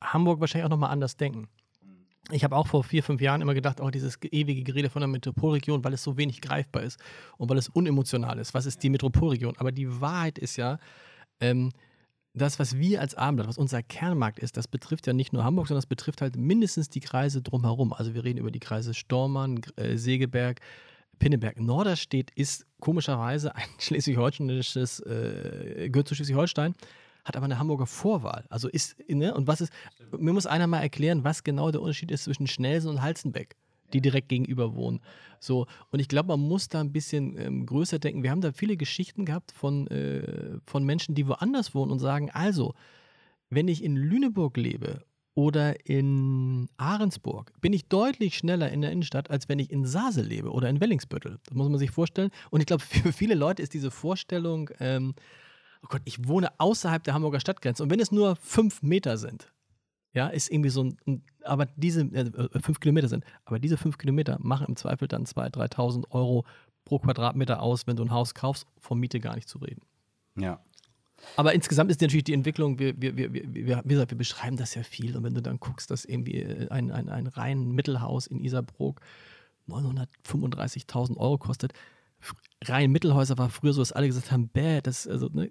Hamburg 0.00 0.40
wahrscheinlich 0.40 0.64
auch 0.64 0.70
nochmal 0.70 0.90
anders 0.90 1.16
denken. 1.16 1.48
Ich 2.30 2.42
habe 2.42 2.56
auch 2.56 2.66
vor 2.66 2.84
vier, 2.84 3.02
fünf 3.02 3.20
Jahren 3.20 3.42
immer 3.42 3.54
gedacht, 3.54 3.80
oh, 3.80 3.90
dieses 3.90 4.18
ewige 4.22 4.62
Gerede 4.62 4.88
von 4.88 5.00
der 5.00 5.08
Metropolregion, 5.08 5.84
weil 5.84 5.92
es 5.92 6.02
so 6.02 6.16
wenig 6.16 6.40
greifbar 6.40 6.82
ist 6.82 6.98
und 7.36 7.50
weil 7.50 7.58
es 7.58 7.68
unemotional 7.68 8.38
ist. 8.38 8.54
Was 8.54 8.64
ist 8.64 8.82
die 8.82 8.88
Metropolregion? 8.88 9.54
Aber 9.58 9.72
die 9.72 10.00
Wahrheit 10.00 10.38
ist 10.38 10.56
ja, 10.56 10.78
ähm, 11.40 11.70
das, 12.32 12.58
was 12.58 12.76
wir 12.78 13.00
als 13.00 13.14
Abendblatt, 13.14 13.48
was 13.48 13.58
unser 13.58 13.82
Kernmarkt 13.82 14.40
ist, 14.40 14.56
das 14.56 14.66
betrifft 14.66 15.06
ja 15.06 15.12
nicht 15.12 15.32
nur 15.32 15.44
Hamburg, 15.44 15.68
sondern 15.68 15.82
das 15.82 15.86
betrifft 15.86 16.20
halt 16.20 16.36
mindestens 16.36 16.88
die 16.88 17.00
Kreise 17.00 17.42
drumherum. 17.42 17.92
Also 17.92 18.14
wir 18.14 18.24
reden 18.24 18.38
über 18.38 18.50
die 18.50 18.60
Kreise 18.60 18.94
Stormann, 18.94 19.60
äh, 19.76 19.96
Segeberg, 19.96 20.60
Pinneberg. 21.18 21.60
Norderstedt 21.60 22.32
ist 22.32 22.66
komischerweise 22.80 23.54
ein 23.54 23.68
schleswig-holsteinisches, 23.78 25.00
äh, 25.00 25.90
gehört 25.90 26.08
zu 26.08 26.14
Schleswig-Holstein 26.14 26.74
hat 27.24 27.36
aber 27.36 27.46
eine 27.46 27.58
Hamburger 27.58 27.86
Vorwahl. 27.86 28.44
Also 28.50 28.68
ist, 28.68 28.96
ne, 29.08 29.34
und 29.34 29.46
was 29.46 29.60
ist, 29.60 29.72
mir 30.16 30.32
muss 30.32 30.46
einer 30.46 30.66
mal 30.66 30.80
erklären, 30.80 31.24
was 31.24 31.42
genau 31.42 31.70
der 31.70 31.80
Unterschied 31.80 32.10
ist 32.10 32.24
zwischen 32.24 32.46
Schnelsen 32.46 32.90
und 32.90 33.02
Halzenbeck, 33.02 33.56
die 33.92 34.00
direkt 34.00 34.28
gegenüber 34.28 34.74
wohnen. 34.74 35.00
So, 35.40 35.66
und 35.90 36.00
ich 36.00 36.08
glaube, 36.08 36.28
man 36.28 36.40
muss 36.40 36.68
da 36.68 36.80
ein 36.80 36.92
bisschen 36.92 37.38
ähm, 37.38 37.66
größer 37.66 37.98
denken. 37.98 38.22
Wir 38.22 38.30
haben 38.30 38.40
da 38.40 38.52
viele 38.52 38.76
Geschichten 38.76 39.24
gehabt 39.24 39.52
von, 39.52 39.86
äh, 39.88 40.58
von 40.66 40.84
Menschen, 40.84 41.14
die 41.14 41.26
woanders 41.26 41.74
wohnen 41.74 41.92
und 41.92 41.98
sagen, 41.98 42.30
also, 42.30 42.74
wenn 43.50 43.68
ich 43.68 43.82
in 43.82 43.96
Lüneburg 43.96 44.56
lebe 44.56 45.04
oder 45.34 45.86
in 45.88 46.68
Ahrensburg 46.76 47.52
bin 47.60 47.72
ich 47.72 47.88
deutlich 47.88 48.36
schneller 48.36 48.70
in 48.70 48.82
der 48.82 48.92
Innenstadt, 48.92 49.30
als 49.30 49.48
wenn 49.48 49.58
ich 49.58 49.70
in 49.70 49.84
Sasel 49.84 50.24
lebe 50.26 50.50
oder 50.50 50.68
in 50.68 50.80
Wellingsbüttel. 50.80 51.38
Das 51.44 51.54
muss 51.54 51.68
man 51.68 51.78
sich 51.78 51.90
vorstellen. 51.90 52.30
Und 52.50 52.60
ich 52.60 52.66
glaube, 52.66 52.82
für 52.84 53.12
viele 53.12 53.34
Leute 53.34 53.62
ist 53.62 53.74
diese 53.74 53.90
Vorstellung, 53.90 54.70
ähm, 54.78 55.14
oh 55.84 55.88
Gott, 55.88 56.02
ich 56.04 56.26
wohne 56.26 56.48
außerhalb 56.58 57.04
der 57.04 57.14
Hamburger 57.14 57.40
Stadtgrenze 57.40 57.82
und 57.82 57.90
wenn 57.90 58.00
es 58.00 58.10
nur 58.10 58.36
fünf 58.36 58.82
Meter 58.82 59.16
sind, 59.18 59.52
ja, 60.12 60.28
ist 60.28 60.50
irgendwie 60.50 60.70
so 60.70 60.84
ein, 60.84 61.22
aber 61.42 61.66
diese, 61.76 62.02
äh, 62.02 62.60
fünf 62.60 62.80
Kilometer 62.80 63.08
sind, 63.08 63.24
aber 63.44 63.58
diese 63.58 63.76
fünf 63.76 63.98
Kilometer 63.98 64.38
machen 64.40 64.66
im 64.68 64.76
Zweifel 64.76 65.08
dann 65.08 65.24
2.000, 65.24 65.74
3.000 65.74 66.10
Euro 66.10 66.44
pro 66.84 66.98
Quadratmeter 66.98 67.60
aus, 67.60 67.86
wenn 67.86 67.96
du 67.96 68.04
ein 68.04 68.10
Haus 68.10 68.34
kaufst, 68.34 68.66
von 68.78 68.98
Miete 68.98 69.20
gar 69.20 69.34
nicht 69.34 69.48
zu 69.48 69.58
reden. 69.58 69.82
Ja. 70.38 70.60
Aber 71.36 71.54
insgesamt 71.54 71.90
ist 71.90 72.00
natürlich 72.00 72.24
die 72.24 72.34
Entwicklung, 72.34 72.78
wir, 72.78 73.00
wir, 73.00 73.16
wir, 73.16 73.32
wir, 73.32 73.82
wie 73.84 73.88
gesagt, 73.88 74.10
wir 74.10 74.18
beschreiben 74.18 74.56
das 74.56 74.74
ja 74.74 74.82
viel. 74.82 75.16
Und 75.16 75.24
wenn 75.24 75.34
du 75.34 75.42
dann 75.42 75.58
guckst, 75.58 75.90
dass 75.90 76.04
irgendwie 76.04 76.44
ein, 76.70 76.90
ein, 76.90 77.08
ein 77.08 77.26
rein 77.28 77.70
Mittelhaus 77.72 78.26
in 78.26 78.40
Isarbrook 78.40 79.00
935.000 79.68 81.16
Euro 81.16 81.38
kostet, 81.38 81.72
rein 82.64 82.90
Mittelhäuser 82.90 83.38
war 83.38 83.48
früher 83.48 83.72
so, 83.72 83.80
dass 83.80 83.92
alle 83.92 84.06
gesagt 84.06 84.32
haben, 84.32 84.48
bäh, 84.48 84.80
das, 84.80 85.06
also, 85.06 85.28
ne, 85.32 85.50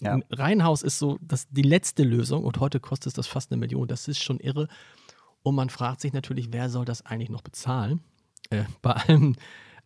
ja. 0.00 0.18
Reihenhaus 0.30 0.82
ist 0.82 0.98
so 0.98 1.18
das, 1.20 1.48
die 1.48 1.62
letzte 1.62 2.04
Lösung 2.04 2.44
und 2.44 2.60
heute 2.60 2.80
kostet 2.80 3.08
es 3.08 3.14
das 3.14 3.26
fast 3.26 3.50
eine 3.50 3.58
Million. 3.58 3.88
Das 3.88 4.08
ist 4.08 4.22
schon 4.22 4.38
irre. 4.40 4.68
Und 5.42 5.54
man 5.54 5.70
fragt 5.70 6.00
sich 6.00 6.12
natürlich, 6.12 6.52
wer 6.52 6.70
soll 6.70 6.84
das 6.84 7.04
eigentlich 7.04 7.30
noch 7.30 7.42
bezahlen? 7.42 8.00
Äh, 8.50 8.64
bei 8.80 8.92
allem, 8.92 9.36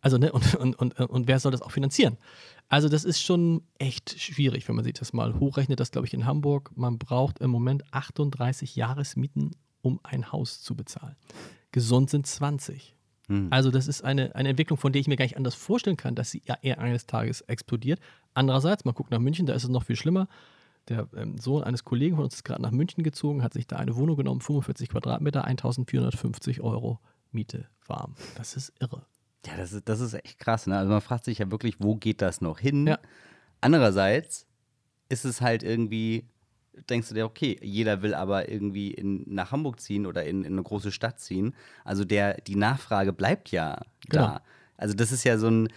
also, 0.00 0.18
ne, 0.18 0.32
und, 0.32 0.54
und, 0.54 0.74
und, 0.76 0.92
und 1.00 1.28
wer 1.28 1.40
soll 1.40 1.52
das 1.52 1.62
auch 1.62 1.70
finanzieren? 1.70 2.18
Also, 2.68 2.88
das 2.88 3.04
ist 3.04 3.22
schon 3.22 3.62
echt 3.78 4.20
schwierig, 4.20 4.68
wenn 4.68 4.76
man 4.76 4.84
sich 4.84 4.94
das 4.94 5.12
mal 5.12 5.38
hochrechnet. 5.38 5.80
Das 5.80 5.90
glaube 5.90 6.06
ich 6.06 6.14
in 6.14 6.26
Hamburg. 6.26 6.70
Man 6.76 6.98
braucht 6.98 7.38
im 7.38 7.50
Moment 7.50 7.84
38 7.92 8.76
Jahresmieten, 8.76 9.52
um 9.82 10.00
ein 10.02 10.32
Haus 10.32 10.60
zu 10.62 10.74
bezahlen. 10.76 11.16
Gesund 11.72 12.10
sind 12.10 12.26
20. 12.26 12.95
Hm. 13.28 13.48
Also 13.50 13.70
das 13.70 13.88
ist 13.88 14.04
eine, 14.04 14.34
eine 14.34 14.50
Entwicklung, 14.50 14.78
von 14.78 14.92
der 14.92 15.00
ich 15.00 15.08
mir 15.08 15.16
gar 15.16 15.24
nicht 15.24 15.36
anders 15.36 15.54
vorstellen 15.54 15.96
kann, 15.96 16.14
dass 16.14 16.30
sie 16.30 16.42
eher 16.62 16.78
eines 16.78 17.06
Tages 17.06 17.40
explodiert. 17.42 18.00
Andererseits, 18.34 18.84
man 18.84 18.94
guckt 18.94 19.10
nach 19.10 19.18
München, 19.18 19.46
da 19.46 19.54
ist 19.54 19.64
es 19.64 19.68
noch 19.68 19.84
viel 19.84 19.96
schlimmer. 19.96 20.28
Der 20.88 21.08
ähm, 21.16 21.36
Sohn 21.38 21.64
eines 21.64 21.84
Kollegen 21.84 22.16
von 22.16 22.24
uns 22.24 22.36
ist 22.36 22.44
gerade 22.44 22.62
nach 22.62 22.70
München 22.70 23.02
gezogen, 23.02 23.42
hat 23.42 23.54
sich 23.54 23.66
da 23.66 23.76
eine 23.76 23.96
Wohnung 23.96 24.16
genommen, 24.16 24.40
45 24.40 24.88
Quadratmeter, 24.88 25.44
1450 25.44 26.60
Euro 26.60 27.00
Miete 27.32 27.66
warm. 27.86 28.14
Das 28.36 28.54
ist 28.56 28.72
irre. 28.78 29.04
Ja, 29.46 29.56
das 29.56 29.72
ist, 29.72 29.88
das 29.88 30.00
ist 30.00 30.14
echt 30.14 30.38
krass. 30.38 30.66
Ne? 30.66 30.76
Also 30.76 30.90
man 30.90 31.00
fragt 31.00 31.24
sich 31.24 31.38
ja 31.38 31.50
wirklich, 31.50 31.76
wo 31.80 31.96
geht 31.96 32.22
das 32.22 32.40
noch 32.40 32.58
hin? 32.58 32.86
Ja. 32.86 32.98
Andererseits 33.60 34.46
ist 35.08 35.24
es 35.24 35.40
halt 35.40 35.62
irgendwie 35.62 36.28
denkst 36.88 37.08
du 37.08 37.14
dir, 37.14 37.24
okay, 37.24 37.58
jeder 37.62 38.02
will 38.02 38.14
aber 38.14 38.48
irgendwie 38.48 38.90
in, 38.90 39.24
nach 39.26 39.52
Hamburg 39.52 39.80
ziehen 39.80 40.06
oder 40.06 40.24
in, 40.24 40.44
in 40.44 40.52
eine 40.52 40.62
große 40.62 40.92
Stadt 40.92 41.20
ziehen. 41.20 41.54
Also 41.84 42.04
der, 42.04 42.34
die 42.42 42.56
Nachfrage 42.56 43.12
bleibt 43.12 43.50
ja 43.50 43.80
genau. 44.08 44.26
da. 44.26 44.42
Also 44.76 44.94
das 44.94 45.12
ist 45.12 45.24
ja 45.24 45.38
so 45.38 45.48
ein, 45.48 45.68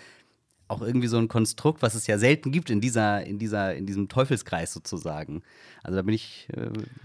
auch 0.68 0.82
irgendwie 0.82 1.08
so 1.08 1.18
ein 1.18 1.28
Konstrukt, 1.28 1.82
was 1.82 1.96
es 1.96 2.06
ja 2.08 2.18
selten 2.18 2.52
gibt 2.52 2.70
in 2.70 2.80
dieser, 2.80 3.26
in 3.26 3.40
dieser, 3.40 3.76
in 3.76 3.86
diesem 3.86 4.08
Teufelskreis 4.08 4.72
sozusagen. 4.72 5.42
Also 5.84 5.98
da 5.98 6.02
bin 6.04 6.14
ich, 6.14 6.48
äh, 6.52 6.56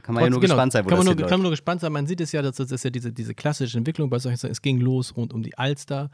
kann 0.03 0.15
man 0.15 0.17
Trotz, 0.17 0.25
ja 0.25 0.31
nur 0.31 0.41
genau, 0.41 0.55
gespannt 0.55 0.73
sein, 0.73 0.85
wo 0.85 0.89
kann 0.89 0.99
das 0.99 1.07
man 1.07 1.17
nur, 1.17 1.27
Kann 1.27 1.39
man 1.39 1.43
nur 1.43 1.51
gespannt 1.51 1.81
sein. 1.81 1.93
Man 1.93 2.07
sieht 2.07 2.21
es 2.21 2.33
ja, 2.33 2.43
das, 2.43 2.57
das 2.57 2.71
ist 2.71 2.85
ja 2.85 2.91
diese, 2.91 3.13
diese 3.13 3.35
klassische 3.35 3.79
Entwicklung 3.79 4.11
bei 4.11 4.19
solchen 4.19 4.37
Sachen. 4.37 4.53
Es 4.53 4.61
ging 4.61 4.81
los 4.81 5.17
rund 5.17 5.33
um 5.33 5.43
die 5.43 5.57
Alster 5.57 6.11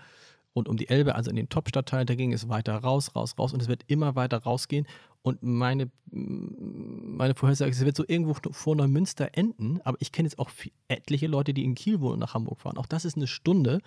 und 0.52 0.68
um 0.68 0.76
die 0.76 0.88
Elbe, 0.88 1.14
also 1.14 1.30
in 1.30 1.36
den 1.36 1.48
Top-Stadtteilen, 1.48 2.06
da 2.06 2.14
ging 2.14 2.32
es 2.32 2.48
weiter 2.48 2.76
raus, 2.76 3.14
raus, 3.14 3.34
raus 3.38 3.52
und 3.52 3.62
es 3.62 3.68
wird 3.68 3.84
immer 3.86 4.16
weiter 4.16 4.38
rausgehen. 4.38 4.86
Und 5.22 5.42
meine, 5.42 5.90
meine 6.10 7.34
Vorhersage 7.34 7.70
ist, 7.70 7.78
es 7.78 7.84
wird 7.84 7.96
so 7.96 8.04
irgendwo 8.06 8.34
vor 8.52 8.74
Neumünster 8.74 9.30
enden, 9.34 9.80
aber 9.84 9.98
ich 10.00 10.12
kenne 10.12 10.26
jetzt 10.26 10.38
auch 10.38 10.50
etliche 10.88 11.26
Leute, 11.26 11.54
die 11.54 11.64
in 11.64 11.74
Kiel 11.74 12.00
wohnen 12.00 12.14
und 12.14 12.20
nach 12.20 12.34
Hamburg 12.34 12.60
fahren. 12.60 12.78
Auch 12.78 12.86
das 12.86 13.04
ist 13.04 13.16
eine 13.16 13.26
Stunde. 13.26 13.80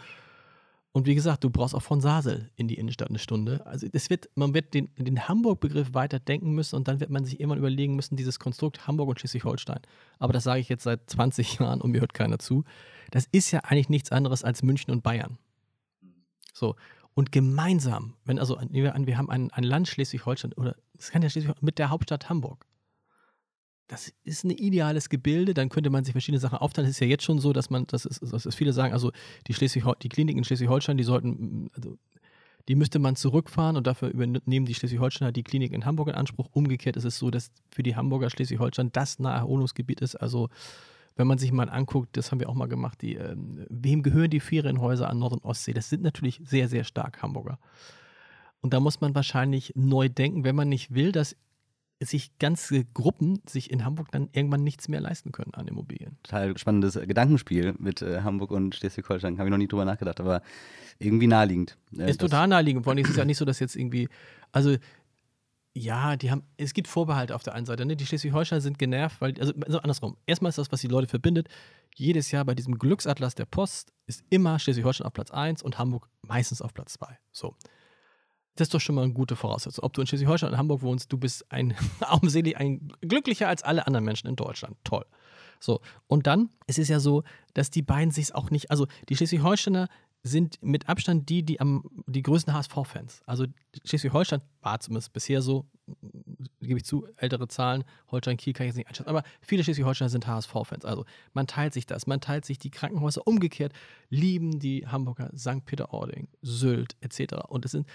Und 0.95 1.07
wie 1.07 1.15
gesagt, 1.15 1.43
du 1.43 1.49
brauchst 1.49 1.73
auch 1.73 1.81
von 1.81 2.01
Sasel 2.01 2.51
in 2.55 2.67
die 2.67 2.75
Innenstadt 2.75 3.09
eine 3.09 3.17
Stunde. 3.17 3.65
Also 3.65 3.87
es 3.91 4.11
wird, 4.11 4.29
man 4.35 4.53
wird 4.53 4.75
den, 4.75 4.89
den 4.95 5.27
Hamburg-Begriff 5.27 5.95
weiter 5.95 6.19
denken 6.19 6.51
müssen 6.51 6.75
und 6.75 6.87
dann 6.87 6.99
wird 6.99 7.09
man 7.09 7.25
sich 7.25 7.39
irgendwann 7.39 7.57
überlegen 7.57 7.95
müssen, 7.95 8.15
dieses 8.15 8.39
Konstrukt 8.39 8.85
Hamburg 8.85 9.09
und 9.09 9.19
Schleswig-Holstein. 9.19 9.79
Aber 10.19 10.33
das 10.33 10.43
sage 10.43 10.61
ich 10.61 10.69
jetzt 10.69 10.83
seit 10.83 11.09
20 11.09 11.59
Jahren 11.59 11.81
und 11.81 11.91
mir 11.91 12.01
hört 12.01 12.13
keiner 12.13 12.37
zu. 12.37 12.63
Das 13.09 13.27
ist 13.31 13.49
ja 13.49 13.61
eigentlich 13.61 13.89
nichts 13.89 14.11
anderes 14.11 14.43
als 14.43 14.61
München 14.61 14.91
und 14.91 15.01
Bayern. 15.01 15.39
So. 16.53 16.75
Und 17.15 17.31
gemeinsam, 17.31 18.15
wenn 18.25 18.39
also, 18.39 18.57
nehmen 18.59 18.85
wir 18.85 18.95
an, 18.95 19.05
wir 19.05 19.17
haben 19.17 19.29
ein, 19.29 19.51
ein 19.51 19.63
Land 19.63 19.87
Schleswig-Holstein 19.87 20.53
oder 20.53 20.75
es 20.97 21.11
kann 21.11 21.21
ja 21.21 21.29
Schleswig 21.29 21.61
mit 21.61 21.77
der 21.77 21.89
Hauptstadt 21.89 22.29
Hamburg. 22.29 22.65
das 23.87 24.11
ist 24.23 24.43
ein 24.43 24.49
ideales 24.49 25.09
Gebilde, 25.09 25.53
dann 25.53 25.69
könnte 25.69 25.89
man 25.89 26.03
sich 26.03 26.13
verschiedene 26.13 26.39
Sachen 26.39 26.57
aufteilen. 26.57 26.89
Es 26.89 26.95
ist 26.95 27.01
ja 27.01 27.07
jetzt 27.07 27.23
schon 27.23 27.39
so, 27.39 27.53
dass 27.53 27.69
man, 27.69 27.85
das 27.87 28.05
ist, 28.05 28.21
das 28.21 28.45
ist 28.45 28.55
viele 28.55 28.73
sagen, 28.73 28.93
also 28.93 29.11
die, 29.47 29.53
die 29.53 30.09
Kliniken 30.09 30.39
in 30.39 30.43
Schleswig-Holstein, 30.43 30.97
die 30.97 31.03
sollten, 31.03 31.69
also 31.75 31.97
die 32.69 32.75
müsste 32.75 32.97
man 32.97 33.15
zurückfahren 33.15 33.75
und 33.75 33.85
dafür 33.85 34.09
übernehmen 34.09 34.65
die 34.65 34.73
Schleswig-Holsteiner 34.73 35.31
die 35.31 35.43
Klinik 35.43 35.73
in 35.73 35.85
Hamburg 35.85 36.07
in 36.07 36.15
Anspruch. 36.15 36.47
Umgekehrt 36.51 36.95
ist 36.95 37.03
es 37.03 37.19
so, 37.19 37.29
dass 37.29 37.51
für 37.69 37.83
die 37.83 37.95
Hamburger 37.95 38.29
Schleswig-Holstein 38.29 38.91
das 38.93 39.19
Naherholungsgebiet 39.19 40.01
ist. 40.01 40.15
Also 40.15 40.49
wenn 41.15 41.27
man 41.27 41.37
sich 41.37 41.51
mal 41.51 41.69
anguckt, 41.69 42.17
das 42.17 42.31
haben 42.31 42.39
wir 42.39 42.49
auch 42.49 42.55
mal 42.55 42.67
gemacht, 42.67 43.01
die, 43.01 43.15
äh, 43.15 43.35
wem 43.69 44.03
gehören 44.03 44.29
die 44.29 44.39
Ferienhäuser 44.39 45.09
an 45.09 45.19
Nord- 45.19 45.33
und 45.33 45.45
Ostsee? 45.45 45.73
Das 45.73 45.89
sind 45.89 46.03
natürlich 46.03 46.41
sehr, 46.43 46.67
sehr 46.67 46.83
stark 46.83 47.21
Hamburger. 47.21 47.59
Und 48.61 48.73
da 48.73 48.79
muss 48.79 49.01
man 49.01 49.13
wahrscheinlich 49.13 49.73
neu 49.75 50.09
denken, 50.09 50.43
wenn 50.43 50.55
man 50.55 50.69
nicht 50.69 50.93
will, 50.93 51.11
dass 51.11 51.35
sich 51.99 52.37
ganze 52.39 52.85
Gruppen 52.85 53.41
sich 53.47 53.71
in 53.71 53.85
Hamburg 53.85 54.11
dann 54.11 54.29
irgendwann 54.31 54.63
nichts 54.63 54.87
mehr 54.87 54.99
leisten 54.99 55.31
können 55.31 55.53
an 55.53 55.67
Immobilien. 55.67 56.17
Total 56.23 56.57
spannendes 56.57 56.95
Gedankenspiel 56.95 57.75
mit 57.77 58.01
äh, 58.01 58.21
Hamburg 58.21 58.51
und 58.51 58.75
Schleswig-Holstein. 58.75 59.37
Habe 59.37 59.47
ich 59.47 59.51
noch 59.51 59.57
nie 59.57 59.67
drüber 59.67 59.85
nachgedacht, 59.85 60.19
aber 60.19 60.41
irgendwie 60.99 61.27
naheliegend. 61.27 61.77
Äh, 61.97 62.09
ist 62.09 62.19
total 62.19 62.47
naheliegend. 62.47 62.83
Vor 62.83 62.91
allem 62.91 63.03
ist 63.03 63.11
es 63.11 63.15
ja 63.15 63.25
nicht 63.25 63.37
so, 63.37 63.45
dass 63.45 63.59
jetzt 63.59 63.75
irgendwie, 63.75 64.09
also 64.51 64.75
ja, 65.75 66.15
die 66.15 66.29
haben, 66.29 66.43
es 66.57 66.73
gibt 66.73 66.87
Vorbehalte 66.87 67.33
auf 67.33 67.41
der 67.41 67.55
einen 67.55 67.65
Seite. 67.65 67.85
Ne? 67.85 67.95
Die 67.95 68.05
Schleswig-Holsteiner 68.05 68.61
sind 68.61 68.77
genervt, 68.77 69.19
weil, 69.21 69.33
also, 69.39 69.53
also 69.65 69.79
andersrum. 69.79 70.17
Erstmal 70.27 70.49
ist 70.49 70.59
das, 70.59 70.71
was 70.71 70.81
die 70.81 70.87
Leute 70.87 71.07
verbindet. 71.07 71.47
Jedes 71.95 72.29
Jahr 72.31 72.45
bei 72.45 72.53
diesem 72.53 72.77
Glücksatlas 72.77 73.33
der 73.33 73.45
Post 73.45 73.91
ist 74.05 74.23
immer 74.29 74.59
Schleswig-Holstein 74.59 75.07
auf 75.07 75.13
Platz 75.13 75.31
1 75.31 75.63
und 75.63 75.79
Hamburg 75.79 76.09
meistens 76.21 76.61
auf 76.61 76.73
Platz 76.73 76.93
2. 76.93 77.17
So. 77.31 77.55
Das 78.55 78.67
ist 78.67 78.73
doch 78.75 78.81
schon 78.81 78.93
mal 78.93 79.03
eine 79.03 79.13
gute 79.13 79.35
Voraussetzung. 79.35 79.83
Ob 79.83 79.93
du 79.93 80.01
in 80.01 80.07
Schleswig-Holstein 80.07 80.49
oder 80.49 80.59
Hamburg 80.59 80.83
wohnst, 80.83 81.11
du 81.11 81.17
bist 81.17 81.51
ein 81.51 81.75
augenblicklich 82.01 82.55
ein 82.57 82.93
glücklicher 83.01 83.47
als 83.47 83.63
alle 83.63 83.87
anderen 83.87 84.05
Menschen 84.05 84.27
in 84.27 84.35
Deutschland. 84.35 84.77
Toll. 84.83 85.05
So, 85.59 85.81
und 86.07 86.27
dann 86.27 86.49
es 86.67 86.77
ist 86.77 86.83
es 86.83 86.89
ja 86.89 86.99
so, 86.99 87.23
dass 87.53 87.71
die 87.71 87.81
beiden 87.81 88.11
sich 88.11 88.35
auch 88.35 88.51
nicht, 88.51 88.69
also 88.69 88.85
die 89.09 89.15
Schleswig-Holsteiner 89.15 89.87
sind 90.23 90.57
mit 90.63 90.87
Abstand 90.87 91.27
die, 91.27 91.43
die 91.43 91.59
am 91.59 91.83
die 92.07 92.21
größten 92.21 92.53
HSV-Fans. 92.53 93.21
Also 93.25 93.45
Schleswig-Holstein 93.83 94.41
war 94.61 94.79
zumindest 94.79 95.11
bisher 95.11 95.41
so, 95.41 95.65
gebe 96.61 96.77
ich 96.77 96.85
zu, 96.85 97.05
ältere 97.17 97.49
Zahlen, 97.49 97.83
Holstein-Kiel 98.09 98.53
kann 98.53 98.65
ich 98.65 98.69
jetzt 98.69 98.77
nicht 98.77 98.87
einschätzen, 98.87 99.09
aber 99.09 99.23
viele 99.41 99.65
Schleswig-Holsteiner 99.65 100.09
sind 100.09 100.25
HSV-Fans. 100.25 100.85
Also 100.85 101.03
man 101.33 101.45
teilt 101.45 101.73
sich 101.73 101.85
das, 101.85 102.07
man 102.07 102.21
teilt 102.21 102.45
sich 102.45 102.57
die 102.57 102.71
Krankenhäuser. 102.71 103.27
Umgekehrt 103.27 103.73
lieben 104.09 104.59
die 104.59 104.87
Hamburger 104.87 105.29
St. 105.37 105.65
Peter-Ording, 105.65 106.29
Sylt 106.41 106.95
etc. 107.01 107.35
Und 107.49 107.65
es 107.65 107.71
sind 107.71 107.87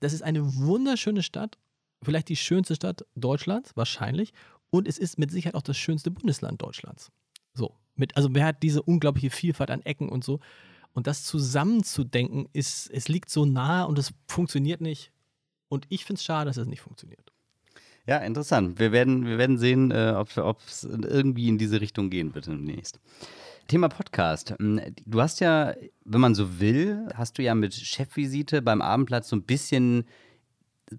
das 0.00 0.12
ist 0.12 0.22
eine 0.22 0.56
wunderschöne 0.56 1.22
Stadt, 1.22 1.58
vielleicht 2.02 2.28
die 2.28 2.36
schönste 2.36 2.74
Stadt 2.74 3.04
Deutschlands, 3.14 3.76
wahrscheinlich. 3.76 4.32
Und 4.70 4.88
es 4.88 4.98
ist 4.98 5.18
mit 5.18 5.30
Sicherheit 5.30 5.54
auch 5.54 5.62
das 5.62 5.76
schönste 5.76 6.10
Bundesland 6.10 6.62
Deutschlands. 6.62 7.10
So. 7.54 7.74
Mit, 7.94 8.16
also 8.16 8.34
wer 8.34 8.46
hat 8.46 8.62
diese 8.62 8.82
unglaubliche 8.82 9.30
Vielfalt 9.30 9.70
an 9.70 9.82
Ecken 9.82 10.08
und 10.08 10.22
so. 10.22 10.40
Und 10.96 11.06
das 11.06 11.24
zusammenzudenken, 11.24 12.48
ist, 12.54 12.90
es 12.90 13.08
liegt 13.08 13.28
so 13.28 13.44
nah 13.44 13.84
und 13.84 13.98
es 13.98 14.14
funktioniert 14.28 14.80
nicht. 14.80 15.12
Und 15.68 15.84
ich 15.90 16.06
finde 16.06 16.20
es 16.20 16.24
schade, 16.24 16.48
dass 16.48 16.56
es 16.56 16.66
nicht 16.66 16.80
funktioniert. 16.80 17.32
Ja, 18.06 18.16
interessant. 18.16 18.78
Wir 18.78 18.92
werden, 18.92 19.26
wir 19.26 19.36
werden 19.36 19.58
sehen, 19.58 19.90
äh, 19.90 20.14
ob 20.16 20.58
es 20.66 20.84
irgendwie 20.84 21.48
in 21.48 21.58
diese 21.58 21.82
Richtung 21.82 22.08
gehen 22.08 22.34
wird 22.34 22.46
demnächst. 22.46 22.98
Thema 23.68 23.90
Podcast. 23.90 24.54
Hm, 24.58 24.80
du 25.04 25.20
hast 25.20 25.40
ja, 25.40 25.74
wenn 26.06 26.20
man 26.22 26.34
so 26.34 26.60
will, 26.60 27.06
hast 27.14 27.36
du 27.36 27.42
ja 27.42 27.54
mit 27.54 27.74
Chefvisite 27.74 28.62
beim 28.62 28.80
Abendplatz 28.80 29.28
so 29.28 29.36
ein 29.36 29.42
bisschen 29.42 30.06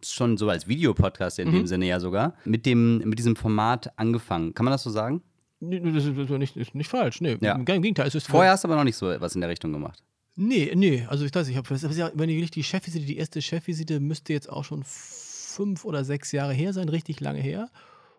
schon 0.04 0.38
so 0.38 0.48
als 0.48 0.68
Videopodcast 0.68 1.40
in 1.40 1.48
mhm. 1.48 1.54
dem 1.54 1.66
Sinne 1.66 1.88
ja 1.88 2.00
sogar, 2.00 2.36
mit, 2.46 2.68
dem, 2.68 3.00
mit 3.00 3.18
diesem 3.18 3.36
Format 3.36 3.98
angefangen. 3.98 4.54
Kann 4.54 4.66
man 4.66 4.74
das 4.74 4.84
so 4.84 4.92
sagen? 4.92 5.24
Das 5.60 6.06
ist 6.06 6.30
nicht, 6.30 6.56
ist 6.56 6.76
nicht 6.76 6.90
falsch. 6.90 7.22
Nee, 7.22 7.38
ja. 7.42 7.56
im 7.56 7.66
Gegenteil. 7.66 8.08
Es 8.08 8.16
ist 8.16 8.28
Vorher 8.28 8.52
hast 8.52 8.64
du 8.64 8.68
aber 8.68 8.76
noch 8.76 8.84
nicht 8.84 8.96
so 8.96 9.08
was 9.20 9.36
in 9.36 9.42
der 9.42 9.50
Richtung 9.50 9.74
gemacht. 9.74 10.04
Nee, 10.36 10.72
nee, 10.76 11.04
also 11.10 11.26
ich 11.26 11.34
weiß, 11.34 11.48
ich 11.48 11.58
habe, 11.58 11.68
wenn 12.14 12.30
ich 12.30 12.52
die 12.52 12.64
Chefvisite, 12.64 13.06
die 13.06 13.18
erste 13.18 13.42
Chefvisite 13.42 14.00
müsste 14.00 14.34
jetzt 14.34 14.52
auch 14.52 14.64
schon 14.64 14.84
fünf 14.86 15.84
oder 15.84 16.04
sechs 16.04 16.32
Jahre 16.32 16.54
her 16.54 16.74
sein, 16.74 16.90
richtig 16.90 17.20
lange 17.22 17.42
her. 17.42 17.72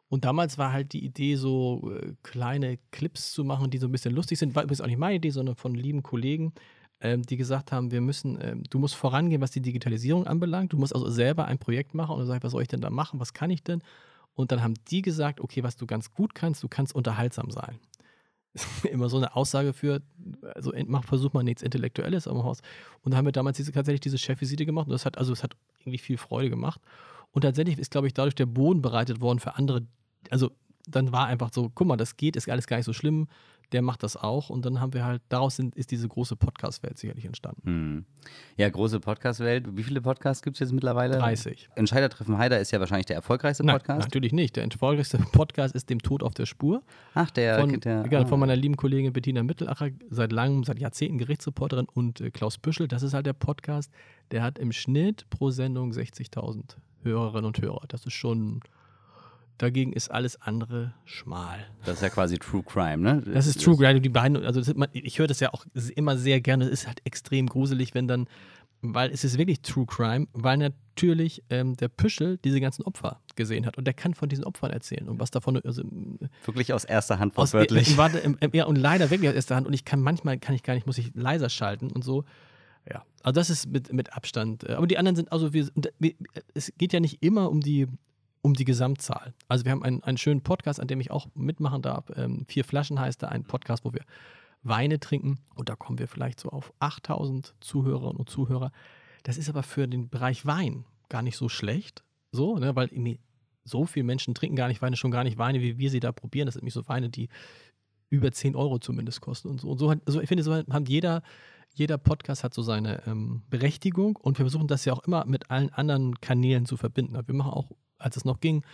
Und 0.09 0.25
damals 0.25 0.59
war 0.59 0.73
halt 0.73 0.93
die 0.95 1.05
Idee, 1.05 1.37
so 1.37 1.93
äh, 1.93 2.15
kleine 2.25 2.79
Clips 2.91 3.33
zu 3.33 3.45
machen, 3.45 3.71
die 3.71 3.79
so 3.79 3.87
ein 3.87 3.93
bisschen 3.93 4.15
lustig 4.15 4.39
sind. 4.39 4.57
War 4.57 4.65
übrigens 4.65 4.81
auch 4.81 4.87
nicht 4.87 4.99
meine 4.99 5.17
Idee, 5.17 5.31
sondern 5.31 5.55
von 5.55 5.75
lieben 5.75 6.03
Kollegen, 6.03 6.55
ähm, 7.01 7.23
die 7.23 7.37
gesagt 7.37 7.71
haben, 7.71 7.93
wir 7.93 8.01
müssen, 8.01 8.39
ähm, 8.41 8.65
du 8.69 8.79
musst 8.79 8.97
vorangehen, 8.97 9.41
was 9.41 9.53
die 9.53 9.61
Digitalisierung 9.61 10.27
anbelangt. 10.27 10.73
Du 10.73 10.79
musst 10.79 10.95
also 10.95 11.09
selber 11.11 11.45
ein 11.45 11.59
Projekt 11.59 11.95
machen 11.95 12.15
und 12.15 12.21
du 12.21 12.27
sagst, 12.27 12.43
was 12.43 12.53
soll 12.53 12.63
ich 12.63 12.69
denn 12.69 12.81
da 12.81 12.91
machen? 12.91 13.21
Was 13.21 13.33
kann 13.33 13.51
ich 13.51 13.63
denn? 13.63 13.83
Und 14.39 14.53
dann 14.53 14.63
haben 14.63 14.75
die 14.89 15.03
gesagt, 15.03 15.41
okay, 15.41 15.65
was 15.65 15.77
du 15.77 15.85
ganz 15.85 16.13
gut 16.13 16.33
kannst, 16.33 16.63
du 16.63 16.69
kannst 16.69 16.95
unterhaltsam 16.95 17.51
sein. 17.51 17.81
Immer 18.91 19.09
so 19.09 19.17
eine 19.17 19.35
Aussage 19.35 19.73
für, 19.73 20.01
also 20.55 20.73
mach, 20.87 21.05
versuch 21.05 21.33
mal 21.33 21.43
nichts 21.43 21.61
Intellektuelles 21.61 22.29
am 22.29 22.45
Haus. 22.45 22.61
Und 23.03 23.11
da 23.11 23.19
haben 23.19 23.25
wir 23.25 23.33
damals 23.33 23.57
diese, 23.57 23.73
tatsächlich 23.73 24.01
diese 24.01 24.17
Chefvisite 24.17 24.65
gemacht 24.65 24.87
und 24.87 24.93
das 24.93 25.05
hat, 25.05 25.19
also 25.19 25.33
es 25.33 25.43
hat 25.43 25.57
irgendwie 25.81 25.99
viel 25.99 26.19
Freude 26.19 26.51
gemacht. 26.51 26.81
Und 27.33 27.43
tatsächlich 27.43 27.79
ist, 27.79 27.91
glaube 27.91 28.07
ich, 28.07 28.15
dadurch 28.15 28.37
der 28.37 28.47
Boden 28.47 28.81
bereitet 28.81 29.21
worden 29.21 29.41
für 29.41 29.57
andere 29.57 29.87
also 30.31 30.51
dann 30.87 31.11
war 31.13 31.27
einfach 31.27 31.53
so, 31.53 31.71
guck 31.75 31.87
mal, 31.87 31.97
das 31.97 32.17
geht, 32.17 32.37
ist 32.37 32.49
alles 32.49 32.67
gar 32.67 32.77
nicht 32.77 32.87
so 32.87 32.93
schlimm, 32.93 33.27
der 33.73 33.83
macht 33.83 34.03
das 34.03 34.17
auch 34.17 34.51
und 34.51 34.65
dann 34.65 34.81
haben 34.81 34.95
wir 34.95 35.05
halt, 35.05 35.23
daraus 35.29 35.57
sind, 35.57 35.75
ist 35.77 35.91
diese 35.91 36.09
große 36.09 36.37
Podcast-Welt 36.37 36.99
sicherlich 36.99 37.25
entstanden. 37.25 37.63
Hm. 37.65 38.05
Ja, 38.57 38.69
große 38.69 39.01
Podcast-Welt. 39.01 39.77
Wie 39.77 39.83
viele 39.83 40.01
Podcasts 40.01 40.43
gibt 40.43 40.57
es 40.57 40.61
jetzt 40.61 40.73
mittlerweile? 40.73 41.19
30. 41.19 41.69
Entscheidertreffen 41.75 42.39
Heider 42.39 42.59
ist 42.61 42.71
ja 42.71 42.81
wahrscheinlich 42.81 43.07
der 43.07 43.17
erfolgreichste 43.17 43.65
Nein, 43.65 43.77
Podcast. 43.77 44.01
natürlich 44.07 44.33
nicht. 44.33 44.57
Der 44.57 44.65
erfolgreichste 44.65 45.19
Podcast 45.33 45.75
ist 45.75 45.91
Dem 45.91 46.01
Tod 46.01 46.23
auf 46.23 46.35
der 46.35 46.47
Spur. 46.47 46.83
Ach, 47.15 47.31
der. 47.31 47.61
Von, 47.61 47.81
der, 47.81 48.03
genau, 48.05 48.27
von 48.27 48.41
meiner 48.41 48.57
lieben 48.57 48.77
Kollegin 48.77 49.13
Bettina 49.13 49.43
Mittelacher, 49.43 49.91
seit 50.11 50.33
langem, 50.33 50.65
seit 50.65 50.79
Jahrzehnten 50.79 51.19
Gerichtsreporterin 51.19 51.87
und 51.93 52.21
äh, 52.21 52.31
Klaus 52.31 52.59
Büschel. 52.59 52.89
Das 52.89 53.03
ist 53.03 53.13
halt 53.13 53.27
der 53.27 53.35
Podcast, 53.35 53.93
der 54.31 54.43
hat 54.43 54.59
im 54.59 54.73
Schnitt 54.73 55.29
pro 55.31 55.51
Sendung 55.51 55.93
60.000 55.93 56.77
Hörerinnen 57.03 57.45
und 57.45 57.61
Hörer. 57.61 57.85
Das 57.89 58.07
ist 58.07 58.15
schon 58.15 58.61
Dagegen 59.59 59.93
ist 59.93 60.09
alles 60.11 60.41
andere 60.41 60.95
schmal. 61.05 61.67
Das 61.85 61.97
ist 61.97 62.03
ja 62.03 62.11
quasi 62.11 62.39
True 62.39 62.63
Crime, 62.63 62.99
ne? 62.99 63.23
Das 63.33 63.49
ist 63.49 63.63
True 63.63 63.77
Crime. 63.77 64.01
Die 64.01 64.09
beiden, 64.09 64.37
also 64.45 64.63
ich 64.93 65.19
höre 65.19 65.27
das 65.27 65.41
ja 65.41 65.53
auch 65.53 65.67
immer 65.97 66.17
sehr 66.17 66.41
gerne. 66.41 66.65
Es 66.65 66.71
ist 66.71 66.87
halt 66.87 67.01
extrem 67.05 67.49
gruselig, 67.49 67.93
wenn 67.93 68.07
dann, 68.07 68.29
weil 68.83 69.11
es 69.11 69.25
ist 69.25 69.37
wirklich 69.37 69.61
True 69.63 69.85
Crime, 69.85 70.29
weil 70.33 70.59
natürlich 70.59 71.43
ähm, 71.51 71.77
der 71.77 71.89
Püschel 71.89 72.39
diese 72.45 72.61
ganzen 72.61 72.85
Opfer 72.85 73.21
gesehen 73.35 73.67
hat 73.67 73.77
und 73.77 73.85
der 73.85 73.95
kann 73.95 74.15
von 74.15 74.29
diesen 74.29 74.45
Opfern 74.45 74.71
erzählen 74.71 75.09
und 75.09 75.19
was 75.19 75.33
davon. 75.33 75.61
Also, 75.65 75.83
wirklich 76.45 76.73
aus 76.73 76.85
erster 76.85 77.19
Hand, 77.19 77.37
wortwörtlich. 77.37 77.97
ja, 78.53 78.65
und 78.65 78.77
leider 78.77 79.11
wirklich 79.11 79.29
aus 79.29 79.35
erster 79.35 79.57
Hand 79.57 79.67
und 79.67 79.73
ich 79.73 79.85
kann 79.85 80.01
manchmal, 80.01 80.39
kann 80.39 80.55
ich 80.55 80.63
gar 80.63 80.75
nicht, 80.75 80.87
muss 80.87 80.99
ich 80.99 81.11
leiser 81.15 81.49
schalten 81.49 81.91
und 81.91 82.05
so. 82.05 82.25
Ja, 82.89 83.05
also 83.23 83.35
das 83.35 83.51
ist 83.51 83.67
mit, 83.67 83.93
mit 83.93 84.13
Abstand. 84.13 84.63
Äh, 84.63 84.75
aber 84.75 84.87
die 84.87 84.99
anderen 84.99 85.17
sind, 85.17 85.33
also 85.33 85.53
wir, 85.53 85.69
es 86.55 86.73
geht 86.79 86.93
ja 86.93 87.01
nicht 87.01 87.25
immer 87.25 87.51
um 87.51 87.61
die 87.61 87.89
um 88.43 88.55
die 88.55 88.65
Gesamtzahl. 88.65 89.35
Also 89.49 89.65
wir 89.65 89.73
haben 89.73 89.83
einen, 89.83 90.03
einen 90.03 90.19
schönen 90.19 90.43
Podcast, 90.43 90.81
an 90.81 90.89
dem 90.89 91.01
ich 91.01 91.11
auch 91.11 91.27
mitmachen 91.35 91.83
darf. 91.83 92.11
Ähm, 92.17 92.45
Vier 92.47 92.65
Flaschen 92.65 93.01
heißt 93.01 93.23
er, 93.23 93.31
ein 93.33 93.45
Podcast, 93.45 93.85
wo 93.85 93.93
wir 93.93 94.03
Weine 94.63 95.01
trinken 95.01 95.39
und 95.55 95.69
da 95.69 95.77
kommen 95.77 95.99
wir 95.99 96.09
vielleicht 96.09 96.41
so 96.41 96.51
auf 96.51 96.73
8000 96.81 97.55
Zuhörerinnen 97.61 98.17
und 98.17 98.29
Zuhörer. 98.29 98.73
Das 99.23 99.39
ist 99.39 99.49
aber 99.49 99.63
für 99.63 99.87
den 99.87 100.09
Bereich 100.09 100.47
Wein 100.47 100.85
gar 101.09 101.23
nicht 101.23 101.37
so 101.37 101.49
schlecht, 101.49 102.05
so, 102.33 102.59
ne, 102.59 102.75
weil 102.77 102.91
so 103.65 103.87
viele 103.87 104.05
Menschen 104.05 104.35
trinken 104.35 104.57
gar 104.57 104.69
nicht 104.69 104.83
Weine, 104.83 104.97
schon 104.97 105.11
gar 105.11 105.25
nicht 105.25 105.39
Weine, 105.39 105.61
wie 105.61 105.79
wir 105.79 105.91
sie 105.91 106.01
da 106.01 106.13
probieren. 106.13 106.47
Das 106.47 106.55
sind 106.55 106.63
nämlich 106.63 106.75
so 106.75 106.89
Weine, 106.89 107.09
die 107.09 107.29
über 108.11 108.33
10 108.33 108.57
Euro 108.57 108.79
zumindest 108.79 109.21
kosten 109.21 109.49
und 109.49 109.61
so. 109.61 109.69
Und 109.69 109.79
so, 109.79 109.95
also 110.07 110.21
ich 110.21 110.29
finde, 110.29 110.43
so 110.43 110.55
haben 110.55 110.87
jeder, 110.87 111.23
jeder 111.75 111.99
Podcast 111.99 112.45
hat 112.45 112.55
so 112.55 112.63
seine 112.63 113.07
ähm, 113.07 113.43
Berechtigung 113.51 114.17
und 114.17 114.39
wir 114.39 114.45
versuchen 114.45 114.69
das 114.69 114.85
ja 114.85 114.93
auch 114.93 115.05
immer 115.05 115.25
mit 115.27 115.51
allen 115.51 115.71
anderen 115.71 116.21
Kanälen 116.21 116.67
zu 116.67 116.77
verbinden. 116.77 117.19
Wir 117.27 117.35
machen 117.35 117.53
auch 117.53 117.71
als 117.99 118.17
es 118.17 118.25
noch 118.25 118.41
ging, 118.41 118.65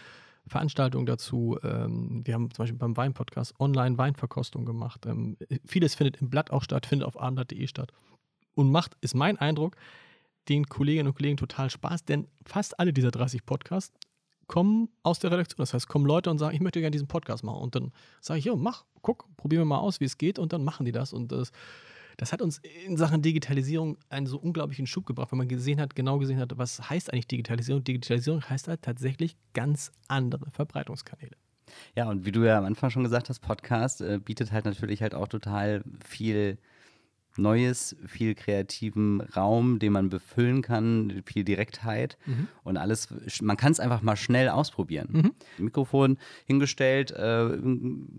Veranstaltungen 0.47 1.07
dazu. 1.07 1.59
Ähm, 1.63 2.23
wir 2.25 2.35
haben 2.35 2.51
zum 2.51 2.63
Beispiel 2.63 2.79
beim 2.79 2.97
Wein-Podcast 2.97 3.59
Online-Weinverkostung 3.59 4.65
gemacht. 4.65 5.07
Ähm, 5.07 5.37
vieles 5.67 5.95
findet 5.95 6.21
im 6.21 6.31
Blatt 6.31 6.51
auch 6.51 6.63
statt, 6.63 6.87
findet 6.87 7.09
auf 7.09 7.19
abendblatt.de 7.19 7.67
statt. 7.67 7.93
Und 8.55 8.71
macht, 8.71 8.97
ist 9.01 9.15
mein 9.15 9.39
Eindruck, 9.39 9.77
den 10.49 10.67
Kolleginnen 10.67 11.09
und 11.09 11.17
Kollegen 11.17 11.37
total 11.37 11.71
Spaß, 11.71 12.05
denn 12.05 12.29
fast 12.45 12.79
alle 12.79 12.93
dieser 12.93 13.11
30 13.11 13.47
Podcasts 13.47 13.99
kommen 14.47 14.91
aus 15.03 15.19
der 15.19 15.31
Redaktion. 15.31 15.59
Das 15.59 15.73
heißt, 15.73 15.89
kommen 15.89 16.07
Leute 16.07 16.31
und 16.31 16.39
sagen, 16.39 16.55
ich 16.55 16.61
möchte 16.61 16.81
gerne 16.81 16.91
diesen 16.93 17.09
Podcast 17.09 17.43
machen. 17.45 17.63
Und 17.63 17.75
dann 17.75 17.93
sage 18.21 18.39
ich, 18.39 18.45
ja, 18.45 18.55
mach, 18.55 18.85
guck, 19.01 19.27
probieren 19.37 19.63
wir 19.63 19.67
mal 19.67 19.79
aus, 19.79 20.01
wie 20.01 20.05
es 20.05 20.19
geht. 20.19 20.39
Und 20.39 20.53
dann 20.53 20.65
machen 20.65 20.85
die 20.85 20.93
das. 20.93 21.13
Und 21.13 21.33
das 21.33 21.51
das 22.17 22.33
hat 22.33 22.43
uns 22.43 22.61
in 22.87 22.97
Sachen 22.97 23.23
Digitalisierung 23.23 23.97
einen 24.09 24.27
so 24.27 24.39
unglaublichen 24.39 24.87
Schub 24.87 25.07
gebracht, 25.07 25.33
wenn 25.33 25.39
man 25.39 25.49
gesehen 25.49 25.81
hat, 25.81 25.95
genau 25.95 26.19
gesehen 26.19 26.39
hat, 26.39 26.57
was 26.57 26.89
heißt 26.89 27.13
eigentlich 27.13 27.29
Digitalisierung. 27.29 27.85
Digitalisierung 27.85 28.43
heißt 28.43 28.69
halt 28.69 28.83
tatsächlich 28.83 29.37
ganz 29.53 29.93
andere 30.09 30.51
Verbreitungskanäle. 30.51 31.37
Ja, 31.97 32.09
und 32.09 32.25
wie 32.25 32.33
du 32.33 32.45
ja 32.45 32.59
am 32.59 32.65
Anfang 32.65 32.91
schon 32.91 33.05
gesagt 33.05 33.29
hast, 33.29 33.41
Podcast 33.41 34.01
äh, 34.01 34.19
bietet 34.23 34.53
halt 34.53 34.65
natürlich 34.65 35.03
halt 35.03 35.15
auch 35.15 35.29
total 35.29 35.83
viel 36.05 36.59
Neues, 37.37 37.97
viel 38.07 38.35
kreativen 38.35 39.21
Raum, 39.21 39.79
den 39.79 39.93
man 39.93 40.09
befüllen 40.09 40.63
kann, 40.63 41.23
viel 41.27 41.45
Direktheit 41.45 42.17
Mhm. 42.27 42.49
und 42.63 42.77
alles. 42.77 43.09
Man 43.43 43.57
kann 43.57 43.73
es 43.73 43.81
einfach 43.81 44.03
mal 44.03 44.17
schnell 44.17 44.49
ausprobieren. 44.49 45.33
Mikrofon 45.59 46.19
hingestellt, 46.47 47.11
äh, 47.13 47.59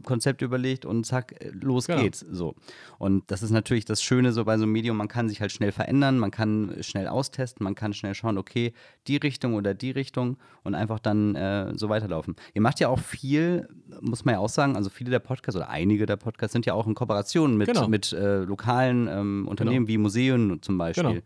Konzept 0.04 0.42
überlegt 0.42 0.86
und 0.86 1.06
zack, 1.06 1.36
äh, 1.42 1.50
los 1.52 1.88
Genau. 1.88 2.02
geht's. 2.02 2.20
So. 2.20 2.56
Und 2.98 3.24
das 3.32 3.42
ist 3.44 3.52
natürlich 3.52 3.86
das 3.86 4.02
Schöne 4.02 4.32
so 4.32 4.46
bei 4.46 4.58
so 4.58 4.64
einem 4.64 4.72
Medium, 4.72 4.98
man 4.98 5.08
kann 5.08 5.30
sich 5.30 5.42
halt 5.42 5.52
schnell 5.52 5.72
verändern, 5.72 6.18
man 6.20 6.32
kann 6.32 6.76
schnell 6.82 7.08
austesten, 7.08 7.64
man 7.64 7.76
kann 7.76 7.94
schnell 7.94 8.14
schauen, 8.16 8.38
okay, 8.38 8.74
die 9.08 9.18
Richtung 9.18 9.54
oder 9.54 9.74
die 9.74 9.92
Richtung 9.92 10.38
und 10.64 10.76
einfach 10.76 11.00
dann 11.00 11.36
äh, 11.36 11.72
so 11.76 11.90
weiterlaufen. 11.90 12.36
Ihr 12.54 12.62
macht 12.62 12.80
ja 12.80 12.90
auch 12.90 13.00
viel, 13.00 13.68
muss 14.02 14.26
man 14.26 14.34
ja 14.36 14.40
auch 14.40 14.50
sagen, 14.50 14.76
also 14.76 14.90
viele 14.90 15.12
der 15.12 15.20
Podcasts 15.20 15.56
oder 15.56 15.70
einige 15.70 16.06
der 16.06 16.18
Podcasts 16.18 16.54
sind 16.54 16.66
ja 16.66 16.74
auch 16.74 16.88
in 16.88 16.96
Kooperation 16.96 17.58
mit, 17.58 17.68
Genau. 17.68 17.88
mit 17.88 18.12
äh, 18.14 18.40
lokalen 18.44 19.05
ähm, 19.08 19.48
Unternehmen 19.48 19.88
wie 19.88 19.98
Museen 19.98 20.60
zum 20.62 20.78
Beispiel. 20.78 21.04
Genau. 21.04 21.22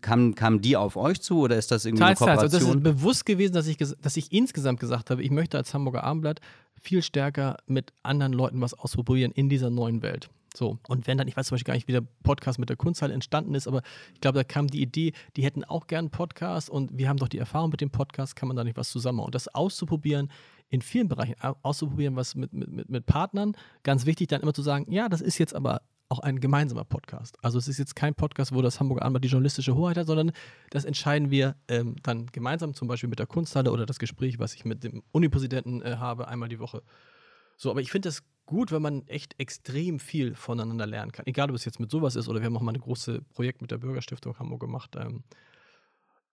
Kamen, 0.00 0.34
kamen 0.34 0.62
die 0.62 0.78
auf 0.78 0.96
euch 0.96 1.20
zu 1.20 1.40
oder 1.40 1.58
ist 1.58 1.70
das 1.70 1.84
irgendwie 1.84 2.04
Teils, 2.04 2.22
eine 2.22 2.30
teils. 2.30 2.42
Also 2.42 2.56
das 2.56 2.64
Kooperation? 2.64 2.92
ist 2.92 3.02
bewusst 3.02 3.26
gewesen, 3.26 3.52
dass 3.52 3.66
ich, 3.66 3.76
dass 3.76 4.16
ich 4.16 4.32
insgesamt 4.32 4.80
gesagt 4.80 5.10
habe, 5.10 5.22
ich 5.22 5.30
möchte 5.30 5.58
als 5.58 5.74
Hamburger 5.74 6.04
Abendblatt 6.04 6.40
viel 6.80 7.02
stärker 7.02 7.58
mit 7.66 7.92
anderen 8.02 8.32
Leuten 8.32 8.62
was 8.62 8.72
ausprobieren 8.72 9.32
in 9.32 9.50
dieser 9.50 9.68
neuen 9.68 10.00
Welt. 10.02 10.30
So, 10.54 10.78
und 10.88 11.06
wenn 11.06 11.18
dann, 11.18 11.28
ich 11.28 11.36
weiß 11.36 11.48
zum 11.48 11.56
Beispiel 11.56 11.70
gar 11.70 11.74
nicht, 11.74 11.86
wie 11.86 11.92
der 11.92 12.04
Podcast 12.22 12.58
mit 12.58 12.70
der 12.70 12.76
Kunsthalle 12.78 13.12
entstanden 13.12 13.54
ist, 13.54 13.68
aber 13.68 13.82
ich 14.14 14.22
glaube, 14.22 14.38
da 14.38 14.44
kam 14.44 14.68
die 14.68 14.80
Idee, 14.80 15.12
die 15.36 15.44
hätten 15.44 15.64
auch 15.64 15.86
gern 15.86 16.06
einen 16.06 16.10
Podcast 16.10 16.70
und 16.70 16.96
wir 16.96 17.10
haben 17.10 17.18
doch 17.18 17.28
die 17.28 17.36
Erfahrung 17.36 17.68
mit 17.68 17.82
dem 17.82 17.90
Podcast, 17.90 18.36
kann 18.36 18.48
man 18.48 18.56
da 18.56 18.64
nicht 18.64 18.78
was 18.78 18.88
zusammen 18.88 19.18
machen? 19.18 19.26
Und 19.26 19.34
das 19.34 19.48
auszuprobieren 19.54 20.30
in 20.70 20.80
vielen 20.80 21.08
Bereichen, 21.08 21.34
au- 21.42 21.56
auszuprobieren, 21.60 22.16
was 22.16 22.36
mit, 22.36 22.54
mit, 22.54 22.88
mit 22.88 23.04
Partnern, 23.04 23.54
ganz 23.82 24.06
wichtig, 24.06 24.28
dann 24.28 24.40
immer 24.40 24.54
zu 24.54 24.62
sagen, 24.62 24.90
ja, 24.90 25.10
das 25.10 25.20
ist 25.20 25.36
jetzt 25.36 25.54
aber 25.54 25.82
auch 26.08 26.20
ein 26.20 26.40
gemeinsamer 26.40 26.84
Podcast. 26.84 27.36
Also 27.42 27.58
es 27.58 27.68
ist 27.68 27.78
jetzt 27.78 27.96
kein 27.96 28.14
Podcast, 28.14 28.54
wo 28.54 28.62
das 28.62 28.78
Hamburger 28.78 29.02
Abendblatt 29.02 29.24
die 29.24 29.28
journalistische 29.28 29.74
Hoheit 29.74 29.96
hat, 29.96 30.06
sondern 30.06 30.32
das 30.70 30.84
entscheiden 30.84 31.30
wir 31.30 31.56
ähm, 31.68 31.96
dann 32.02 32.26
gemeinsam, 32.26 32.74
zum 32.74 32.88
Beispiel 32.88 33.08
mit 33.08 33.18
der 33.18 33.26
Kunsthalle 33.26 33.72
oder 33.72 33.86
das 33.86 33.98
Gespräch, 33.98 34.38
was 34.38 34.54
ich 34.54 34.64
mit 34.64 34.84
dem 34.84 35.02
Unipräsidenten 35.12 35.82
äh, 35.82 35.96
habe, 35.98 36.28
einmal 36.28 36.48
die 36.48 36.60
Woche. 36.60 36.82
So, 37.56 37.70
aber 37.70 37.80
ich 37.80 37.90
finde 37.90 38.08
das 38.08 38.22
gut, 38.44 38.70
wenn 38.70 38.82
man 38.82 39.06
echt 39.08 39.34
extrem 39.38 39.98
viel 39.98 40.34
voneinander 40.34 40.86
lernen 40.86 41.10
kann. 41.10 41.26
Egal, 41.26 41.50
ob 41.50 41.56
es 41.56 41.64
jetzt 41.64 41.80
mit 41.80 41.90
sowas 41.90 42.14
ist 42.14 42.28
oder 42.28 42.40
wir 42.40 42.46
haben 42.46 42.56
auch 42.56 42.62
mal 42.62 42.74
ein 42.74 42.80
großes 42.80 43.22
Projekt 43.32 43.60
mit 43.60 43.70
der 43.70 43.78
Bürgerstiftung 43.78 44.38
Hamburg 44.38 44.60
gemacht. 44.60 44.94
Ähm, 44.96 45.24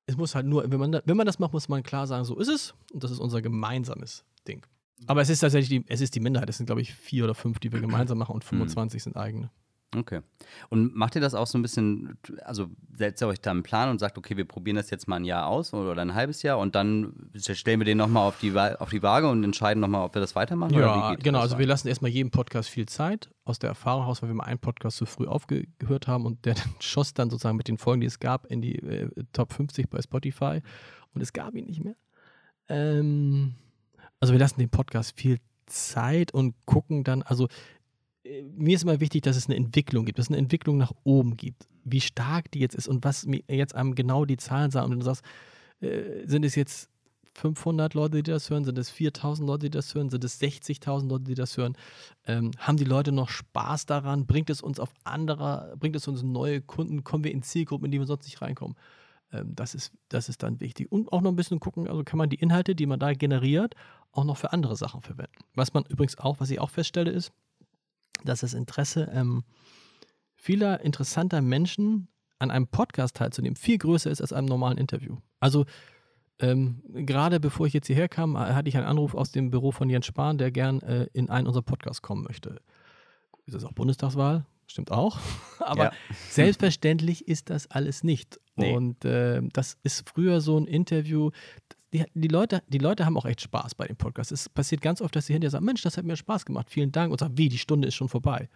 es 0.06 0.18
muss 0.18 0.36
halt 0.36 0.46
nur, 0.46 0.70
wenn 0.70 0.80
man, 0.80 0.92
da, 0.92 1.02
wenn 1.06 1.18
man 1.18 1.26
das 1.26 1.40
macht, 1.40 1.54
muss 1.54 1.70
man 1.70 1.82
klar 1.82 2.06
sagen, 2.08 2.26
so 2.26 2.38
ist 2.38 2.50
es 2.50 2.76
und 2.94 3.04
das 3.04 3.10
ist 3.12 3.20
unser 3.20 3.42
gemeinsames 3.42 4.26
Ding. 4.48 4.66
Aber 5.08 5.22
es 5.22 5.30
ist 5.30 5.40
tatsächlich 5.40 5.70
die, 5.70 5.92
es 5.92 6.02
ist 6.02 6.16
die 6.16 6.20
Minderheit. 6.20 6.50
Es 6.50 6.58
sind, 6.58 6.68
glaube 6.68 6.82
ich, 6.82 6.94
vier 6.94 7.24
oder 7.26 7.36
fünf, 7.36 7.60
die 7.60 7.72
wir 7.72 7.82
gemeinsam 7.82 8.18
machen 8.18 8.36
und 8.36 8.44
25 8.44 9.04
sind 9.04 9.18
eigene. 9.18 9.50
Okay. 9.96 10.22
Und 10.70 10.96
macht 10.96 11.16
ihr 11.16 11.22
das 11.22 11.34
auch 11.34 11.48
so 11.48 11.58
ein 11.58 11.62
bisschen, 11.62 12.18
also 12.44 12.68
setzt 12.96 13.22
ihr 13.22 13.28
euch 13.28 13.42
da 13.42 13.52
einen 13.52 13.64
Plan 13.64 13.90
und 13.90 14.00
sagt, 14.00 14.18
okay, 14.18 14.38
wir 14.38 14.46
probieren 14.46 14.76
das 14.76 14.90
jetzt 14.90 15.08
mal 15.08 15.18
ein 15.18 15.26
Jahr 15.26 15.48
aus 15.48 15.74
oder 15.74 16.02
ein 16.02 16.14
halbes 16.14 16.42
Jahr 16.44 16.60
und 16.60 16.76
dann 16.76 17.30
stellen 17.38 17.80
wir 17.80 17.86
den 17.86 17.98
nochmal 17.98 18.28
auf 18.28 18.40
die, 18.40 18.58
auf 18.58 18.90
die 18.90 19.04
Waage 19.04 19.30
und 19.30 19.44
entscheiden 19.44 19.82
nochmal, 19.82 20.06
ob 20.06 20.16
wir 20.16 20.22
das 20.22 20.36
weitermachen? 20.36 20.76
oder 20.76 20.86
Ja, 20.86 21.12
wie 21.12 21.16
geht 21.16 21.24
genau. 21.24 21.40
Also 21.40 21.58
wir 21.58 21.68
lassen 21.68 21.88
erstmal 21.88 22.12
jedem 22.12 22.32
Podcast 22.32 22.70
viel 22.70 22.86
Zeit 22.86 23.30
aus 23.46 23.60
der 23.60 23.70
Erfahrung 23.70 24.04
heraus, 24.04 24.22
weil 24.22 24.30
wir 24.30 24.36
mal 24.36 24.46
einen 24.46 24.60
Podcast 24.60 24.98
zu 24.98 25.06
früh 25.06 25.28
aufgehört 25.28 26.08
haben 26.08 26.26
und 26.26 26.46
der 26.46 26.54
dann 26.56 26.76
schoss 26.80 27.14
dann 27.14 27.30
sozusagen 27.30 27.58
mit 27.58 27.68
den 27.68 27.78
Folgen, 27.78 28.02
die 28.02 28.08
es 28.08 28.20
gab, 28.20 28.46
in 28.48 28.62
die 28.62 28.80
äh, 28.80 29.10
Top 29.34 29.54
50 29.54 29.90
bei 29.90 30.02
Spotify 30.02 30.62
und 31.14 31.22
es 31.22 31.34
gab 31.34 31.56
ihn 31.56 31.66
nicht 31.66 31.84
mehr. 31.84 31.96
Ähm, 32.70 33.56
also 34.20 34.34
wir 34.34 34.40
lassen 34.40 34.60
dem 34.60 34.70
Podcast 34.70 35.20
viel 35.20 35.40
Zeit 35.66 36.34
und 36.34 36.56
gucken 36.66 37.04
dann, 37.04 37.22
also 37.24 37.48
mir 38.24 38.76
ist 38.76 38.84
immer 38.84 39.00
wichtig, 39.00 39.24
dass 39.24 39.36
es 39.36 39.48
eine 39.48 39.56
Entwicklung 39.56 40.06
gibt, 40.06 40.18
dass 40.18 40.28
es 40.28 40.32
eine 40.32 40.38
Entwicklung 40.38 40.78
nach 40.78 40.94
oben 41.04 41.36
gibt. 41.36 41.68
Wie 41.84 42.02
stark 42.02 42.52
die 42.52 42.60
jetzt 42.60 42.76
ist 42.76 42.88
und 42.88 43.04
was 43.04 43.26
mir 43.26 43.44
jetzt 43.48 43.76
einem 43.76 43.96
genau 43.96 44.26
die 44.26 44.38
Zahlen 44.38 44.72
sagen. 44.72 44.92
Und 44.92 45.00
du 45.00 45.06
sagst, 45.06 45.24
äh, 45.82 46.26
sind 46.26 46.46
es 46.46 46.56
jetzt 46.56 46.90
500 47.36 47.94
Leute, 47.94 48.18
die 48.18 48.32
das 48.32 48.50
hören? 48.50 48.64
Sind 48.64 48.78
es 48.78 48.90
4000 48.90 49.48
Leute, 49.48 49.66
die 49.66 49.72
das 49.72 49.94
hören? 49.94 50.10
Sind 50.10 50.24
es 50.24 50.40
60.000 50.40 51.10
Leute, 51.10 51.24
die 51.26 51.36
das 51.36 51.58
hören? 51.58 51.76
Ähm, 52.26 52.52
haben 52.58 52.78
die 52.78 52.84
Leute 52.86 53.12
noch 53.12 53.30
Spaß 53.30 53.86
daran? 53.86 54.26
Bringt 54.26 54.50
es 54.50 54.62
uns 54.62 54.80
auf 54.80 54.94
anderer, 55.04 55.76
bringt 55.78 55.96
es 55.96 56.08
uns 56.08 56.24
neue 56.24 56.62
Kunden? 56.62 57.04
Kommen 57.04 57.24
wir 57.24 57.32
in 57.32 57.42
Zielgruppen, 57.42 57.86
in 57.86 57.92
die 57.92 58.00
wir 58.00 58.06
sonst 58.06 58.26
nicht 58.26 58.42
reinkommen? 58.42 58.78
Ähm, 59.32 59.54
das, 59.56 59.76
ist, 59.76 59.92
das 60.10 60.30
ist 60.30 60.44
dann 60.44 60.60
wichtig. 60.62 60.92
Und 60.92 61.12
auch 61.12 61.22
noch 61.22 61.32
ein 61.32 61.36
bisschen 61.36 61.60
gucken, 61.60 61.88
also 61.88 62.04
kann 62.04 62.18
man 62.18 62.30
die 62.30 62.38
Inhalte, 62.38 62.76
die 62.76 62.86
man 62.86 63.00
da 63.00 63.14
generiert, 63.14 63.76
auch 64.12 64.24
noch 64.24 64.38
für 64.38 64.54
andere 64.54 64.76
Sachen 64.76 65.02
verwenden. 65.02 65.44
Was 65.56 65.74
man 65.74 65.84
übrigens 65.90 66.18
auch, 66.20 66.40
was 66.40 66.50
ich 66.52 66.60
auch 66.60 66.70
feststelle, 66.70 67.12
ist, 67.12 67.34
dass 68.26 68.42
das 68.42 68.54
Interesse 68.54 69.10
ähm, 69.14 69.44
vieler 70.36 70.82
interessanter 70.82 71.42
Menschen 71.42 72.08
an 72.40 72.52
einem 72.52 72.68
Podcast 72.68 73.16
teilzunehmen 73.16 73.56
viel 73.56 73.78
größer 73.78 74.12
ist 74.12 74.22
als 74.22 74.34
einem 74.34 74.48
normalen 74.48 74.78
Interview. 74.78 75.18
Also 75.40 75.66
ähm, 76.40 76.82
gerade 76.94 77.40
bevor 77.40 77.68
ich 77.68 77.74
jetzt 77.74 77.88
hierher 77.88 78.10
kam, 78.10 78.36
äh, 78.36 78.40
hatte 78.40 78.68
ich 78.68 78.76
einen 78.76 78.88
Anruf 78.88 79.14
aus 79.16 79.32
dem 79.32 79.52
Büro 79.52 79.72
von 79.72 79.90
Jens 79.90 80.06
Spahn, 80.08 80.38
der 80.38 80.52
gern 80.52 80.82
äh, 80.82 81.08
in 81.14 81.30
einen 81.30 81.48
unserer 81.48 81.64
Podcasts 81.64 82.02
kommen 82.02 82.24
möchte. 82.24 82.60
Ist 83.46 83.54
das 83.54 83.64
auch 83.64 83.72
Bundestagswahl? 83.74 84.46
Stimmt 84.68 84.92
auch. 84.92 85.20
Aber 85.60 85.86
Ja. 85.86 85.92
selbstverständlich 86.30 87.28
ist 87.28 87.50
das 87.50 87.70
alles 87.70 88.04
nicht. 88.04 88.40
Nee. 88.56 88.74
Und 88.76 89.06
äh, 89.06 89.42
das 89.54 89.78
ist 89.84 90.10
früher 90.10 90.42
so 90.42 90.58
ein 90.58 90.66
Interview. 90.66 91.32
Die, 91.94 92.04
die, 92.14 92.28
Leute, 92.28 92.64
die 92.68 92.80
Leute 92.80 93.06
haben 93.06 93.18
auch 93.18 93.26
echt 93.26 93.42
Spaß 93.42 93.76
bei 93.76 93.86
dem 93.86 93.96
Podcast. 93.96 94.32
Es 94.32 94.50
passiert 94.50 94.82
ganz 94.82 95.02
oft, 95.02 95.16
dass 95.16 95.28
sie 95.28 95.34
hinterher 95.34 95.52
sagen: 95.52 95.66
Mensch, 95.66 95.84
das 95.84 95.98
hat 95.98 96.06
mir 96.06 96.16
Spaß 96.18 96.46
gemacht, 96.46 96.70
vielen 96.70 96.92
Dank. 96.92 97.12
Und 97.12 97.20
sagen: 97.20 97.38
Wie, 97.38 97.50
die 97.50 97.58
Stunde 97.58 97.88
ist 97.88 97.96
schon 97.96 98.10
vorbei. 98.10 98.50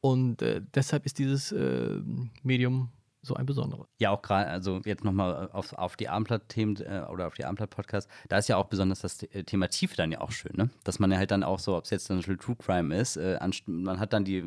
Und 0.00 0.42
äh, 0.42 0.60
deshalb 0.74 1.06
ist 1.06 1.18
dieses 1.18 1.52
äh, 1.52 2.00
Medium 2.42 2.90
so 3.28 3.34
ein 3.34 3.46
besonderes. 3.46 3.86
Ja, 3.98 4.10
auch 4.10 4.22
gerade, 4.22 4.48
also 4.50 4.80
jetzt 4.84 5.04
nochmal 5.04 5.48
auf, 5.52 5.72
auf 5.74 5.94
die 5.96 6.08
Abendblatt-Themen 6.08 6.76
äh, 6.78 7.04
oder 7.12 7.28
auf 7.28 7.34
die 7.34 7.44
Abendblatt-Podcast, 7.44 8.08
da 8.28 8.38
ist 8.38 8.48
ja 8.48 8.56
auch 8.56 8.66
besonders 8.66 9.00
das 9.02 9.22
äh, 9.22 9.44
Thema 9.44 9.68
Tiefe 9.68 9.94
dann 9.96 10.10
ja 10.10 10.20
auch 10.20 10.32
schön, 10.32 10.52
ne? 10.56 10.70
Dass 10.84 10.98
man 10.98 11.12
ja 11.12 11.18
halt 11.18 11.30
dann 11.30 11.44
auch 11.44 11.58
so, 11.60 11.76
ob 11.76 11.84
es 11.84 11.90
jetzt 11.90 12.10
dann 12.10 12.22
schon 12.22 12.38
True 12.38 12.56
Crime 12.56 12.96
ist, 12.96 13.16
äh, 13.16 13.36
anst- 13.40 13.68
man 13.68 14.00
hat 14.00 14.12
dann 14.12 14.24
die 14.24 14.42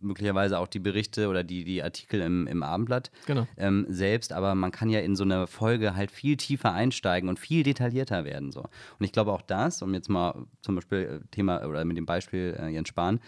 möglicherweise 0.00 0.58
auch 0.58 0.66
die 0.66 0.80
Berichte 0.80 1.28
oder 1.28 1.44
die, 1.44 1.62
die 1.64 1.82
Artikel 1.82 2.20
im, 2.22 2.46
im 2.46 2.62
Abendblatt 2.62 3.10
Genau. 3.26 3.46
ähm, 3.56 3.86
selbst, 3.88 4.32
aber 4.32 4.54
man 4.54 4.72
kann 4.72 4.88
ja 4.90 5.00
in 5.00 5.14
so 5.14 5.24
eine 5.24 5.46
Folge 5.46 5.94
halt 5.94 6.10
viel 6.10 6.36
tiefer 6.36 6.72
einsteigen 6.72 7.28
und 7.28 7.38
viel 7.38 7.62
detaillierter 7.62 8.24
werden. 8.24 8.50
So. 8.50 8.60
Und 8.62 9.04
ich 9.04 9.12
glaube 9.12 9.32
auch 9.32 9.42
das, 9.42 9.82
um 9.82 9.92
jetzt 9.94 10.08
mal 10.08 10.46
zum 10.62 10.74
Beispiel 10.74 11.20
äh, 11.22 11.26
Thema 11.30 11.64
oder 11.66 11.84
mit 11.84 11.96
dem 11.96 12.06
Beispiel 12.06 12.56
äh, 12.58 12.68
Jens 12.68 12.88
Spahn, 12.88 13.20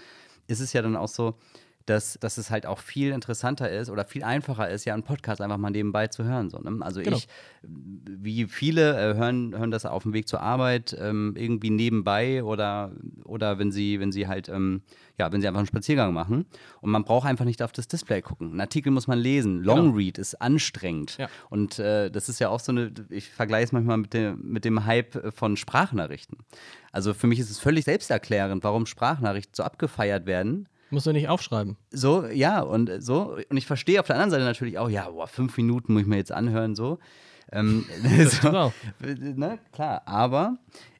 ist 0.47 0.61
es 0.61 0.73
ja 0.73 0.83
dann 0.83 0.97
auch 0.97 1.09
so, 1.09 1.35
dass, 1.87 2.19
dass 2.21 2.39
es 2.39 2.51
halt 2.51 2.65
auch 2.67 2.79
viel 2.79 3.11
interessanter 3.13 3.71
ist 3.71 3.91
oder 3.91 4.05
viel 4.05 4.23
einfacher 4.25 4.71
ist, 4.71 4.85
ja 4.85 4.95
einen 4.95 5.03
Podcast 5.03 5.41
einfach 5.41 5.59
mal 5.59 5.71
nebenbei 5.71 6.07
zu 6.07 6.25
hören. 6.25 6.49
So, 6.51 6.59
ne? 6.59 6.79
Also 6.85 7.03
Genau. 7.03 7.17
ich, 7.17 7.29
wie 7.63 8.47
viele 8.47 8.93
äh, 8.93 9.15
hören, 9.17 9.55
hören 9.57 9.71
das 9.71 9.85
auf 9.87 10.03
dem 10.05 10.13
Weg 10.13 10.27
zur 10.29 10.41
Arbeit 10.41 10.97
ähm, 10.99 11.35
irgendwie 11.37 11.71
nebenbei 11.71 12.43
oder, 12.43 12.93
oder 13.25 13.59
wenn 13.59 13.71
sie, 13.73 14.01
wenn 14.01 14.13
sie 14.13 14.27
halt, 14.29 14.49
ähm, 14.49 14.83
ja, 15.19 15.31
wenn 15.33 15.41
sie 15.41 15.47
einfach 15.49 15.61
einen 15.61 15.67
Spaziergang 15.67 16.13
machen 16.15 16.47
und 16.81 16.91
man 16.91 17.05
braucht 17.05 17.27
einfach 17.29 17.45
nicht 17.45 17.63
auf 17.63 17.73
das 17.73 17.87
Display 17.87 18.23
gucken. 18.23 18.51
Einen 18.53 18.61
Artikel 18.61 18.91
muss 18.91 19.07
man 19.07 19.19
lesen. 19.19 19.63
Long 19.63 19.75
Genau. 19.85 19.97
Read 19.97 20.19
ist 20.19 20.41
anstrengend. 20.41 21.19
Ja. 21.19 21.29
Und 21.51 21.79
äh, 21.79 22.11
das 22.11 22.29
ist 22.29 22.39
ja 22.41 22.49
auch 22.49 22.61
so 22.61 22.73
eine, 22.73 22.93
ich 23.11 23.29
vergleiche 23.31 23.65
es 23.65 23.73
manchmal 23.73 23.99
mit 23.99 24.15
dem, 24.15 24.41
mit 24.43 24.65
dem 24.65 24.87
Hype 24.87 25.35
von 25.35 25.57
Sprachnachrichten. 25.57 26.39
Also 26.93 27.13
für 27.13 27.27
mich 27.27 27.39
ist 27.39 27.51
es 27.51 27.59
völlig 27.59 27.85
selbsterklärend, 27.85 28.65
warum 28.65 28.87
Sprachnachrichten 28.87 29.55
so 29.55 29.63
abgefeiert 29.63 30.27
werden. 30.27 30.69
Musst 30.95 31.07
du 31.07 31.13
nicht 31.13 31.29
aufschreiben. 31.29 31.77
So, 31.91 32.25
ja, 32.27 32.61
und 32.61 32.89
äh, 32.89 33.03
so. 33.03 33.37
Und 33.51 33.57
ich 33.57 33.67
verstehe 33.67 33.99
auf 33.99 34.07
der 34.07 34.15
anderen 34.15 34.31
Seite 34.31 34.45
natürlich 34.45 34.79
auch, 34.79 34.89
ja, 34.89 35.11
boah, 35.11 35.27
fünf 35.27 35.57
Minuten 35.57 35.93
muss 35.93 36.03
ich 36.03 36.09
mir 36.09 36.19
jetzt 36.19 36.31
anhören, 36.31 36.77
so. 36.77 37.01
Ähm, 37.51 37.85
so 38.29 38.73
ne, 39.01 39.59
klar, 39.73 40.03
aber, 40.07 40.57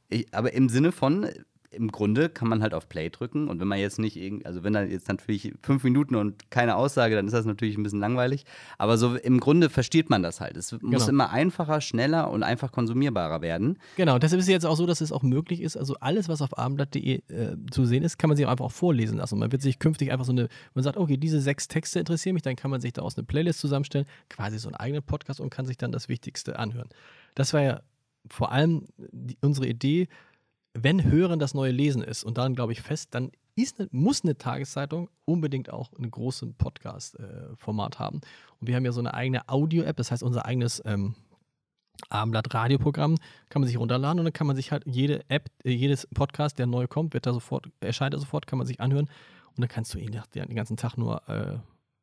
ich, 0.09 0.27
aber 0.35 0.53
im 0.53 0.69
Sinne 0.69 0.91
von, 0.91 1.29
im 1.75 1.91
Grunde 1.93 2.29
kann 2.29 2.49
man 2.49 2.63
halt 2.63 2.75
auf 2.75 2.89
Play 2.89 3.11
drücken 3.11 3.49
und 3.49 3.61
wenn 3.61 3.69
man 3.69 3.79
jetzt 3.79 3.99
nicht 3.99 4.17
irgend, 4.17 4.47
also 4.47 4.63
wenn 4.65 4.73
da 4.73 4.83
jetzt 4.83 5.09
natürlich 5.09 5.53
fünf 5.63 5.85
Minuten 5.85 6.15
und 6.15 6.51
keine 6.51 6.77
Aussage, 6.77 7.15
dann 7.15 7.27
ist 7.27 7.33
das 7.33 7.45
natürlich 7.45 7.77
ein 7.77 7.83
bisschen 7.83 8.01
langweilig. 8.01 8.45
Aber 8.79 8.97
so 8.99 9.17
im 9.17 9.41
Grunde 9.41 9.71
versteht 9.71 10.11
man 10.11 10.23
das 10.23 10.41
halt. 10.41 10.57
Es 10.57 10.73
muss 10.73 10.81
Genau. 10.83 11.09
immer 11.09 11.31
einfacher, 11.31 11.81
schneller 11.81 12.31
und 12.31 12.43
einfach 12.43 12.73
konsumierbarer 12.73 13.43
werden. 13.43 13.79
Genau, 13.97 14.19
deshalb 14.19 14.39
ist 14.41 14.47
es 14.47 14.51
jetzt 14.53 14.67
auch 14.67 14.77
so, 14.77 14.87
dass 14.87 15.01
es 15.01 15.13
auch 15.13 15.23
möglich 15.23 15.61
ist, 15.61 15.77
also 15.77 15.97
alles, 16.01 16.29
was 16.29 16.41
auf 16.43 16.57
abendblatt.de 16.59 17.15
äh, 17.29 17.57
zu 17.71 17.85
sehen 17.85 18.03
ist, 18.03 18.19
kann 18.19 18.29
man 18.29 18.37
sich 18.37 18.47
auch 18.47 18.51
einfach 18.51 18.65
auch 18.67 18.73
vorlesen 18.73 19.19
lassen. 19.19 19.35
Und 19.35 19.41
man 19.41 19.53
wird 19.53 19.63
sich 19.63 19.79
künftig 19.79 20.13
einfach 20.13 20.25
so 20.25 20.33
eine, 20.33 20.49
man 20.75 20.85
sagt, 20.85 20.97
okay, 20.97 21.17
diese 21.17 21.41
sechs 21.41 21.69
Texte 21.69 21.99
interessieren 21.99 22.35
mich, 22.35 22.43
dann 22.43 22.57
kann 22.57 22.71
man 22.71 22.81
sich 22.81 22.93
daraus 22.93 23.17
eine 23.17 23.25
Playlist 23.25 23.61
zusammenstellen, 23.61 24.07
quasi 24.29 24.59
so 24.59 24.69
einen 24.69 24.77
eigenen 24.77 25.03
Podcast 25.03 25.41
und 25.41 25.51
kann 25.51 25.67
sich 25.67 25.77
dann 25.77 25.93
das 25.93 26.09
Wichtigste 26.09 26.59
anhören. 26.59 26.89
Das 27.35 27.53
war 27.53 27.63
ja 27.63 27.81
vor 28.29 28.53
allem 28.53 28.87
die, 29.13 29.37
unsere 29.43 29.67
Idee, 29.67 30.09
wenn 30.75 31.05
Hören 31.05 31.39
das 31.39 31.55
neue 31.55 31.71
Lesen 31.71 32.03
ist, 32.03 32.25
und 32.25 32.37
daran 32.37 32.55
glaube 32.55 32.73
ich 32.73 32.83
fest, 32.83 33.15
dann 33.15 33.31
eine, 33.57 33.89
muss 33.93 34.25
eine 34.25 34.37
Tageszeitung 34.37 35.09
unbedingt 35.25 35.71
auch 35.71 35.93
einen 35.95 36.11
großen 36.11 36.55
Podcast-Format 36.55 37.99
haben. 37.99 38.21
Und 38.61 38.67
wir 38.67 38.75
haben 38.75 38.85
ja 38.85 38.93
so 38.93 39.01
eine 39.01 39.15
eigene 39.15 39.49
Audio-App, 39.49 39.97
das 39.97 40.11
heißt 40.11 40.23
unser 40.23 40.45
eigenes 40.45 40.83
ähm, 40.85 41.15
Abendblatt-Radioprogramm, 42.09 43.17
kann 43.49 43.63
man 43.63 43.69
sich 43.69 43.79
runterladen 43.79 44.19
und 44.19 44.25
dann 44.25 44.33
kann 44.33 44.49
man 44.49 44.57
sich 44.57 44.73
halt 44.73 44.83
jede 44.87 45.23
App, 45.29 45.49
äh, 45.65 45.71
jedes 45.71 46.09
Podcast, 46.09 46.59
der 46.59 46.67
neu 46.67 46.89
kommt, 46.89 47.15
wird 47.15 47.27
da 47.27 47.33
sofort, 47.33 47.69
erscheint 47.81 48.15
er 48.15 48.21
sofort, 48.21 48.47
kann 48.47 48.59
man 48.59 48.67
sich 48.67 48.81
anhören 48.81 49.09
und 49.57 49.61
dann 49.61 49.69
kannst 49.69 49.95
du 49.95 49.99
ihn 49.99 50.21
den 50.35 50.57
ganzen 50.57 50.77
Tag 50.77 50.97
nur 50.97 51.27
äh, 51.29 51.59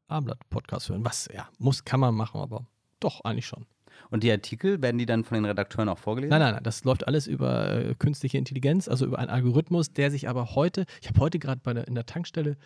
Abendblatt-Podcast 0.07 0.89
hören. 0.89 1.03
Was, 1.03 1.29
ja, 1.33 1.49
muss, 1.59 1.83
kann 1.83 1.99
man 1.99 2.15
machen, 2.15 2.39
aber 2.39 2.65
doch, 3.01 3.21
eigentlich 3.25 3.47
schon. 3.47 3.65
Und 4.09 4.23
die 4.23 4.31
Artikel, 4.31 4.81
werden 4.81 4.97
die 4.97 5.05
dann 5.05 5.23
von 5.23 5.35
den 5.35 5.45
Redakteuren 5.45 5.89
auch 5.89 5.97
vorgelesen? 5.97 6.29
Nein, 6.29 6.41
nein, 6.41 6.53
nein, 6.55 6.63
das 6.63 6.83
läuft 6.83 7.07
alles 7.07 7.27
über 7.27 7.71
äh, 7.71 7.95
künstliche 7.95 8.37
Intelligenz, 8.37 8.87
also 8.87 9.05
über 9.05 9.19
einen 9.19 9.29
Algorithmus, 9.29 9.93
der 9.93 10.11
sich 10.11 10.29
aber 10.29 10.55
heute, 10.55 10.85
ich 11.01 11.07
habe 11.07 11.19
heute 11.19 11.39
gerade 11.39 11.81
in 11.81 11.95
der 11.95 12.05
Tankstelle 12.05 12.57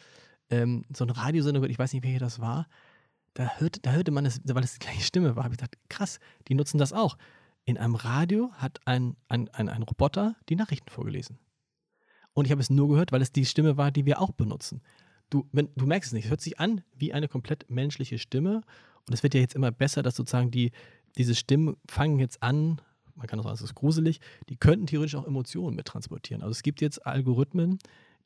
ähm, 0.50 0.86
so 0.94 1.04
eine 1.04 1.16
Radiosendung 1.16 1.62
gehört, 1.62 1.72
ich 1.72 1.80
weiß 1.80 1.94
nicht, 1.94 2.04
welche 2.04 2.20
das 2.20 2.40
war, 2.40 2.68
da 3.34 3.52
hörte, 3.58 3.80
da 3.82 3.92
hörte 3.92 4.12
man 4.12 4.26
es, 4.26 4.42
weil 4.46 4.64
es 4.64 4.74
die 4.74 4.80
gleiche 4.80 5.02
Stimme 5.02 5.36
war, 5.36 5.44
habe 5.44 5.54
ich 5.54 5.60
gedacht, 5.60 5.78
krass, 5.90 6.20
die 6.48 6.56
nutzen 6.56 6.78
das 6.78 6.94
auch. 6.94 7.18
In 7.66 7.78
einem 7.78 7.96
Radio 7.96 8.52
hat 8.54 8.80
ein, 8.86 9.16
ein, 9.28 9.50
ein, 9.50 9.70
ein 9.70 9.84
Roboter 9.84 10.36
die 10.50 10.56
Nachrichten 10.56 10.90
vorgelesen. 10.90 11.40
Und 12.34 12.46
ich 12.46 12.52
habe 12.52 12.62
es 12.62 12.70
nur 12.70 12.90
gehört, 12.90 13.12
weil 13.12 13.22
es 13.22 13.32
die 13.32 13.46
Stimme 13.46 13.78
war, 13.78 13.92
die 13.92 14.06
wir 14.06 14.22
auch 14.22 14.32
benutzen. 14.32 14.82
Du, 15.30 15.48
wenn, 15.52 15.70
du 15.76 15.86
merkst 15.86 16.10
es 16.10 16.14
nicht, 16.14 16.26
es 16.26 16.30
hört 16.30 16.42
sich 16.42 16.60
an 16.60 16.84
wie 16.96 17.14
eine 17.14 17.28
komplett 17.28 17.70
menschliche 17.70 18.20
Stimme. 18.20 18.62
Und 19.08 19.14
es 19.14 19.24
wird 19.24 19.34
ja 19.34 19.40
jetzt 19.40 19.56
immer 19.56 19.72
besser, 19.72 20.04
dass 20.04 20.16
sozusagen 20.16 20.52
die, 20.52 20.72
diese 21.18 21.36
Stimmen 21.36 21.78
fangen 21.90 22.20
jetzt 22.20 22.42
an, 22.44 22.82
man 23.16 23.28
kann 23.28 23.40
auch 23.40 23.44
sagen, 23.44 23.56
es 23.56 23.62
ist 23.62 23.76
gruselig, 23.76 24.20
die 24.50 24.58
könnten 24.58 24.88
theoretisch 24.88 25.16
auch 25.16 25.26
Emotionen 25.26 25.76
mit 25.76 25.86
transportieren. 25.86 26.42
Also 26.42 26.52
es 26.52 26.64
gibt 26.64 26.82
jetzt 26.82 27.06
Algorithmen, 27.06 27.80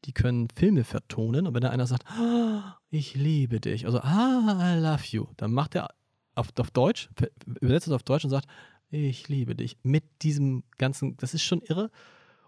die 0.06 0.14
können 0.14 0.48
Filme 0.56 0.84
vertonen 0.84 1.46
und 1.46 1.54
wenn 1.54 1.62
da 1.62 1.70
einer 1.70 1.86
sagt, 1.86 2.10
ah, 2.10 2.78
ich 2.90 3.16
liebe 3.16 3.60
dich, 3.60 3.86
also 3.86 4.00
ah, 4.00 4.76
I 4.76 4.80
love 4.80 5.04
you, 5.10 5.28
dann 5.38 5.52
macht 5.52 5.76
er 5.76 5.90
auf, 6.36 6.50
auf 6.58 6.72
Deutsch, 6.72 7.10
übersetzt 7.60 7.88
es 7.88 7.94
auf 7.94 8.04
Deutsch 8.04 8.24
und 8.24 8.32
sagt, 8.32 8.48
ich 8.92 9.28
liebe 9.28 9.56
dich. 9.56 9.78
Mit 9.84 10.04
diesem 10.24 10.64
ganzen, 10.78 11.16
das 11.18 11.34
ist 11.34 11.44
schon 11.44 11.62
irre. 11.62 11.92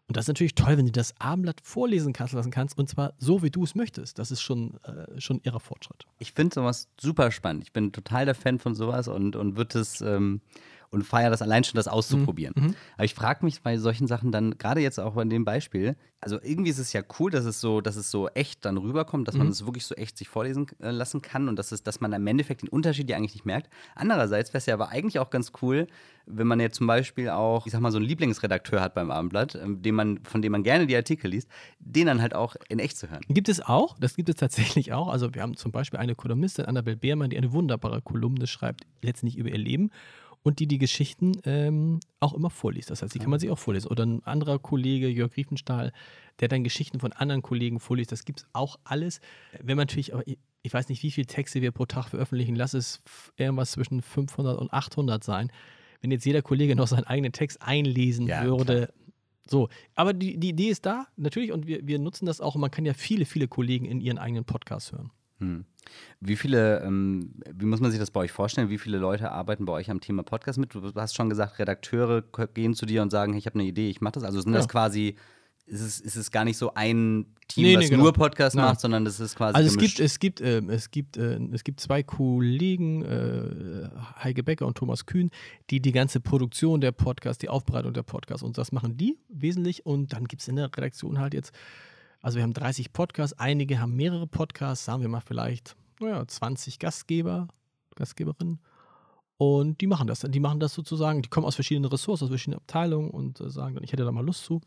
Und 0.07 0.17
das 0.17 0.25
ist 0.25 0.29
natürlich 0.29 0.55
toll, 0.55 0.77
wenn 0.77 0.85
du 0.85 0.91
das 0.91 1.13
Abendblatt 1.19 1.61
vorlesen 1.63 2.11
kannst, 2.11 2.33
lassen 2.33 2.51
kannst 2.51 2.77
und 2.77 2.89
zwar 2.89 3.13
so, 3.17 3.43
wie 3.43 3.49
du 3.49 3.63
es 3.63 3.75
möchtest. 3.75 4.19
Das 4.19 4.29
ist 4.29 4.41
schon, 4.41 4.77
äh, 4.83 5.21
schon 5.21 5.39
irrer 5.43 5.61
Fortschritt. 5.61 6.05
Ich 6.19 6.33
finde 6.33 6.53
sowas 6.53 6.89
super 6.99 7.31
spannend. 7.31 7.63
Ich 7.63 7.71
bin 7.71 7.93
total 7.93 8.25
der 8.25 8.35
Fan 8.35 8.59
von 8.59 8.75
sowas 8.75 9.07
und, 9.07 9.35
und 9.35 9.55
würde 9.55 9.79
es 9.79 10.01
ähm, 10.01 10.41
und 10.91 11.03
feiere 11.03 11.29
das 11.29 11.41
allein 11.41 11.63
schon, 11.63 11.77
das 11.77 11.87
auszuprobieren. 11.87 12.53
Mhm. 12.55 12.75
Aber 12.95 13.05
ich 13.05 13.15
frage 13.15 13.45
mich 13.45 13.61
bei 13.61 13.77
solchen 13.77 14.07
Sachen 14.07 14.31
dann, 14.31 14.57
gerade 14.57 14.81
jetzt 14.81 14.99
auch 14.99 15.13
bei 15.13 15.23
dem 15.23 15.45
Beispiel, 15.45 15.95
also 16.19 16.37
irgendwie 16.41 16.69
ist 16.69 16.77
es 16.77 16.93
ja 16.93 17.01
cool, 17.17 17.31
dass 17.31 17.45
es 17.45 17.61
so, 17.61 17.81
dass 17.81 17.95
es 17.95 18.11
so 18.11 18.27
echt 18.29 18.65
dann 18.65 18.77
rüberkommt, 18.77 19.27
dass 19.27 19.35
mhm. 19.35 19.39
man 19.39 19.47
es 19.47 19.65
wirklich 19.65 19.85
so 19.85 19.95
echt 19.95 20.17
sich 20.17 20.27
vorlesen 20.27 20.67
äh, 20.81 20.91
lassen 20.91 21.21
kann 21.21 21.47
und 21.47 21.57
dass, 21.57 21.71
es, 21.71 21.81
dass 21.81 22.01
man 22.01 22.11
im 22.11 22.27
Endeffekt 22.27 22.61
den 22.61 22.69
Unterschied 22.69 23.09
ja 23.09 23.15
eigentlich 23.15 23.33
nicht 23.33 23.45
merkt. 23.45 23.71
Andererseits 23.95 24.51
wäre 24.51 24.59
es 24.59 24.65
ja 24.65 24.73
aber 24.73 24.89
eigentlich 24.89 25.17
auch 25.19 25.29
ganz 25.29 25.53
cool, 25.61 25.87
wenn 26.25 26.45
man 26.45 26.59
jetzt 26.59 26.75
zum 26.75 26.87
Beispiel 26.87 27.29
auch, 27.29 27.65
ich 27.65 27.71
sag 27.71 27.79
mal, 27.79 27.91
so 27.91 27.97
einen 27.97 28.05
Lieblingsredakteur 28.05 28.81
hat 28.81 28.93
beim 28.93 29.11
Abendblatt, 29.11 29.55
ähm, 29.55 29.81
dem 29.81 29.95
man, 29.95 30.19
von 30.23 30.41
dem 30.41 30.51
man 30.51 30.63
gerne 30.63 30.87
die 30.87 30.95
Artikel 30.95 31.31
liest, 31.31 31.47
den 31.79 32.05
dann 32.05 32.21
halt 32.21 32.35
auch 32.35 32.55
in 32.67 32.79
echt 32.79 32.97
zu 32.97 33.09
hören. 33.09 33.21
Gibt 33.29 33.47
es 33.47 33.61
auch, 33.61 33.97
das 33.97 34.15
gibt 34.15 34.27
es 34.27 34.35
tatsächlich 34.35 34.91
auch. 34.91 35.07
Also 35.07 35.33
wir 35.33 35.41
haben 35.41 35.55
zum 35.55 35.71
Beispiel 35.71 35.99
eine 35.99 36.15
Kolumnistin, 36.15 36.65
Annabel 36.65 36.97
Beermann, 36.97 37.29
die 37.29 37.37
eine 37.37 37.53
wunderbare 37.53 38.01
Kolumne 38.01 38.45
schreibt, 38.45 38.85
letztendlich 39.01 39.37
über 39.37 39.49
ihr 39.49 39.57
Leben 39.57 39.89
und 40.43 40.59
die 40.59 40.67
die 40.67 40.77
Geschichten 40.77 41.33
ähm, 41.45 41.99
auch 42.19 42.33
immer 42.33 42.49
vorliest. 42.49 42.89
Das 42.89 43.01
heißt, 43.01 43.13
die 43.13 43.19
kann 43.19 43.29
man 43.29 43.39
sich 43.39 43.49
auch 43.49 43.59
vorlesen. 43.59 43.87
Oder 43.87 44.05
ein 44.05 44.23
anderer 44.23 44.59
Kollege, 44.59 45.07
Jörg 45.07 45.35
Riefenstahl, 45.37 45.93
der 46.39 46.47
dann 46.47 46.63
Geschichten 46.63 46.99
von 46.99 47.11
anderen 47.13 47.41
Kollegen 47.41 47.79
vorliest. 47.79 48.11
Das 48.11 48.25
gibt 48.25 48.39
es 48.39 48.45
auch 48.53 48.79
alles. 48.83 49.19
Wenn 49.61 49.77
man 49.77 49.83
natürlich, 49.83 50.13
aber 50.13 50.23
ich 50.25 50.73
weiß 50.73 50.89
nicht, 50.89 51.03
wie 51.03 51.11
viele 51.11 51.27
Texte 51.27 51.61
wir 51.61 51.71
pro 51.71 51.85
Tag 51.85 52.09
veröffentlichen, 52.09 52.55
lass 52.55 52.73
es 52.73 53.01
irgendwas 53.37 53.71
zwischen 53.71 54.01
500 54.01 54.57
und 54.59 54.73
800 54.73 55.23
sein. 55.23 55.51
Wenn 56.01 56.11
jetzt 56.11 56.25
jeder 56.25 56.41
Kollege 56.41 56.75
noch 56.75 56.87
seinen 56.87 57.03
eigenen 57.03 57.31
Text 57.31 57.61
einlesen 57.61 58.27
ja, 58.27 58.43
würde, 58.43 58.87
klar. 58.87 59.01
So, 59.47 59.69
aber 59.95 60.13
die, 60.13 60.39
die 60.39 60.49
Idee 60.49 60.69
ist 60.69 60.85
da, 60.85 61.07
natürlich, 61.17 61.51
und 61.51 61.67
wir, 61.67 61.85
wir 61.85 61.99
nutzen 61.99 62.25
das 62.25 62.41
auch. 62.41 62.55
Und 62.55 62.61
man 62.61 62.71
kann 62.71 62.85
ja 62.85 62.93
viele, 62.93 63.25
viele 63.25 63.47
Kollegen 63.47 63.85
in 63.85 63.99
ihren 63.99 64.17
eigenen 64.17 64.45
Podcasts 64.45 64.91
hören. 64.91 65.11
Hm. 65.41 65.65
Wie 66.19 66.35
viele, 66.35 66.81
ähm, 66.81 67.33
wie 67.51 67.65
muss 67.65 67.81
man 67.81 67.91
sich 67.91 67.99
das 67.99 68.11
bei 68.11 68.21
euch 68.21 68.31
vorstellen? 68.31 68.69
Wie 68.69 68.77
viele 68.77 68.99
Leute 68.99 69.31
arbeiten 69.31 69.65
bei 69.65 69.73
euch 69.73 69.89
am 69.89 69.99
Thema 69.99 70.23
Podcast 70.23 70.59
mit? 70.59 70.73
Du 70.73 70.81
hast 70.95 71.15
schon 71.15 71.29
gesagt, 71.29 71.59
Redakteure 71.59 72.23
gehen 72.53 72.75
zu 72.75 72.85
dir 72.85 73.01
und 73.01 73.09
sagen, 73.09 73.33
ich 73.33 73.47
habe 73.47 73.59
eine 73.59 73.67
Idee, 73.67 73.89
ich 73.89 74.01
mache 74.01 74.13
das. 74.13 74.23
Also 74.23 74.39
sind 74.39 74.53
ja. 74.53 74.59
das 74.59 74.69
quasi, 74.69 75.15
ist 75.65 75.81
es, 75.81 75.99
ist 75.99 76.15
es 76.15 76.31
gar 76.31 76.45
nicht 76.45 76.57
so 76.57 76.73
ein 76.75 77.25
Team, 77.47 77.63
nee, 77.63 77.75
nee, 77.75 77.89
genau. 77.89 78.03
nur 78.03 78.13
Podcast 78.13 78.55
Nein. 78.55 78.65
macht, 78.65 78.79
sondern 78.79 79.03
das 79.03 79.19
ist 79.19 79.35
quasi. 79.35 79.55
Also 79.55 79.75
gemischt. 79.75 79.99
es 79.99 80.19
gibt, 80.19 80.39
es 80.39 80.59
gibt, 80.59 80.69
äh, 80.69 80.73
es 80.73 80.91
gibt, 80.91 81.17
äh, 81.17 81.39
es 81.53 81.63
gibt 81.63 81.79
zwei 81.79 82.03
Kollegen, 82.03 83.03
äh, 83.03 83.89
Heike 84.23 84.43
Becker 84.43 84.67
und 84.67 84.77
Thomas 84.77 85.07
Kühn, 85.07 85.31
die 85.71 85.81
die 85.81 85.91
ganze 85.91 86.19
Produktion 86.19 86.79
der 86.81 86.91
Podcast, 86.91 87.41
die 87.41 87.49
Aufbereitung 87.49 87.93
der 87.93 88.03
Podcast 88.03 88.43
und 88.43 88.57
das 88.59 88.71
machen 88.71 88.95
die 88.95 89.17
wesentlich. 89.29 89.85
Und 89.85 90.13
dann 90.13 90.25
gibt 90.27 90.43
es 90.43 90.47
in 90.47 90.57
der 90.57 90.65
Redaktion 90.65 91.19
halt 91.19 91.33
jetzt 91.33 91.51
also 92.21 92.37
wir 92.37 92.43
haben 92.43 92.53
30 92.53 92.93
Podcasts, 92.93 93.37
einige 93.37 93.79
haben 93.79 93.95
mehrere 93.95 94.27
Podcasts, 94.27 94.85
sagen 94.85 95.01
wir 95.01 95.09
mal 95.09 95.21
vielleicht, 95.21 95.75
naja, 95.99 96.27
20 96.27 96.79
Gastgeber, 96.79 97.47
Gastgeberinnen. 97.95 98.59
Und 99.37 99.81
die 99.81 99.87
machen 99.87 100.07
das. 100.07 100.19
Die 100.19 100.39
machen 100.39 100.59
das 100.59 100.73
sozusagen, 100.73 101.23
die 101.23 101.29
kommen 101.29 101.47
aus 101.47 101.55
verschiedenen 101.55 101.89
Ressorts, 101.89 102.21
aus 102.21 102.29
verschiedenen 102.29 102.59
Abteilungen 102.59 103.09
und 103.09 103.41
äh, 103.41 103.49
sagen 103.49 103.73
dann, 103.73 103.83
ich 103.83 103.91
hätte 103.91 104.05
da 104.05 104.11
mal 104.11 104.25
Lust 104.25 104.45
zu. 104.45 104.61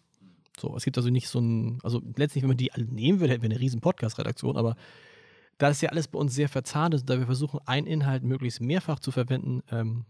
So, 0.59 0.75
es 0.77 0.85
gibt 0.85 0.97
also 0.97 1.11
nicht 1.11 1.29
so 1.29 1.41
ein, 1.41 1.79
also 1.83 2.03
letztlich, 2.17 2.43
wenn 2.43 2.49
man 2.49 2.57
die 2.57 2.73
alle 2.73 2.85
nehmen 2.85 3.21
würde, 3.21 3.33
hätten 3.33 3.43
wir 3.43 3.51
eine 3.51 3.61
riesen 3.61 3.81
Podcast-Redaktion, 3.81 4.57
aber 4.57 4.77
da 5.59 5.69
ist 5.69 5.81
ja 5.81 5.91
alles 5.91 6.09
bei 6.09 6.19
uns 6.19 6.35
sehr 6.35 6.49
verzahnt 6.49 6.95
ist, 6.95 7.09
da 7.09 7.19
wir 7.19 7.27
versuchen, 7.27 7.61
einen 7.67 7.87
Inhalt 7.87 8.25
möglichst 8.25 8.61
mehrfach 8.61 8.99
zu 8.99 9.13
verwenden, 9.13 9.63
ähm, 9.71 10.05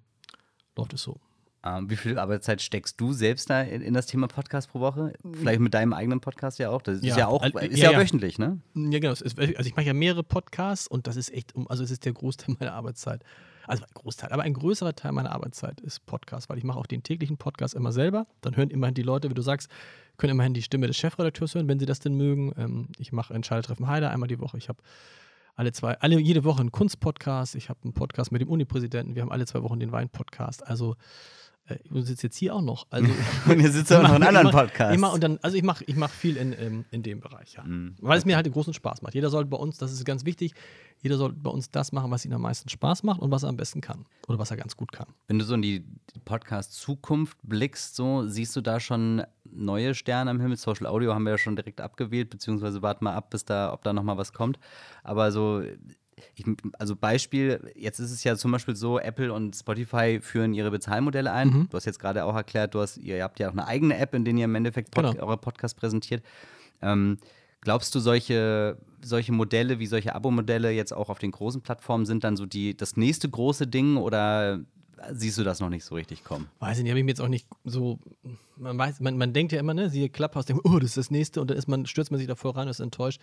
läuft 0.77 0.95
es 0.95 1.03
so. 1.03 1.21
Ähm, 1.65 1.89
wie 1.89 1.97
viel 1.97 2.19
Arbeitszeit 2.19 2.61
steckst 2.61 3.01
du 3.01 3.13
selbst 3.15 3.49
da 3.49 3.63
in, 3.63 3.81
in, 3.81 3.95
das 3.95 4.07
Thema 4.07 4.29
Podcast 4.29 4.71
pro 4.71 4.81
Woche? 4.81 5.15
Vielleicht 5.33 5.61
mit 5.61 5.73
deinem 5.73 5.95
eigenen 5.95 6.21
Podcast 6.21 6.59
ja 6.59 6.69
auch. 6.69 6.83
Das 6.83 6.99
ist 6.99 7.05
ja, 7.05 7.17
ja 7.17 7.27
auch 7.27 7.43
ist 7.43 7.79
ja, 7.79 7.93
ja, 7.93 7.99
wöchentlich, 7.99 8.39
ne? 8.39 8.61
Ja, 8.75 8.99
genau. 8.99 9.11
Also 9.11 9.25
ich 9.41 9.75
mache 9.75 9.87
ja 9.87 9.95
mehrere 9.95 10.23
Podcasts 10.23 10.87
und 10.87 11.07
das 11.07 11.17
ist 11.17 11.33
echt, 11.33 11.55
also 11.69 11.83
es 11.83 11.91
ist 11.91 12.05
der 12.05 12.13
Großteil 12.13 12.57
meiner 12.61 12.75
Arbeitszeit. 12.75 13.25
Also 13.67 13.83
ein 13.83 13.91
Großteil, 13.95 14.31
aber 14.31 14.43
ein 14.43 14.53
größerer 14.53 14.95
Teil 14.95 15.13
meiner 15.13 15.33
Arbeitszeit 15.33 15.81
ist 15.81 16.05
Podcast, 16.05 16.51
weil 16.51 16.59
ich 16.59 16.65
mache 16.65 16.79
auch 16.79 16.87
den 16.87 17.03
täglichen 17.03 17.39
Podcast 17.39 17.75
immer 17.75 17.93
selber. 17.93 18.27
Dann 18.43 18.57
hören 18.57 18.69
immerhin 18.69 18.95
die 18.95 19.03
Leute, 19.03 19.31
wie 19.31 19.35
du 19.35 19.41
sagst, 19.41 19.71
können 20.19 20.33
immerhin 20.33 20.53
die 20.53 20.63
Stimme 20.63 20.87
des 20.87 20.99
Chefredakteurs 20.99 21.55
hören, 21.55 21.67
wenn 21.67 21.79
sie 21.79 21.87
das 21.87 21.99
denn 21.99 22.15
mögen. 22.15 22.53
Ähm, 22.59 22.89
ich 22.99 23.13
mache 23.13 23.33
Entscheidertreffen 23.33 23.87
Heider 23.89 24.11
einmal 24.11 24.29
die 24.29 24.39
Woche. 24.39 24.59
Ich 24.59 24.69
habe 24.69 24.83
alle 25.57 25.73
zwei, 25.73 25.99
alle 26.01 26.19
jede 26.19 26.45
Woche 26.45 26.61
einen 26.61 26.73
Kunstpodcast. 26.73 27.55
Ich 27.55 27.71
habe 27.71 27.81
einen 27.85 27.95
Podcast 27.95 28.33
mit 28.33 28.43
dem 28.43 28.49
Unipräsidenten. 28.49 29.15
Wir 29.15 29.23
haben 29.23 29.33
alle 29.33 29.47
zwei 29.47 29.63
Wochen 29.63 29.81
den 29.81 29.93
Wein-Podcast. 29.93 30.67
Also 30.67 30.97
äh, 31.67 31.77
ich 31.83 32.07
sitze 32.07 32.27
jetzt 32.27 32.37
hier 32.37 32.55
auch 32.55 32.63
noch. 32.63 32.87
Also, 32.91 33.11
und 33.49 33.61
ihr 33.61 33.71
sitzt 33.71 33.93
auch 33.93 34.03
noch 34.03 34.15
in 34.15 34.23
anderen 34.23 34.51
Podcasts. 34.51 34.95
Immer 34.95 35.13
und 35.13 35.23
dann, 35.23 35.39
also 35.43 35.57
ich 35.57 35.63
mache 35.63 35.85
ich 35.85 35.97
mach 35.97 36.11
viel 36.11 36.37
in, 36.37 36.53
in, 36.53 36.85
in 36.91 37.03
dem 37.03 37.21
Bereich, 37.21 37.55
ja. 37.55 37.65
Mhm. 37.65 37.97
Weil 38.01 38.19
es 38.19 38.25
mir 38.25 38.37
halt 38.37 38.51
großen 38.51 38.75
Spaß 38.75 39.03
macht. 39.03 39.15
Jeder 39.15 39.31
sollte 39.31 39.49
bei 39.49 39.57
uns, 39.57 39.79
das 39.79 39.93
ist 39.93 40.05
ganz 40.05 40.25
wichtig, 40.25 40.55
jeder 41.01 41.17
sollte 41.17 41.37
bei 41.37 41.51
uns 41.51 41.71
das 41.71 41.93
machen, 41.93 42.11
was 42.11 42.25
ihm 42.25 42.33
am 42.33 42.43
meisten 42.43 42.69
Spaß 42.69 43.03
macht 43.03 43.21
und 43.21 43.31
was 43.31 43.43
er 43.43 43.49
am 43.49 43.57
besten 43.57 43.81
kann. 43.81 44.07
Oder 44.29 44.39
was 44.39 44.51
er 44.51 44.57
ganz 44.57 44.77
gut 44.77 44.93
kann. 44.93 45.07
Wenn 45.27 45.39
du 45.39 45.45
so 45.45 45.55
in 45.55 45.63
die 45.63 45.85
Podcast-Zukunft 46.25 47.39
blickst, 47.43 47.97
so 47.97 48.27
siehst 48.27 48.55
du 48.57 48.61
da 48.61 48.81
schon 48.81 49.23
neue 49.45 49.95
Sterne 49.95 50.31
am 50.31 50.41
Himmel. 50.41 50.57
Social 50.57 50.87
Audio 50.87 51.15
haben 51.15 51.25
wir 51.25 51.33
ja 51.33 51.39
schon 51.39 51.57
direkt 51.57 51.81
abgewählt, 51.81 52.31
beziehungsweise 52.31 52.83
warten 52.83 53.05
mal 53.05 53.15
ab, 53.15 53.31
bis 53.31 53.45
da, 53.45 53.73
ob 53.73 53.85
da 53.85 53.93
nochmal 53.93 54.17
was 54.17 54.33
kommt. 54.33 54.59
Aber 55.03 55.33
so 55.33 55.63
ich, 56.35 56.45
also 56.79 56.97
Beispiel, 56.97 57.73
jetzt 57.77 57.99
ist 57.99 58.11
es 58.11 58.25
ja 58.25 58.37
zum 58.37 58.53
Beispiel 58.53 58.77
so, 58.77 58.99
Apple 58.99 59.33
und 59.33 59.57
Spotify 59.57 60.21
führen 60.21 60.55
ihre 60.55 60.71
Bezahlmodelle 60.71 61.33
ein. 61.33 61.49
Mhm. 61.49 61.69
Du 61.71 61.77
hast 61.77 61.85
jetzt 61.85 61.99
gerade 61.99 62.25
auch 62.25 62.35
erklärt, 62.35 62.75
du 62.75 62.81
hast, 62.81 62.99
ihr 62.99 63.23
habt 63.23 63.39
ja 63.41 63.49
auch 63.49 63.53
eine 63.53 63.67
eigene 63.67 63.97
App, 63.99 64.15
in 64.15 64.25
der 64.25 64.35
ihr 64.35 64.45
im 64.45 64.55
Endeffekt 64.55 64.91
Pod 64.91 65.05
genau. 65.05 65.27
eure 65.27 65.37
Podcasts 65.37 65.79
präsentiert. 65.79 66.23
Ähm, 66.83 67.19
glaubst 67.61 67.95
du, 67.95 68.01
solche, 68.01 68.79
solche 69.03 69.33
Modelle 69.33 69.79
wie 69.79 69.87
solche 69.87 70.15
Abo-Modelle 70.15 70.71
jetzt 70.71 70.93
auch 70.93 71.09
auf 71.09 71.19
den 71.19 71.31
großen 71.31 71.61
Plattformen 71.61 72.07
sind 72.07 72.25
dann 72.25 72.37
so 72.37 72.47
die, 72.47 72.77
das 72.77 72.97
nächste 72.97 73.29
große 73.29 73.67
Ding 73.67 73.97
oder 73.97 74.61
siehst 75.13 75.39
du 75.39 75.45
das 75.45 75.61
noch 75.61 75.71
nicht 75.71 75.85
so 75.85 75.95
richtig 75.95 76.25
kommen? 76.25 76.49
Weiß 76.61 76.79
ich 76.79 76.85
nicht, 76.85 76.91
habe 76.91 76.99
ich 76.99 77.05
mir 77.05 77.11
jetzt 77.11 77.21
auch 77.21 77.29
nicht 77.29 77.47
so. 77.65 77.99
Man 78.57 78.79
weiß, 78.79 79.01
man, 79.01 79.17
man 79.17 79.33
denkt 79.33 79.53
ja 79.53 79.61
immer, 79.61 79.75
ne, 79.75 79.91
siehe 79.91 80.09
Clubhouse, 80.09 80.47
denkt, 80.47 80.63
oh, 80.65 80.79
das 80.79 80.91
ist 80.91 80.97
das 80.97 81.11
nächste 81.11 81.41
und 81.41 81.51
dann 81.51 81.59
ist 81.59 81.69
man, 81.69 81.87
stürzt 81.87 82.11
man 82.11 82.19
sich 82.19 82.29
davor 82.29 82.57
rein 82.57 82.67
und 82.67 82.71
ist 82.71 82.81
enttäuscht. 82.81 83.21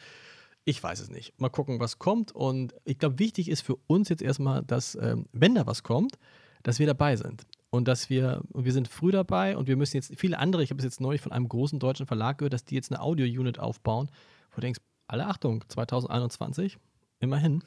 Ich 0.65 0.81
weiß 0.81 0.99
es 0.99 1.09
nicht. 1.09 1.39
Mal 1.39 1.49
gucken, 1.49 1.79
was 1.79 1.97
kommt. 1.97 2.31
Und 2.31 2.73
ich 2.85 2.99
glaube, 2.99 3.19
wichtig 3.19 3.49
ist 3.49 3.61
für 3.61 3.77
uns 3.87 4.09
jetzt 4.09 4.21
erstmal, 4.21 4.63
dass, 4.63 4.95
ähm, 4.95 5.25
wenn 5.31 5.55
da 5.55 5.65
was 5.65 5.83
kommt, 5.83 6.17
dass 6.63 6.79
wir 6.79 6.85
dabei 6.85 7.15
sind. 7.15 7.43
Und 7.71 7.87
dass 7.87 8.09
wir, 8.09 8.43
wir 8.53 8.73
sind 8.73 8.87
früh 8.87 9.11
dabei 9.11 9.57
und 9.57 9.67
wir 9.67 9.77
müssen 9.77 9.97
jetzt, 9.97 10.13
viele 10.17 10.37
andere, 10.37 10.61
ich 10.61 10.69
habe 10.69 10.79
es 10.79 10.83
jetzt 10.83 10.99
neulich 10.99 11.21
von 11.21 11.31
einem 11.31 11.47
großen 11.47 11.79
deutschen 11.79 12.05
Verlag 12.05 12.37
gehört, 12.37 12.53
dass 12.53 12.65
die 12.65 12.75
jetzt 12.75 12.91
eine 12.91 13.01
Audio-Unit 13.01 13.59
aufbauen, 13.59 14.11
wo 14.51 14.55
du 14.55 14.61
denkst, 14.61 14.81
alle 15.07 15.25
Achtung, 15.25 15.63
2021, 15.67 16.77
immerhin. 17.19 17.63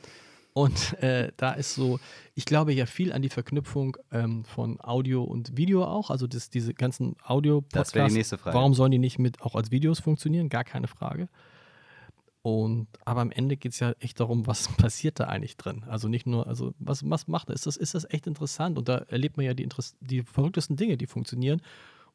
Und 0.53 0.93
äh, 1.03 1.33
da 1.37 1.53
ist 1.53 1.75
so, 1.75 1.99
ich 2.35 2.45
glaube 2.45 2.73
ja 2.73 2.87
viel 2.87 3.13
an 3.13 3.23
die 3.23 3.29
Verknüpfung 3.29 3.97
ähm, 4.13 4.45
von 4.45 4.81
Audio 4.81 5.25
und 5.25 5.57
Video 5.57 5.85
auch. 5.85 6.11
Also 6.11 6.29
das, 6.29 6.49
diese 6.49 6.75
ganzen 6.75 7.17
Audio-Podcasts. 7.25 7.91
Das 7.91 7.95
wäre 7.95 8.09
die 8.09 8.15
nächste 8.15 8.39
Frage. 8.39 8.57
Warum 8.57 8.73
sollen 8.73 8.93
die 8.93 8.99
nicht 8.99 9.19
mit 9.19 9.43
auch 9.43 9.57
als 9.57 9.73
Videos 9.73 9.99
funktionieren? 9.99 10.49
Gar 10.49 10.63
keine 10.63 10.87
Frage. 10.87 11.29
Und 12.45 12.89
aber 13.07 13.23
am 13.23 13.31
Ende 13.31 13.57
geht 13.57 13.73
es 13.73 13.81
ja 13.81 13.95
echt 14.01 14.21
darum, 14.21 14.47
was 14.47 14.69
passiert 14.77 15.19
da 15.19 15.25
eigentlich 15.25 15.57
drin? 15.57 15.83
Also 15.89 16.09
nicht 16.09 16.27
nur, 16.27 16.47
also 16.47 16.75
was, 16.79 17.09
was 17.09 17.27
macht 17.27 17.49
er? 17.49 17.55
Ist 17.55 17.65
das, 17.65 17.79
ist 17.79 17.95
das 17.95 18.05
echt 18.11 18.27
interessant? 18.27 18.77
Und 18.77 18.87
da 18.87 18.99
erlebt 19.09 19.39
man 19.39 19.47
ja 19.47 19.55
die, 19.55 19.67
die 20.01 20.23
verrücktesten 20.23 20.77
Dinge, 20.77 20.99
die 20.99 21.07
funktionieren 21.07 21.63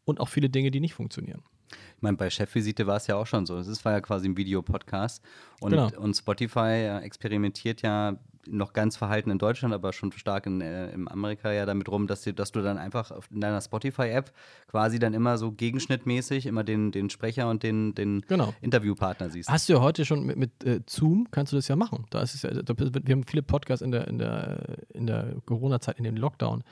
und 0.05 0.19
auch 0.19 0.29
viele 0.29 0.51
Dinge, 0.51 0.69
die 0.69 0.81
nicht 0.81 0.93
funktionieren. 0.93 1.41
Ich 1.71 2.01
meine, 2.01 2.15
bei 2.15 2.29
Chefvisite 2.29 2.85
war 2.85 2.97
es 2.97 3.07
ja 3.07 3.15
auch 3.15 3.25
schon 3.25 3.47
so. 3.47 3.57
Es 3.57 3.83
war 3.83 3.93
ja 3.93 4.01
quasi 4.01 4.29
ein 4.29 4.37
Videopodcast. 4.37 5.23
Und, 5.61 5.71
genau. 5.71 5.89
und 5.99 6.13
Spotify 6.13 6.99
experimentiert 7.01 7.81
ja 7.81 8.15
noch 8.51 8.73
ganz 8.73 8.97
verhalten 8.97 9.31
in 9.31 9.37
Deutschland, 9.37 9.73
aber 9.73 9.93
schon 9.93 10.11
stark 10.11 10.45
in, 10.45 10.61
äh, 10.61 10.91
in 10.91 11.07
Amerika 11.07 11.51
ja 11.51 11.65
damit 11.65 11.89
rum, 11.89 12.07
dass, 12.07 12.21
die, 12.21 12.33
dass 12.33 12.51
du 12.51 12.61
dann 12.61 12.77
einfach 12.77 13.11
in 13.31 13.41
deiner 13.41 13.61
Spotify-App 13.61 14.31
quasi 14.67 14.99
dann 14.99 15.13
immer 15.13 15.37
so 15.37 15.51
gegenschnittmäßig 15.51 16.45
immer 16.45 16.63
den, 16.63 16.91
den 16.91 17.09
Sprecher 17.09 17.49
und 17.49 17.63
den, 17.63 17.95
den 17.95 18.21
Genau. 18.27 18.53
Interviewpartner 18.61 19.29
siehst. 19.29 19.49
Hast 19.49 19.69
du 19.69 19.73
ja 19.73 19.81
heute 19.81 20.05
schon 20.05 20.25
mit, 20.25 20.37
mit 20.37 20.63
äh, 20.63 20.81
Zoom, 20.87 21.27
kannst 21.31 21.53
du 21.53 21.57
das 21.57 21.67
ja 21.67 21.75
machen. 21.75 22.05
Da 22.09 22.21
ist 22.21 22.35
es 22.35 22.41
ja, 22.43 22.51
da, 22.51 22.73
wir 22.77 23.15
haben 23.15 23.23
viele 23.23 23.43
Podcasts 23.43 23.81
in 23.81 23.91
der, 23.91 24.07
in 24.07 24.17
der, 24.17 24.77
in 24.93 25.07
der 25.07 25.35
Corona-Zeit, 25.45 25.97
in 25.97 26.03
dem 26.03 26.17
Lockdown 26.17 26.63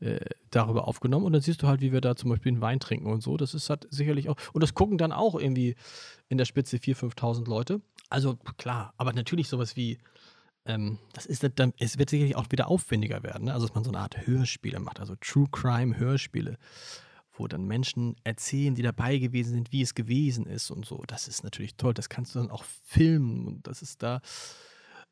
äh, 0.00 0.20
darüber 0.50 0.86
aufgenommen 0.88 1.24
und 1.24 1.32
dann 1.32 1.40
siehst 1.42 1.62
du 1.62 1.68
halt, 1.68 1.80
wie 1.80 1.92
wir 1.92 2.00
da 2.00 2.16
zum 2.16 2.30
Beispiel 2.30 2.52
einen 2.52 2.60
Wein 2.60 2.80
trinken 2.80 3.10
und 3.10 3.22
so. 3.22 3.36
Das 3.36 3.54
ist 3.54 3.70
halt 3.70 3.86
sicherlich 3.90 4.28
auch, 4.28 4.36
und 4.52 4.62
das 4.62 4.74
gucken 4.74 4.98
dann 4.98 5.12
auch 5.12 5.34
irgendwie 5.34 5.74
in 6.28 6.38
der 6.38 6.44
Spitze 6.44 6.76
4.000, 6.76 7.14
5.000 7.14 7.48
Leute. 7.48 7.80
Also 8.10 8.36
klar, 8.58 8.92
aber 8.98 9.12
natürlich 9.12 9.48
sowas 9.48 9.76
wie, 9.76 9.98
ähm, 10.66 10.98
das 11.12 11.26
ist 11.26 11.48
dann, 11.56 11.72
es 11.78 11.98
wird 11.98 12.10
sicherlich 12.10 12.36
auch 12.36 12.50
wieder 12.50 12.68
aufwendiger 12.68 13.22
werden, 13.22 13.46
ne? 13.46 13.54
also 13.54 13.66
dass 13.66 13.74
man 13.74 13.84
so 13.84 13.90
eine 13.90 14.00
Art 14.00 14.26
Hörspiele 14.26 14.80
macht, 14.80 15.00
also 15.00 15.14
True 15.20 15.46
Crime 15.50 15.96
Hörspiele, 15.96 16.58
wo 17.32 17.46
dann 17.46 17.64
Menschen 17.64 18.16
erzählen, 18.24 18.74
die 18.74 18.82
dabei 18.82 19.18
gewesen 19.18 19.54
sind, 19.54 19.72
wie 19.72 19.82
es 19.82 19.94
gewesen 19.94 20.46
ist 20.46 20.70
und 20.70 20.86
so. 20.86 21.02
Das 21.06 21.28
ist 21.28 21.44
natürlich 21.44 21.76
toll, 21.76 21.94
das 21.94 22.08
kannst 22.08 22.34
du 22.34 22.40
dann 22.40 22.50
auch 22.50 22.64
filmen 22.84 23.46
und 23.46 23.66
das 23.66 23.82
ist 23.82 24.02
da, 24.02 24.20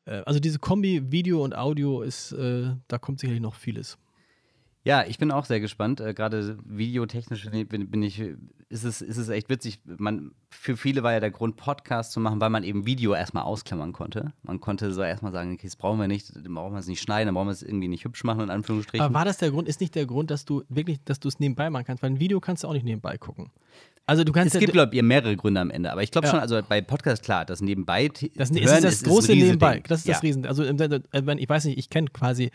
äh, 0.05 0.23
also 0.25 0.39
diese 0.39 0.59
Kombi 0.59 1.11
Video 1.11 1.43
und 1.43 1.55
Audio 1.55 2.01
ist, 2.01 2.31
äh, 2.33 2.75
da 2.87 2.97
kommt 2.97 3.19
sicherlich 3.19 3.41
noch 3.41 3.55
vieles. 3.55 3.97
Ja, 4.85 5.03
ich 5.07 5.17
bin 5.17 5.31
auch 5.31 5.45
sehr 5.45 5.59
gespannt. 5.59 5.99
Äh, 5.99 6.13
Gerade 6.13 6.59
videotechnisch 6.63 7.49
bin, 7.49 7.89
bin 7.89 8.03
ich, 8.03 8.19
ist 8.69 8.83
es, 8.83 9.01
ist 9.01 9.17
es 9.17 9.29
echt 9.29 9.49
witzig. 9.49 9.79
Man, 9.97 10.31
für 10.51 10.77
viele 10.77 11.01
war 11.01 11.11
ja 11.11 11.19
der 11.19 11.31
Grund, 11.31 11.55
Podcast 11.55 12.11
zu 12.11 12.19
machen, 12.19 12.39
weil 12.39 12.51
man 12.51 12.63
eben 12.63 12.85
Video 12.85 13.15
erstmal 13.15 13.43
ausklammern 13.45 13.93
konnte. 13.93 14.31
Man 14.43 14.59
konnte 14.59 14.93
so 14.93 15.01
erstmal 15.01 15.31
sagen, 15.31 15.53
okay, 15.53 15.65
das 15.65 15.75
brauchen 15.75 15.99
wir 15.99 16.07
nicht, 16.07 16.35
dann 16.35 16.53
brauchen 16.53 16.73
wir 16.73 16.79
es 16.79 16.87
nicht 16.87 17.01
schneiden, 17.01 17.25
dann 17.25 17.33
brauchen 17.33 17.47
wir 17.47 17.53
es 17.53 17.63
irgendwie 17.63 17.87
nicht 17.87 18.05
hübsch 18.05 18.23
machen, 18.23 18.41
in 18.41 18.51
Anführungsstrichen. 18.51 19.03
Aber 19.03 19.13
war 19.15 19.25
das 19.25 19.37
der 19.39 19.49
Grund? 19.49 19.67
Ist 19.67 19.81
nicht 19.81 19.95
der 19.95 20.05
Grund, 20.05 20.29
dass 20.29 20.45
du 20.45 20.61
wirklich, 20.69 20.99
dass 21.03 21.19
du 21.19 21.29
es 21.29 21.39
nebenbei 21.39 21.71
machen 21.71 21.85
kannst? 21.85 22.03
Weil 22.03 22.11
ein 22.11 22.19
Video 22.19 22.39
kannst 22.39 22.63
du 22.63 22.67
auch 22.67 22.73
nicht 22.73 22.85
nebenbei 22.85 23.17
gucken. 23.17 23.49
Also 24.05 24.23
du 24.23 24.31
kannst 24.33 24.53
es 24.53 24.59
gibt, 24.59 24.73
glaube 24.73 24.95
ich, 24.95 25.01
mehrere 25.01 25.35
Gründe 25.35 25.61
am 25.61 25.71
Ende. 25.71 25.91
Aber 25.91 26.03
ich 26.03 26.11
glaube 26.11 26.27
Ja. 26.27 26.31
schon, 26.31 26.39
also 26.39 26.61
bei 26.69 26.79
Podcast, 26.81 27.23
klar, 27.23 27.43
das 27.43 27.59
nebenbei 27.59 28.07
Das 28.35 28.51
hören 28.51 28.57
ist 28.61 28.83
das 28.83 28.93
ist, 28.93 29.03
große 29.05 29.33
ist 29.33 29.39
Nebenbei. 29.39 29.81
Das 29.87 30.01
ist 30.01 30.07
das 30.09 30.17
ja. 30.17 30.19
Riesen. 30.21 30.45
Also 30.45 30.63
äh, 30.63 30.77
wenn- 31.25 31.39
ich 31.39 31.49
weiß 31.49 31.65
nicht, 31.65 31.79
ich 31.79 31.89
kenne 31.89 32.09
quasi 32.09 32.51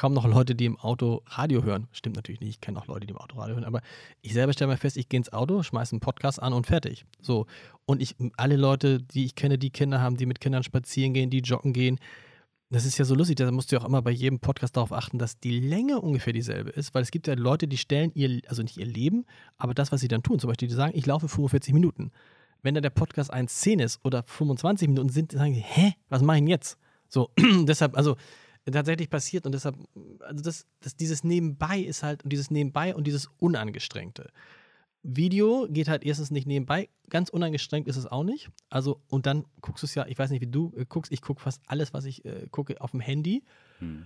kaum 0.00 0.14
noch 0.14 0.26
Leute, 0.26 0.54
die 0.54 0.64
im 0.64 0.78
Auto 0.78 1.20
Radio 1.26 1.62
hören. 1.62 1.86
Stimmt 1.92 2.16
natürlich 2.16 2.40
nicht. 2.40 2.48
Ich 2.48 2.60
kenne 2.62 2.78
auch 2.78 2.86
Leute, 2.86 3.06
die 3.06 3.10
im 3.10 3.18
Auto 3.18 3.36
Radio 3.36 3.56
hören. 3.56 3.66
Aber 3.66 3.82
ich 4.22 4.32
selber 4.32 4.54
stelle 4.54 4.68
mal 4.68 4.78
fest, 4.78 4.96
ich 4.96 5.10
gehe 5.10 5.18
ins 5.18 5.30
Auto, 5.30 5.62
schmeiße 5.62 5.92
einen 5.92 6.00
Podcast 6.00 6.40
an 6.40 6.54
und 6.54 6.66
fertig. 6.66 7.04
So. 7.20 7.44
Und 7.84 8.00
ich, 8.00 8.16
alle 8.38 8.56
Leute, 8.56 9.02
die 9.02 9.26
ich 9.26 9.34
kenne, 9.34 9.58
die 9.58 9.68
Kinder 9.68 10.00
haben, 10.00 10.16
die 10.16 10.24
mit 10.24 10.40
Kindern 10.40 10.62
spazieren 10.62 11.12
gehen, 11.12 11.28
die 11.28 11.40
joggen 11.40 11.74
gehen. 11.74 11.98
Das 12.70 12.86
ist 12.86 12.96
ja 12.96 13.04
so 13.04 13.14
lustig, 13.14 13.36
da 13.36 13.50
musst 13.50 13.70
du 13.72 13.76
ja 13.76 13.82
auch 13.82 13.86
immer 13.86 14.00
bei 14.00 14.10
jedem 14.10 14.40
Podcast 14.40 14.74
darauf 14.74 14.90
achten, 14.90 15.18
dass 15.18 15.38
die 15.38 15.60
Länge 15.60 16.00
ungefähr 16.00 16.32
dieselbe 16.32 16.70
ist, 16.70 16.94
weil 16.94 17.02
es 17.02 17.10
gibt 17.10 17.26
ja 17.26 17.34
Leute, 17.34 17.68
die 17.68 17.76
stellen 17.76 18.10
ihr, 18.14 18.40
also 18.46 18.62
nicht 18.62 18.78
ihr 18.78 18.86
Leben, 18.86 19.26
aber 19.58 19.74
das, 19.74 19.92
was 19.92 20.00
sie 20.00 20.08
dann 20.08 20.22
tun. 20.22 20.38
Zum 20.38 20.48
Beispiel, 20.48 20.68
die 20.68 20.74
sagen, 20.74 20.92
ich 20.96 21.04
laufe 21.04 21.28
45 21.28 21.74
Minuten. 21.74 22.10
Wenn 22.62 22.72
dann 22.72 22.82
der 22.82 22.88
Podcast 22.88 23.34
1,10 23.34 23.82
ist 23.82 24.00
oder 24.02 24.22
25 24.22 24.88
Minuten 24.88 25.10
sind, 25.10 25.32
sagen 25.32 25.52
sie, 25.52 25.60
hä, 25.60 25.92
was 26.08 26.22
mache 26.22 26.38
ich 26.38 26.40
denn 26.40 26.48
jetzt? 26.48 26.78
So, 27.06 27.32
deshalb, 27.66 27.98
also 27.98 28.16
tatsächlich 28.70 29.10
passiert 29.10 29.46
und 29.46 29.52
deshalb, 29.52 29.76
also 30.20 30.42
das, 30.42 30.66
das, 30.80 30.96
dieses 30.96 31.24
Nebenbei 31.24 31.80
ist 31.80 32.02
halt, 32.02 32.22
und 32.24 32.32
dieses 32.32 32.50
Nebenbei 32.50 32.94
und 32.94 33.06
dieses 33.06 33.28
Unangestrengte. 33.38 34.30
Video 35.02 35.66
geht 35.70 35.88
halt 35.88 36.04
erstens 36.04 36.30
nicht 36.30 36.46
nebenbei, 36.46 36.90
ganz 37.08 37.30
unangestrengt 37.30 37.88
ist 37.88 37.96
es 37.96 38.06
auch 38.06 38.24
nicht. 38.24 38.50
Also, 38.68 39.00
und 39.08 39.26
dann 39.26 39.46
guckst 39.62 39.82
du 39.82 39.86
es 39.86 39.94
ja, 39.94 40.06
ich 40.06 40.18
weiß 40.18 40.30
nicht, 40.30 40.42
wie 40.42 40.46
du 40.46 40.72
äh, 40.76 40.84
guckst, 40.86 41.10
ich 41.10 41.22
gucke 41.22 41.40
fast 41.40 41.62
alles, 41.66 41.94
was 41.94 42.04
ich 42.04 42.24
äh, 42.24 42.48
gucke, 42.50 42.80
auf 42.80 42.90
dem 42.90 43.00
Handy. 43.00 43.42
Hm. 43.78 44.04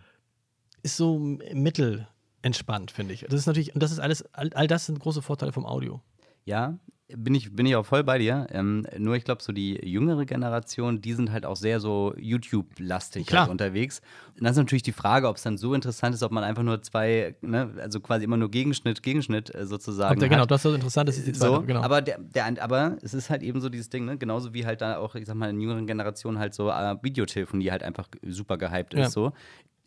Ist 0.82 0.96
so 0.96 1.18
mittelentspannt, 1.18 2.90
finde 2.90 3.14
ich. 3.14 3.22
Das 3.22 3.34
ist 3.40 3.46
natürlich, 3.46 3.74
und 3.74 3.82
das 3.82 3.90
ist 3.90 3.98
alles, 3.98 4.22
all, 4.34 4.52
all 4.54 4.66
das 4.68 4.86
sind 4.86 5.00
große 5.00 5.22
Vorteile 5.22 5.52
vom 5.52 5.66
Audio. 5.66 6.00
Ja, 6.44 6.78
bin 7.08 7.34
ich, 7.34 7.54
bin 7.54 7.66
ich 7.66 7.76
auch 7.76 7.84
voll 7.84 8.02
bei 8.02 8.18
dir. 8.18 8.46
Ähm, 8.50 8.86
nur 8.98 9.14
ich 9.14 9.24
glaube, 9.24 9.42
so 9.42 9.52
die 9.52 9.74
jüngere 9.86 10.24
Generation, 10.24 11.00
die 11.02 11.12
sind 11.12 11.32
halt 11.32 11.44
auch 11.44 11.56
sehr 11.56 11.78
so 11.78 12.14
YouTube-lastig 12.16 13.30
halt 13.32 13.50
unterwegs. 13.50 14.00
Und 14.38 14.44
das 14.44 14.52
ist 14.52 14.56
natürlich 14.56 14.82
die 14.82 14.92
Frage, 14.92 15.28
ob 15.28 15.36
es 15.36 15.42
dann 15.42 15.58
so 15.58 15.74
interessant 15.74 16.14
ist, 16.14 16.22
ob 16.22 16.32
man 16.32 16.44
einfach 16.44 16.62
nur 16.62 16.82
zwei, 16.82 17.36
ne, 17.42 17.74
also 17.78 18.00
quasi 18.00 18.24
immer 18.24 18.38
nur 18.38 18.50
Gegenschnitt, 18.50 19.02
Gegenschnitt 19.02 19.54
äh, 19.54 19.66
sozusagen. 19.66 20.18
Der, 20.18 20.28
genau, 20.28 20.46
das 20.46 20.60
ist 20.60 20.70
so 20.70 20.74
interessant, 20.74 21.08
das 21.08 21.18
ist 21.18 21.26
die 21.26 21.32
zweite, 21.32 21.56
So, 21.56 21.62
genau. 21.62 21.82
aber, 21.82 22.00
der, 22.00 22.18
der, 22.18 22.62
aber 22.62 22.96
es 23.02 23.12
ist 23.12 23.28
halt 23.28 23.42
eben 23.42 23.60
so 23.60 23.68
dieses 23.68 23.90
Ding, 23.90 24.06
ne? 24.06 24.16
genauso 24.16 24.54
wie 24.54 24.64
halt 24.64 24.80
da 24.80 24.96
auch, 24.96 25.14
ich 25.14 25.26
sag 25.26 25.34
mal, 25.36 25.50
in 25.50 25.60
jüngeren 25.60 25.86
Generationen 25.86 26.38
halt 26.38 26.54
so 26.54 26.70
äh, 26.70 26.96
Videotelefonie 27.02 27.70
halt 27.70 27.82
einfach 27.82 28.08
super 28.22 28.56
gehypt 28.56 28.94
Ja. 28.94 29.06
ist. 29.06 29.12
So. 29.12 29.32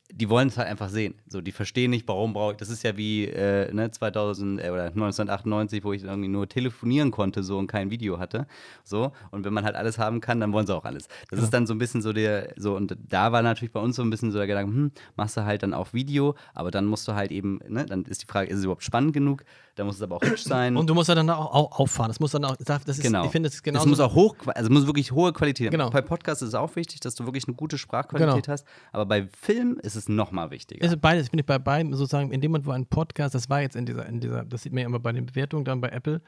Die 0.09 0.29
wollen 0.29 0.47
es 0.47 0.57
halt 0.57 0.67
einfach 0.69 0.89
sehen. 0.89 1.15
So, 1.27 1.41
die 1.41 1.51
verstehen 1.51 1.91
nicht, 1.91 2.07
warum 2.07 2.33
brauche 2.33 2.51
ich. 2.53 2.57
Das 2.57 2.69
ist 2.69 2.81
ja 2.83 2.95
wie 2.95 3.25
äh, 3.25 3.71
ne, 3.73 3.91
2000 3.91 4.59
äh, 4.61 4.69
oder 4.69 4.85
1998, 4.85 5.83
wo 5.83 5.91
ich 5.93 6.03
irgendwie 6.03 6.29
nur 6.29 6.47
telefonieren 6.47 7.11
konnte 7.11 7.43
so 7.43 7.57
und 7.57 7.67
kein 7.67 7.91
Video 7.91 8.17
hatte. 8.17 8.47
So 8.83 9.11
und 9.31 9.43
wenn 9.45 9.53
man 9.53 9.65
halt 9.65 9.75
alles 9.75 9.97
haben 9.99 10.21
kann, 10.21 10.39
dann 10.39 10.53
wollen 10.53 10.65
sie 10.65 10.73
auch 10.75 10.85
alles. 10.85 11.07
Das 11.29 11.39
ist 11.41 11.53
dann 11.53 11.67
so 11.67 11.73
ein 11.73 11.77
bisschen 11.77 12.01
so 12.01 12.13
der 12.13 12.53
so 12.55 12.75
und 12.75 12.95
da 13.09 13.31
war 13.31 13.41
natürlich 13.41 13.73
bei 13.73 13.79
uns 13.81 13.97
so 13.97 14.01
ein 14.01 14.09
bisschen 14.09 14.31
so 14.31 14.37
der 14.37 14.47
Gedanke, 14.47 14.71
hm, 14.71 14.91
machst 15.17 15.35
du 15.37 15.43
halt 15.45 15.63
dann 15.63 15.73
auch 15.73 15.93
Video, 15.93 16.35
aber 16.53 16.71
dann 16.71 16.85
musst 16.85 17.07
du 17.07 17.13
halt 17.13 17.31
eben, 17.31 17.59
ne, 17.67 17.85
dann 17.85 18.03
ist 18.05 18.21
die 18.23 18.27
Frage, 18.27 18.49
ist 18.49 18.59
es 18.59 18.63
überhaupt 18.63 18.83
spannend 18.83 19.13
genug? 19.13 19.43
Dann 19.75 19.85
muss 19.85 19.97
es 19.97 20.01
aber 20.01 20.15
auch 20.15 20.23
hübsch 20.23 20.43
sein. 20.43 20.75
und 20.75 20.89
du 20.89 20.95
musst 20.95 21.07
ja 21.09 21.13
dann 21.13 21.29
auch, 21.29 21.53
auch 21.53 21.79
auffahren. 21.79 22.09
Das 22.09 22.19
muss 22.19 22.31
dann 22.31 22.45
auch, 22.45 22.55
das 22.55 22.81
ist, 22.87 23.03
Genau. 23.03 23.25
ich 23.25 23.31
finde, 23.31 23.47
das 23.49 23.55
ist 23.57 23.63
genau 23.63 23.79
Es 23.79 23.85
muss 23.85 23.99
auch 23.99 24.15
hoch, 24.15 24.35
also 24.47 24.71
muss 24.71 24.87
wirklich 24.87 25.11
hohe 25.11 25.31
Qualität 25.33 25.67
haben. 25.67 25.71
Genau. 25.71 25.89
Bei 25.91 26.01
Podcasts 26.01 26.41
ist 26.41 26.49
es 26.49 26.55
auch 26.55 26.75
wichtig, 26.75 26.99
dass 27.01 27.13
du 27.13 27.25
wirklich 27.25 27.47
eine 27.47 27.55
gute 27.55 27.77
Sprachqualität 27.77 28.45
Genau. 28.45 28.53
hast, 28.53 28.65
aber 28.91 29.05
bei 29.05 29.27
Film 29.39 29.77
ist 29.83 29.95
es 29.95 29.96
nochmal 30.07 30.51
wichtiger. 30.51 30.83
Also 30.83 30.97
beides, 30.97 31.29
finde 31.29 31.41
ich 31.41 31.45
bei 31.47 31.59
beiden 31.59 31.93
sozusagen, 31.93 32.31
in 32.31 32.41
dem 32.41 32.51
Moment, 32.51 32.65
wo 32.67 32.71
ein 32.71 32.85
Podcast, 32.85 33.33
das 33.35 33.49
war 33.49 33.61
jetzt 33.61 33.75
in 33.75 33.85
dieser, 33.85 34.05
in 34.05 34.19
dieser, 34.19 34.45
das 34.45 34.63
sieht 34.63 34.73
man 34.73 34.81
ja 34.81 34.87
immer 34.87 34.99
bei 34.99 35.11
den 35.11 35.25
Bewertungen 35.25 35.65
dann 35.65 35.81
bei 35.81 35.89
Apple, 35.89 36.21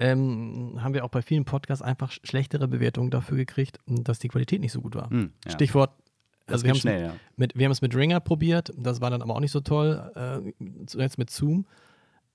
ähm, 0.00 0.78
haben 0.80 0.92
wir 0.94 1.04
auch 1.04 1.08
bei 1.10 1.22
vielen 1.22 1.44
Podcasts 1.44 1.82
einfach 1.82 2.10
sch- 2.10 2.20
schlechtere 2.26 2.66
Bewertungen 2.66 3.10
dafür 3.10 3.36
gekriegt, 3.36 3.78
dass 3.86 4.18
die 4.18 4.28
Qualität 4.28 4.60
nicht 4.60 4.72
so 4.72 4.80
gut 4.80 4.94
war. 4.96 5.08
Hm, 5.10 5.30
ja. 5.44 5.52
Stichwort, 5.52 5.92
Das 6.46 6.54
also 6.54 6.64
wir 6.64 6.70
haben 6.70 6.74
geht 6.74 6.76
es 6.76 6.80
schnell, 6.82 7.02
ja. 7.02 7.14
mit, 7.36 7.56
wir 7.56 7.64
haben 7.64 7.72
es 7.72 7.80
mit 7.82 7.94
Ringer 7.94 8.18
probiert, 8.20 8.72
das 8.76 9.00
war 9.00 9.10
dann 9.10 9.22
aber 9.22 9.36
auch 9.36 9.40
nicht 9.40 9.52
so 9.52 9.60
toll, 9.60 10.10
äh, 10.16 10.52
zuletzt 10.86 11.16
mit 11.18 11.30
Zoom. 11.30 11.66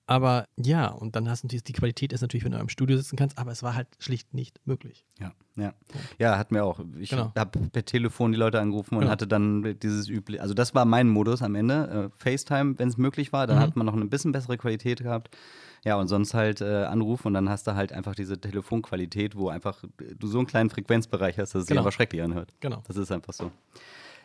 Aber 0.09 0.45
ja, 0.57 0.87
und 0.87 1.15
dann 1.15 1.29
hast 1.29 1.43
du 1.43 1.47
natürlich, 1.47 1.63
die 1.65 1.73
Qualität 1.73 2.13
ist 2.13 2.21
natürlich, 2.21 2.43
wenn 2.43 2.51
du 2.51 2.57
im 2.57 2.67
Studio 2.69 2.97
sitzen 2.97 3.15
kannst, 3.15 3.37
aber 3.37 3.51
es 3.51 3.61
war 3.61 3.75
halt 3.75 3.87
schlicht 3.99 4.33
nicht 4.33 4.59
möglich. 4.65 5.05
Ja, 5.19 5.33
ja. 5.55 5.73
Ja, 6.17 6.37
hatten 6.39 6.55
wir 6.55 6.65
auch. 6.65 6.79
Ich 6.99 7.11
Genau. 7.11 7.31
habe 7.37 7.59
per 7.69 7.85
Telefon 7.85 8.31
die 8.31 8.37
Leute 8.39 8.59
angerufen 8.59 8.95
und 8.95 9.01
Genau. 9.01 9.11
hatte 9.11 9.27
dann 9.27 9.77
dieses 9.79 10.09
übliche, 10.09 10.41
also 10.41 10.55
das 10.55 10.73
war 10.73 10.85
mein 10.85 11.09
Modus 11.09 11.43
am 11.43 11.53
Ende, 11.53 12.09
äh, 12.11 12.17
FaceTime, 12.17 12.79
wenn 12.79 12.89
es 12.89 12.97
möglich 12.97 13.31
war, 13.33 13.45
dann 13.45 13.57
Mhm. 13.57 13.61
hat 13.61 13.75
man 13.75 13.85
noch 13.85 13.93
eine 13.93 14.05
bisschen 14.05 14.31
bessere 14.31 14.57
Qualität 14.57 15.03
gehabt. 15.03 15.37
Ja, 15.85 15.95
und 15.97 16.07
sonst 16.07 16.33
halt 16.33 16.59
äh, 16.61 16.85
Anruf 16.85 17.25
und 17.25 17.33
dann 17.35 17.47
hast 17.47 17.67
du 17.67 17.75
halt 17.75 17.93
einfach 17.93 18.15
diese 18.15 18.41
Telefonqualität, 18.41 19.35
wo 19.37 19.49
einfach 19.49 19.83
äh, 19.83 20.15
du 20.17 20.25
so 20.27 20.39
einen 20.39 20.47
kleinen 20.47 20.71
Frequenzbereich 20.71 21.37
hast, 21.37 21.53
dass 21.53 21.61
es 21.61 21.67
sich 21.67 21.69
Genau. 21.69 21.81
einfach 21.81 21.93
schrecklich 21.93 22.21
anhört. 22.23 22.51
Genau. 22.61 22.81
Das 22.87 22.97
ist 22.97 23.11
einfach 23.11 23.33
so. 23.33 23.51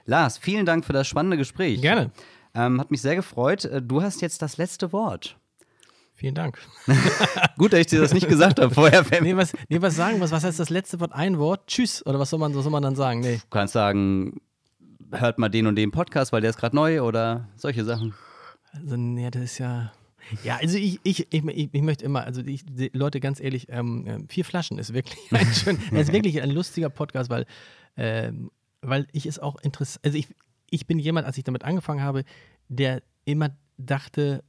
Lars, 0.06 0.38
vielen 0.38 0.64
Dank 0.66 0.84
für 0.86 0.92
das 0.94 1.06
spannende 1.06 1.36
Gespräch. 1.36 1.80
Gerne. 1.82 2.10
Ähm, 2.54 2.80
hat 2.80 2.90
mich 2.90 3.02
sehr 3.02 3.16
gefreut. 3.16 3.66
Äh, 3.66 3.82
Du 3.82 4.00
hast 4.02 4.22
jetzt 4.22 4.40
das 4.40 4.56
letzte 4.56 4.92
Wort. 4.92 5.36
Vielen 6.16 6.34
Dank. 6.36 6.58
Gut, 7.58 7.72
dass 7.72 7.80
ich 7.80 7.86
dir 7.88 8.00
das 8.00 8.14
nicht 8.14 8.28
gesagt 8.28 8.60
habe 8.60 8.72
vorher. 8.72 9.04
Nee, 9.20 9.36
was, 9.36 9.52
nee, 9.68 9.82
was 9.82 9.96
sagen 9.96 10.20
wir? 10.20 10.30
Was 10.30 10.44
heißt 10.44 10.60
das 10.60 10.70
letzte 10.70 11.00
Wort? 11.00 11.12
Ein 11.12 11.38
Wort? 11.38 11.66
Tschüss. 11.66 12.06
Oder 12.06 12.18
was 12.20 12.30
soll 12.30 12.38
man, 12.38 12.54
was 12.54 12.62
soll 12.62 12.72
man 12.72 12.82
dann 12.82 12.94
sagen? 12.94 13.20
Nee. 13.20 13.36
Du 13.36 13.50
kannst 13.50 13.72
sagen, 13.72 14.40
hört 15.10 15.38
mal 15.38 15.48
den 15.48 15.66
und 15.66 15.76
den 15.76 15.90
Podcast, 15.90 16.32
weil 16.32 16.40
der 16.40 16.50
ist 16.50 16.56
gerade 16.56 16.76
neu 16.76 17.02
oder 17.02 17.48
solche 17.56 17.84
Sachen. 17.84 18.14
Also, 18.72 18.96
nee, 18.96 19.28
das 19.30 19.42
ist 19.42 19.58
ja. 19.58 19.92
Ja, 20.42 20.56
also 20.56 20.78
ich, 20.78 21.00
ich, 21.02 21.32
ich, 21.32 21.44
ich, 21.44 21.82
möchte 21.82 22.04
immer, 22.04 22.24
also 22.24 22.40
ich, 22.42 22.64
die 22.64 22.90
Leute, 22.94 23.20
ganz 23.20 23.40
ehrlich, 23.40 23.66
ähm, 23.68 24.26
vier 24.28 24.44
Flaschen 24.44 24.78
ist 24.78 24.94
wirklich 24.94 25.18
ein 25.32 25.46
schön, 25.52 25.78
ist 25.92 26.12
wirklich 26.12 26.40
ein 26.40 26.50
lustiger 26.50 26.88
Podcast, 26.88 27.28
weil, 27.28 27.44
ähm, 27.96 28.50
weil 28.80 29.06
ich 29.12 29.26
es 29.26 29.38
auch 29.38 29.56
interessant, 29.60 30.04
also 30.04 30.16
ich, 30.16 30.28
ich 30.70 30.86
bin 30.86 30.98
jemand, 30.98 31.26
als 31.26 31.36
ich 31.36 31.44
damit 31.44 31.64
angefangen 31.64 32.02
habe, 32.02 32.24
der 32.68 33.02
immer 33.26 33.50
dachte, 33.76 34.42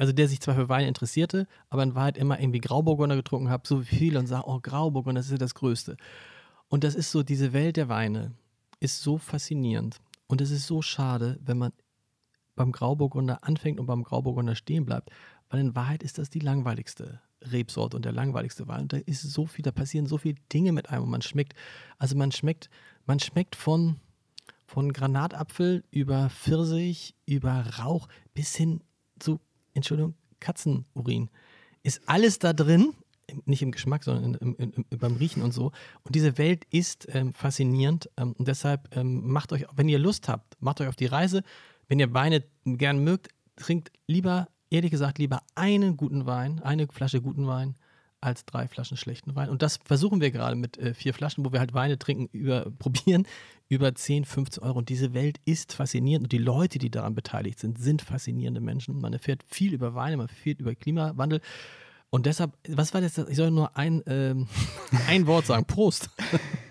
also 0.00 0.14
der 0.14 0.28
sich 0.28 0.40
zwar 0.40 0.54
für 0.54 0.70
Wein 0.70 0.88
interessierte, 0.88 1.46
aber 1.68 1.82
in 1.82 1.94
Wahrheit 1.94 2.16
immer 2.16 2.40
irgendwie 2.40 2.60
Grauburgunder 2.60 3.16
getrunken 3.16 3.50
habe, 3.50 3.68
so 3.68 3.82
viel 3.82 4.16
und 4.16 4.26
sah, 4.26 4.42
oh, 4.46 4.58
Grauburgunder, 4.58 5.18
das 5.18 5.26
ist 5.26 5.32
ja 5.32 5.36
das 5.38 5.54
Größte. 5.54 5.98
Und 6.68 6.84
das 6.84 6.94
ist 6.94 7.10
so, 7.10 7.22
diese 7.22 7.52
Welt 7.52 7.76
der 7.76 7.90
Weine 7.90 8.32
ist 8.78 9.02
so 9.02 9.18
faszinierend. 9.18 9.98
Und 10.26 10.40
es 10.40 10.50
ist 10.50 10.66
so 10.66 10.80
schade, 10.80 11.38
wenn 11.44 11.58
man 11.58 11.72
beim 12.56 12.72
Grauburgunder 12.72 13.44
anfängt 13.44 13.78
und 13.78 13.84
beim 13.84 14.02
Grauburgunder 14.02 14.54
stehen 14.54 14.86
bleibt, 14.86 15.10
weil 15.50 15.60
in 15.60 15.76
Wahrheit 15.76 16.02
ist 16.02 16.16
das 16.16 16.30
die 16.30 16.40
langweiligste 16.40 17.20
Rebsorte 17.42 17.94
und 17.94 18.06
der 18.06 18.12
langweiligste 18.12 18.68
Wein. 18.68 18.82
Und 18.82 18.94
da 18.94 18.96
ist 18.96 19.20
so 19.20 19.44
viel, 19.44 19.62
da 19.62 19.70
passieren 19.70 20.06
so 20.06 20.16
viele 20.16 20.36
Dinge 20.50 20.72
mit 20.72 20.88
einem 20.88 21.04
und 21.04 21.10
man 21.10 21.20
schmeckt, 21.20 21.52
also 21.98 22.16
man 22.16 22.32
schmeckt, 22.32 22.70
man 23.04 23.20
schmeckt 23.20 23.54
von, 23.54 23.96
von 24.64 24.94
Granatapfel 24.94 25.84
über 25.90 26.30
Pfirsich, 26.30 27.14
über 27.26 27.66
Rauch 27.78 28.08
bis 28.32 28.56
hin 28.56 28.80
zu, 29.18 29.40
Entschuldigung, 29.80 30.14
Katzenurin. 30.38 31.30
Ist 31.82 32.02
alles 32.06 32.38
da 32.38 32.52
drin 32.52 32.94
nicht 33.44 33.62
im 33.62 33.70
Geschmack, 33.70 34.04
sondern 34.04 34.34
in, 34.34 34.54
im, 34.54 34.84
im, 34.90 34.98
beim 34.98 35.16
Riechen 35.16 35.42
und 35.42 35.52
so. 35.52 35.72
Und 36.02 36.14
diese 36.14 36.38
Welt 36.38 36.64
ist 36.70 37.06
ähm, 37.12 37.32
faszinierend 37.32 38.10
ähm, 38.16 38.34
und 38.38 38.48
deshalb 38.48 38.94
ähm, 38.96 39.30
macht 39.30 39.52
euch, 39.52 39.66
wenn 39.74 39.88
ihr 39.88 39.98
Lust 39.98 40.28
habt, 40.28 40.60
macht 40.60 40.80
euch 40.80 40.88
auf 40.88 40.96
die 40.96 41.06
Reise. 41.06 41.42
Wenn 41.88 41.98
ihr 41.98 42.12
Weine 42.14 42.44
gern 42.64 43.02
mögt, 43.02 43.28
trinkt 43.56 43.92
lieber, 44.06 44.48
ehrlich 44.70 44.90
gesagt, 44.90 45.18
lieber 45.18 45.42
einen 45.54 45.96
guten 45.96 46.26
Wein, 46.26 46.60
eine 46.60 46.86
Flasche 46.88 47.20
guten 47.20 47.46
Wein 47.46 47.76
als 48.20 48.44
drei 48.44 48.68
Flaschen 48.68 48.96
schlechten 48.96 49.34
Wein. 49.34 49.48
Und 49.48 49.62
das 49.62 49.78
versuchen 49.84 50.20
wir 50.20 50.30
gerade 50.30 50.56
mit 50.56 50.78
äh, 50.78 50.94
vier 50.94 51.14
Flaschen, 51.14 51.44
wo 51.44 51.52
wir 51.52 51.60
halt 51.60 51.74
Weine 51.74 51.98
trinken, 51.98 52.28
über, 52.32 52.70
probieren, 52.78 53.26
über 53.68 53.94
10, 53.94 54.24
15 54.24 54.62
Euro. 54.62 54.78
Und 54.78 54.88
diese 54.88 55.14
Welt 55.14 55.40
ist 55.44 55.72
faszinierend 55.72 56.26
und 56.26 56.32
die 56.32 56.38
Leute, 56.38 56.78
die 56.78 56.90
daran 56.90 57.14
beteiligt 57.14 57.58
sind, 57.58 57.78
sind 57.78 58.02
faszinierende 58.02 58.60
Menschen. 58.60 59.00
Man 59.00 59.12
erfährt 59.12 59.42
viel 59.46 59.72
über 59.72 59.94
Weine, 59.94 60.16
man 60.16 60.28
erfährt 60.28 60.60
über 60.60 60.74
Klimawandel. 60.74 61.40
Und 62.12 62.26
deshalb, 62.26 62.50
was 62.68 62.92
war 62.92 63.00
das? 63.00 63.16
Ich 63.18 63.36
soll 63.36 63.52
nur 63.52 63.76
ein, 63.76 64.02
ähm, 64.06 64.48
ein 65.08 65.28
Wort 65.28 65.46
sagen. 65.46 65.64
Prost. 65.64 66.10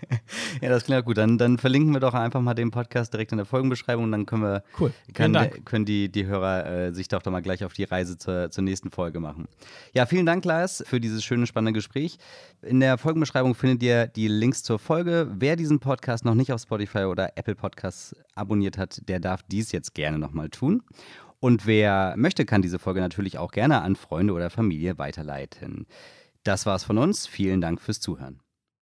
ja, 0.61 0.67
das 0.67 0.83
klingt 0.83 1.05
gut. 1.05 1.17
Dann, 1.17 1.37
dann 1.37 1.57
verlinken 1.57 1.93
wir 1.93 2.01
doch 2.01 2.13
einfach 2.13 2.41
mal 2.41 2.53
den 2.53 2.71
Podcast 2.71 3.13
direkt 3.13 3.31
in 3.31 3.37
der 3.37 3.45
Folgenbeschreibung 3.45 4.03
und 4.03 4.11
dann 4.11 4.25
können 4.25 4.41
wir 4.41 4.63
cool. 4.81 4.91
kann, 5.13 5.33
können 5.63 5.85
die, 5.85 6.11
die 6.11 6.25
Hörer 6.25 6.65
äh, 6.65 6.93
sich 6.93 7.07
doch, 7.07 7.21
doch 7.21 7.31
mal 7.31 7.41
gleich 7.41 7.63
auf 7.63 7.71
die 7.71 7.85
Reise 7.85 8.17
zur, 8.17 8.51
zur 8.51 8.65
nächsten 8.65 8.91
Folge 8.91 9.21
machen. 9.21 9.47
Ja, 9.93 10.05
vielen 10.05 10.25
Dank, 10.25 10.43
Lars, 10.43 10.83
für 10.85 10.99
dieses 10.99 11.23
schöne, 11.23 11.47
spannende 11.47 11.71
Gespräch. 11.71 12.17
In 12.61 12.81
der 12.81 12.97
Folgenbeschreibung 12.97 13.55
findet 13.55 13.81
ihr 13.81 14.07
die 14.07 14.27
Links 14.27 14.61
zur 14.61 14.77
Folge. 14.77 15.29
Wer 15.31 15.55
diesen 15.55 15.79
Podcast 15.79 16.25
noch 16.25 16.35
nicht 16.35 16.51
auf 16.51 16.61
Spotify 16.61 17.05
oder 17.05 17.37
Apple 17.37 17.55
Podcasts 17.55 18.13
abonniert 18.35 18.77
hat, 18.77 19.07
der 19.07 19.21
darf 19.21 19.41
dies 19.43 19.71
jetzt 19.71 19.93
gerne 19.93 20.19
nochmal 20.19 20.49
tun. 20.49 20.83
Und 21.39 21.65
wer 21.65 22.15
möchte, 22.17 22.45
kann 22.45 22.61
diese 22.61 22.79
Folge 22.79 22.99
natürlich 22.99 23.37
auch 23.37 23.51
gerne 23.51 23.81
an 23.81 23.95
Freunde 23.95 24.33
oder 24.33 24.49
Familie 24.49 24.97
weiterleiten. 24.97 25.87
Das 26.43 26.65
war's 26.65 26.83
von 26.83 26.97
uns. 26.97 27.27
Vielen 27.27 27.61
Dank 27.61 27.81
fürs 27.81 27.99
Zuhören. 27.99 28.41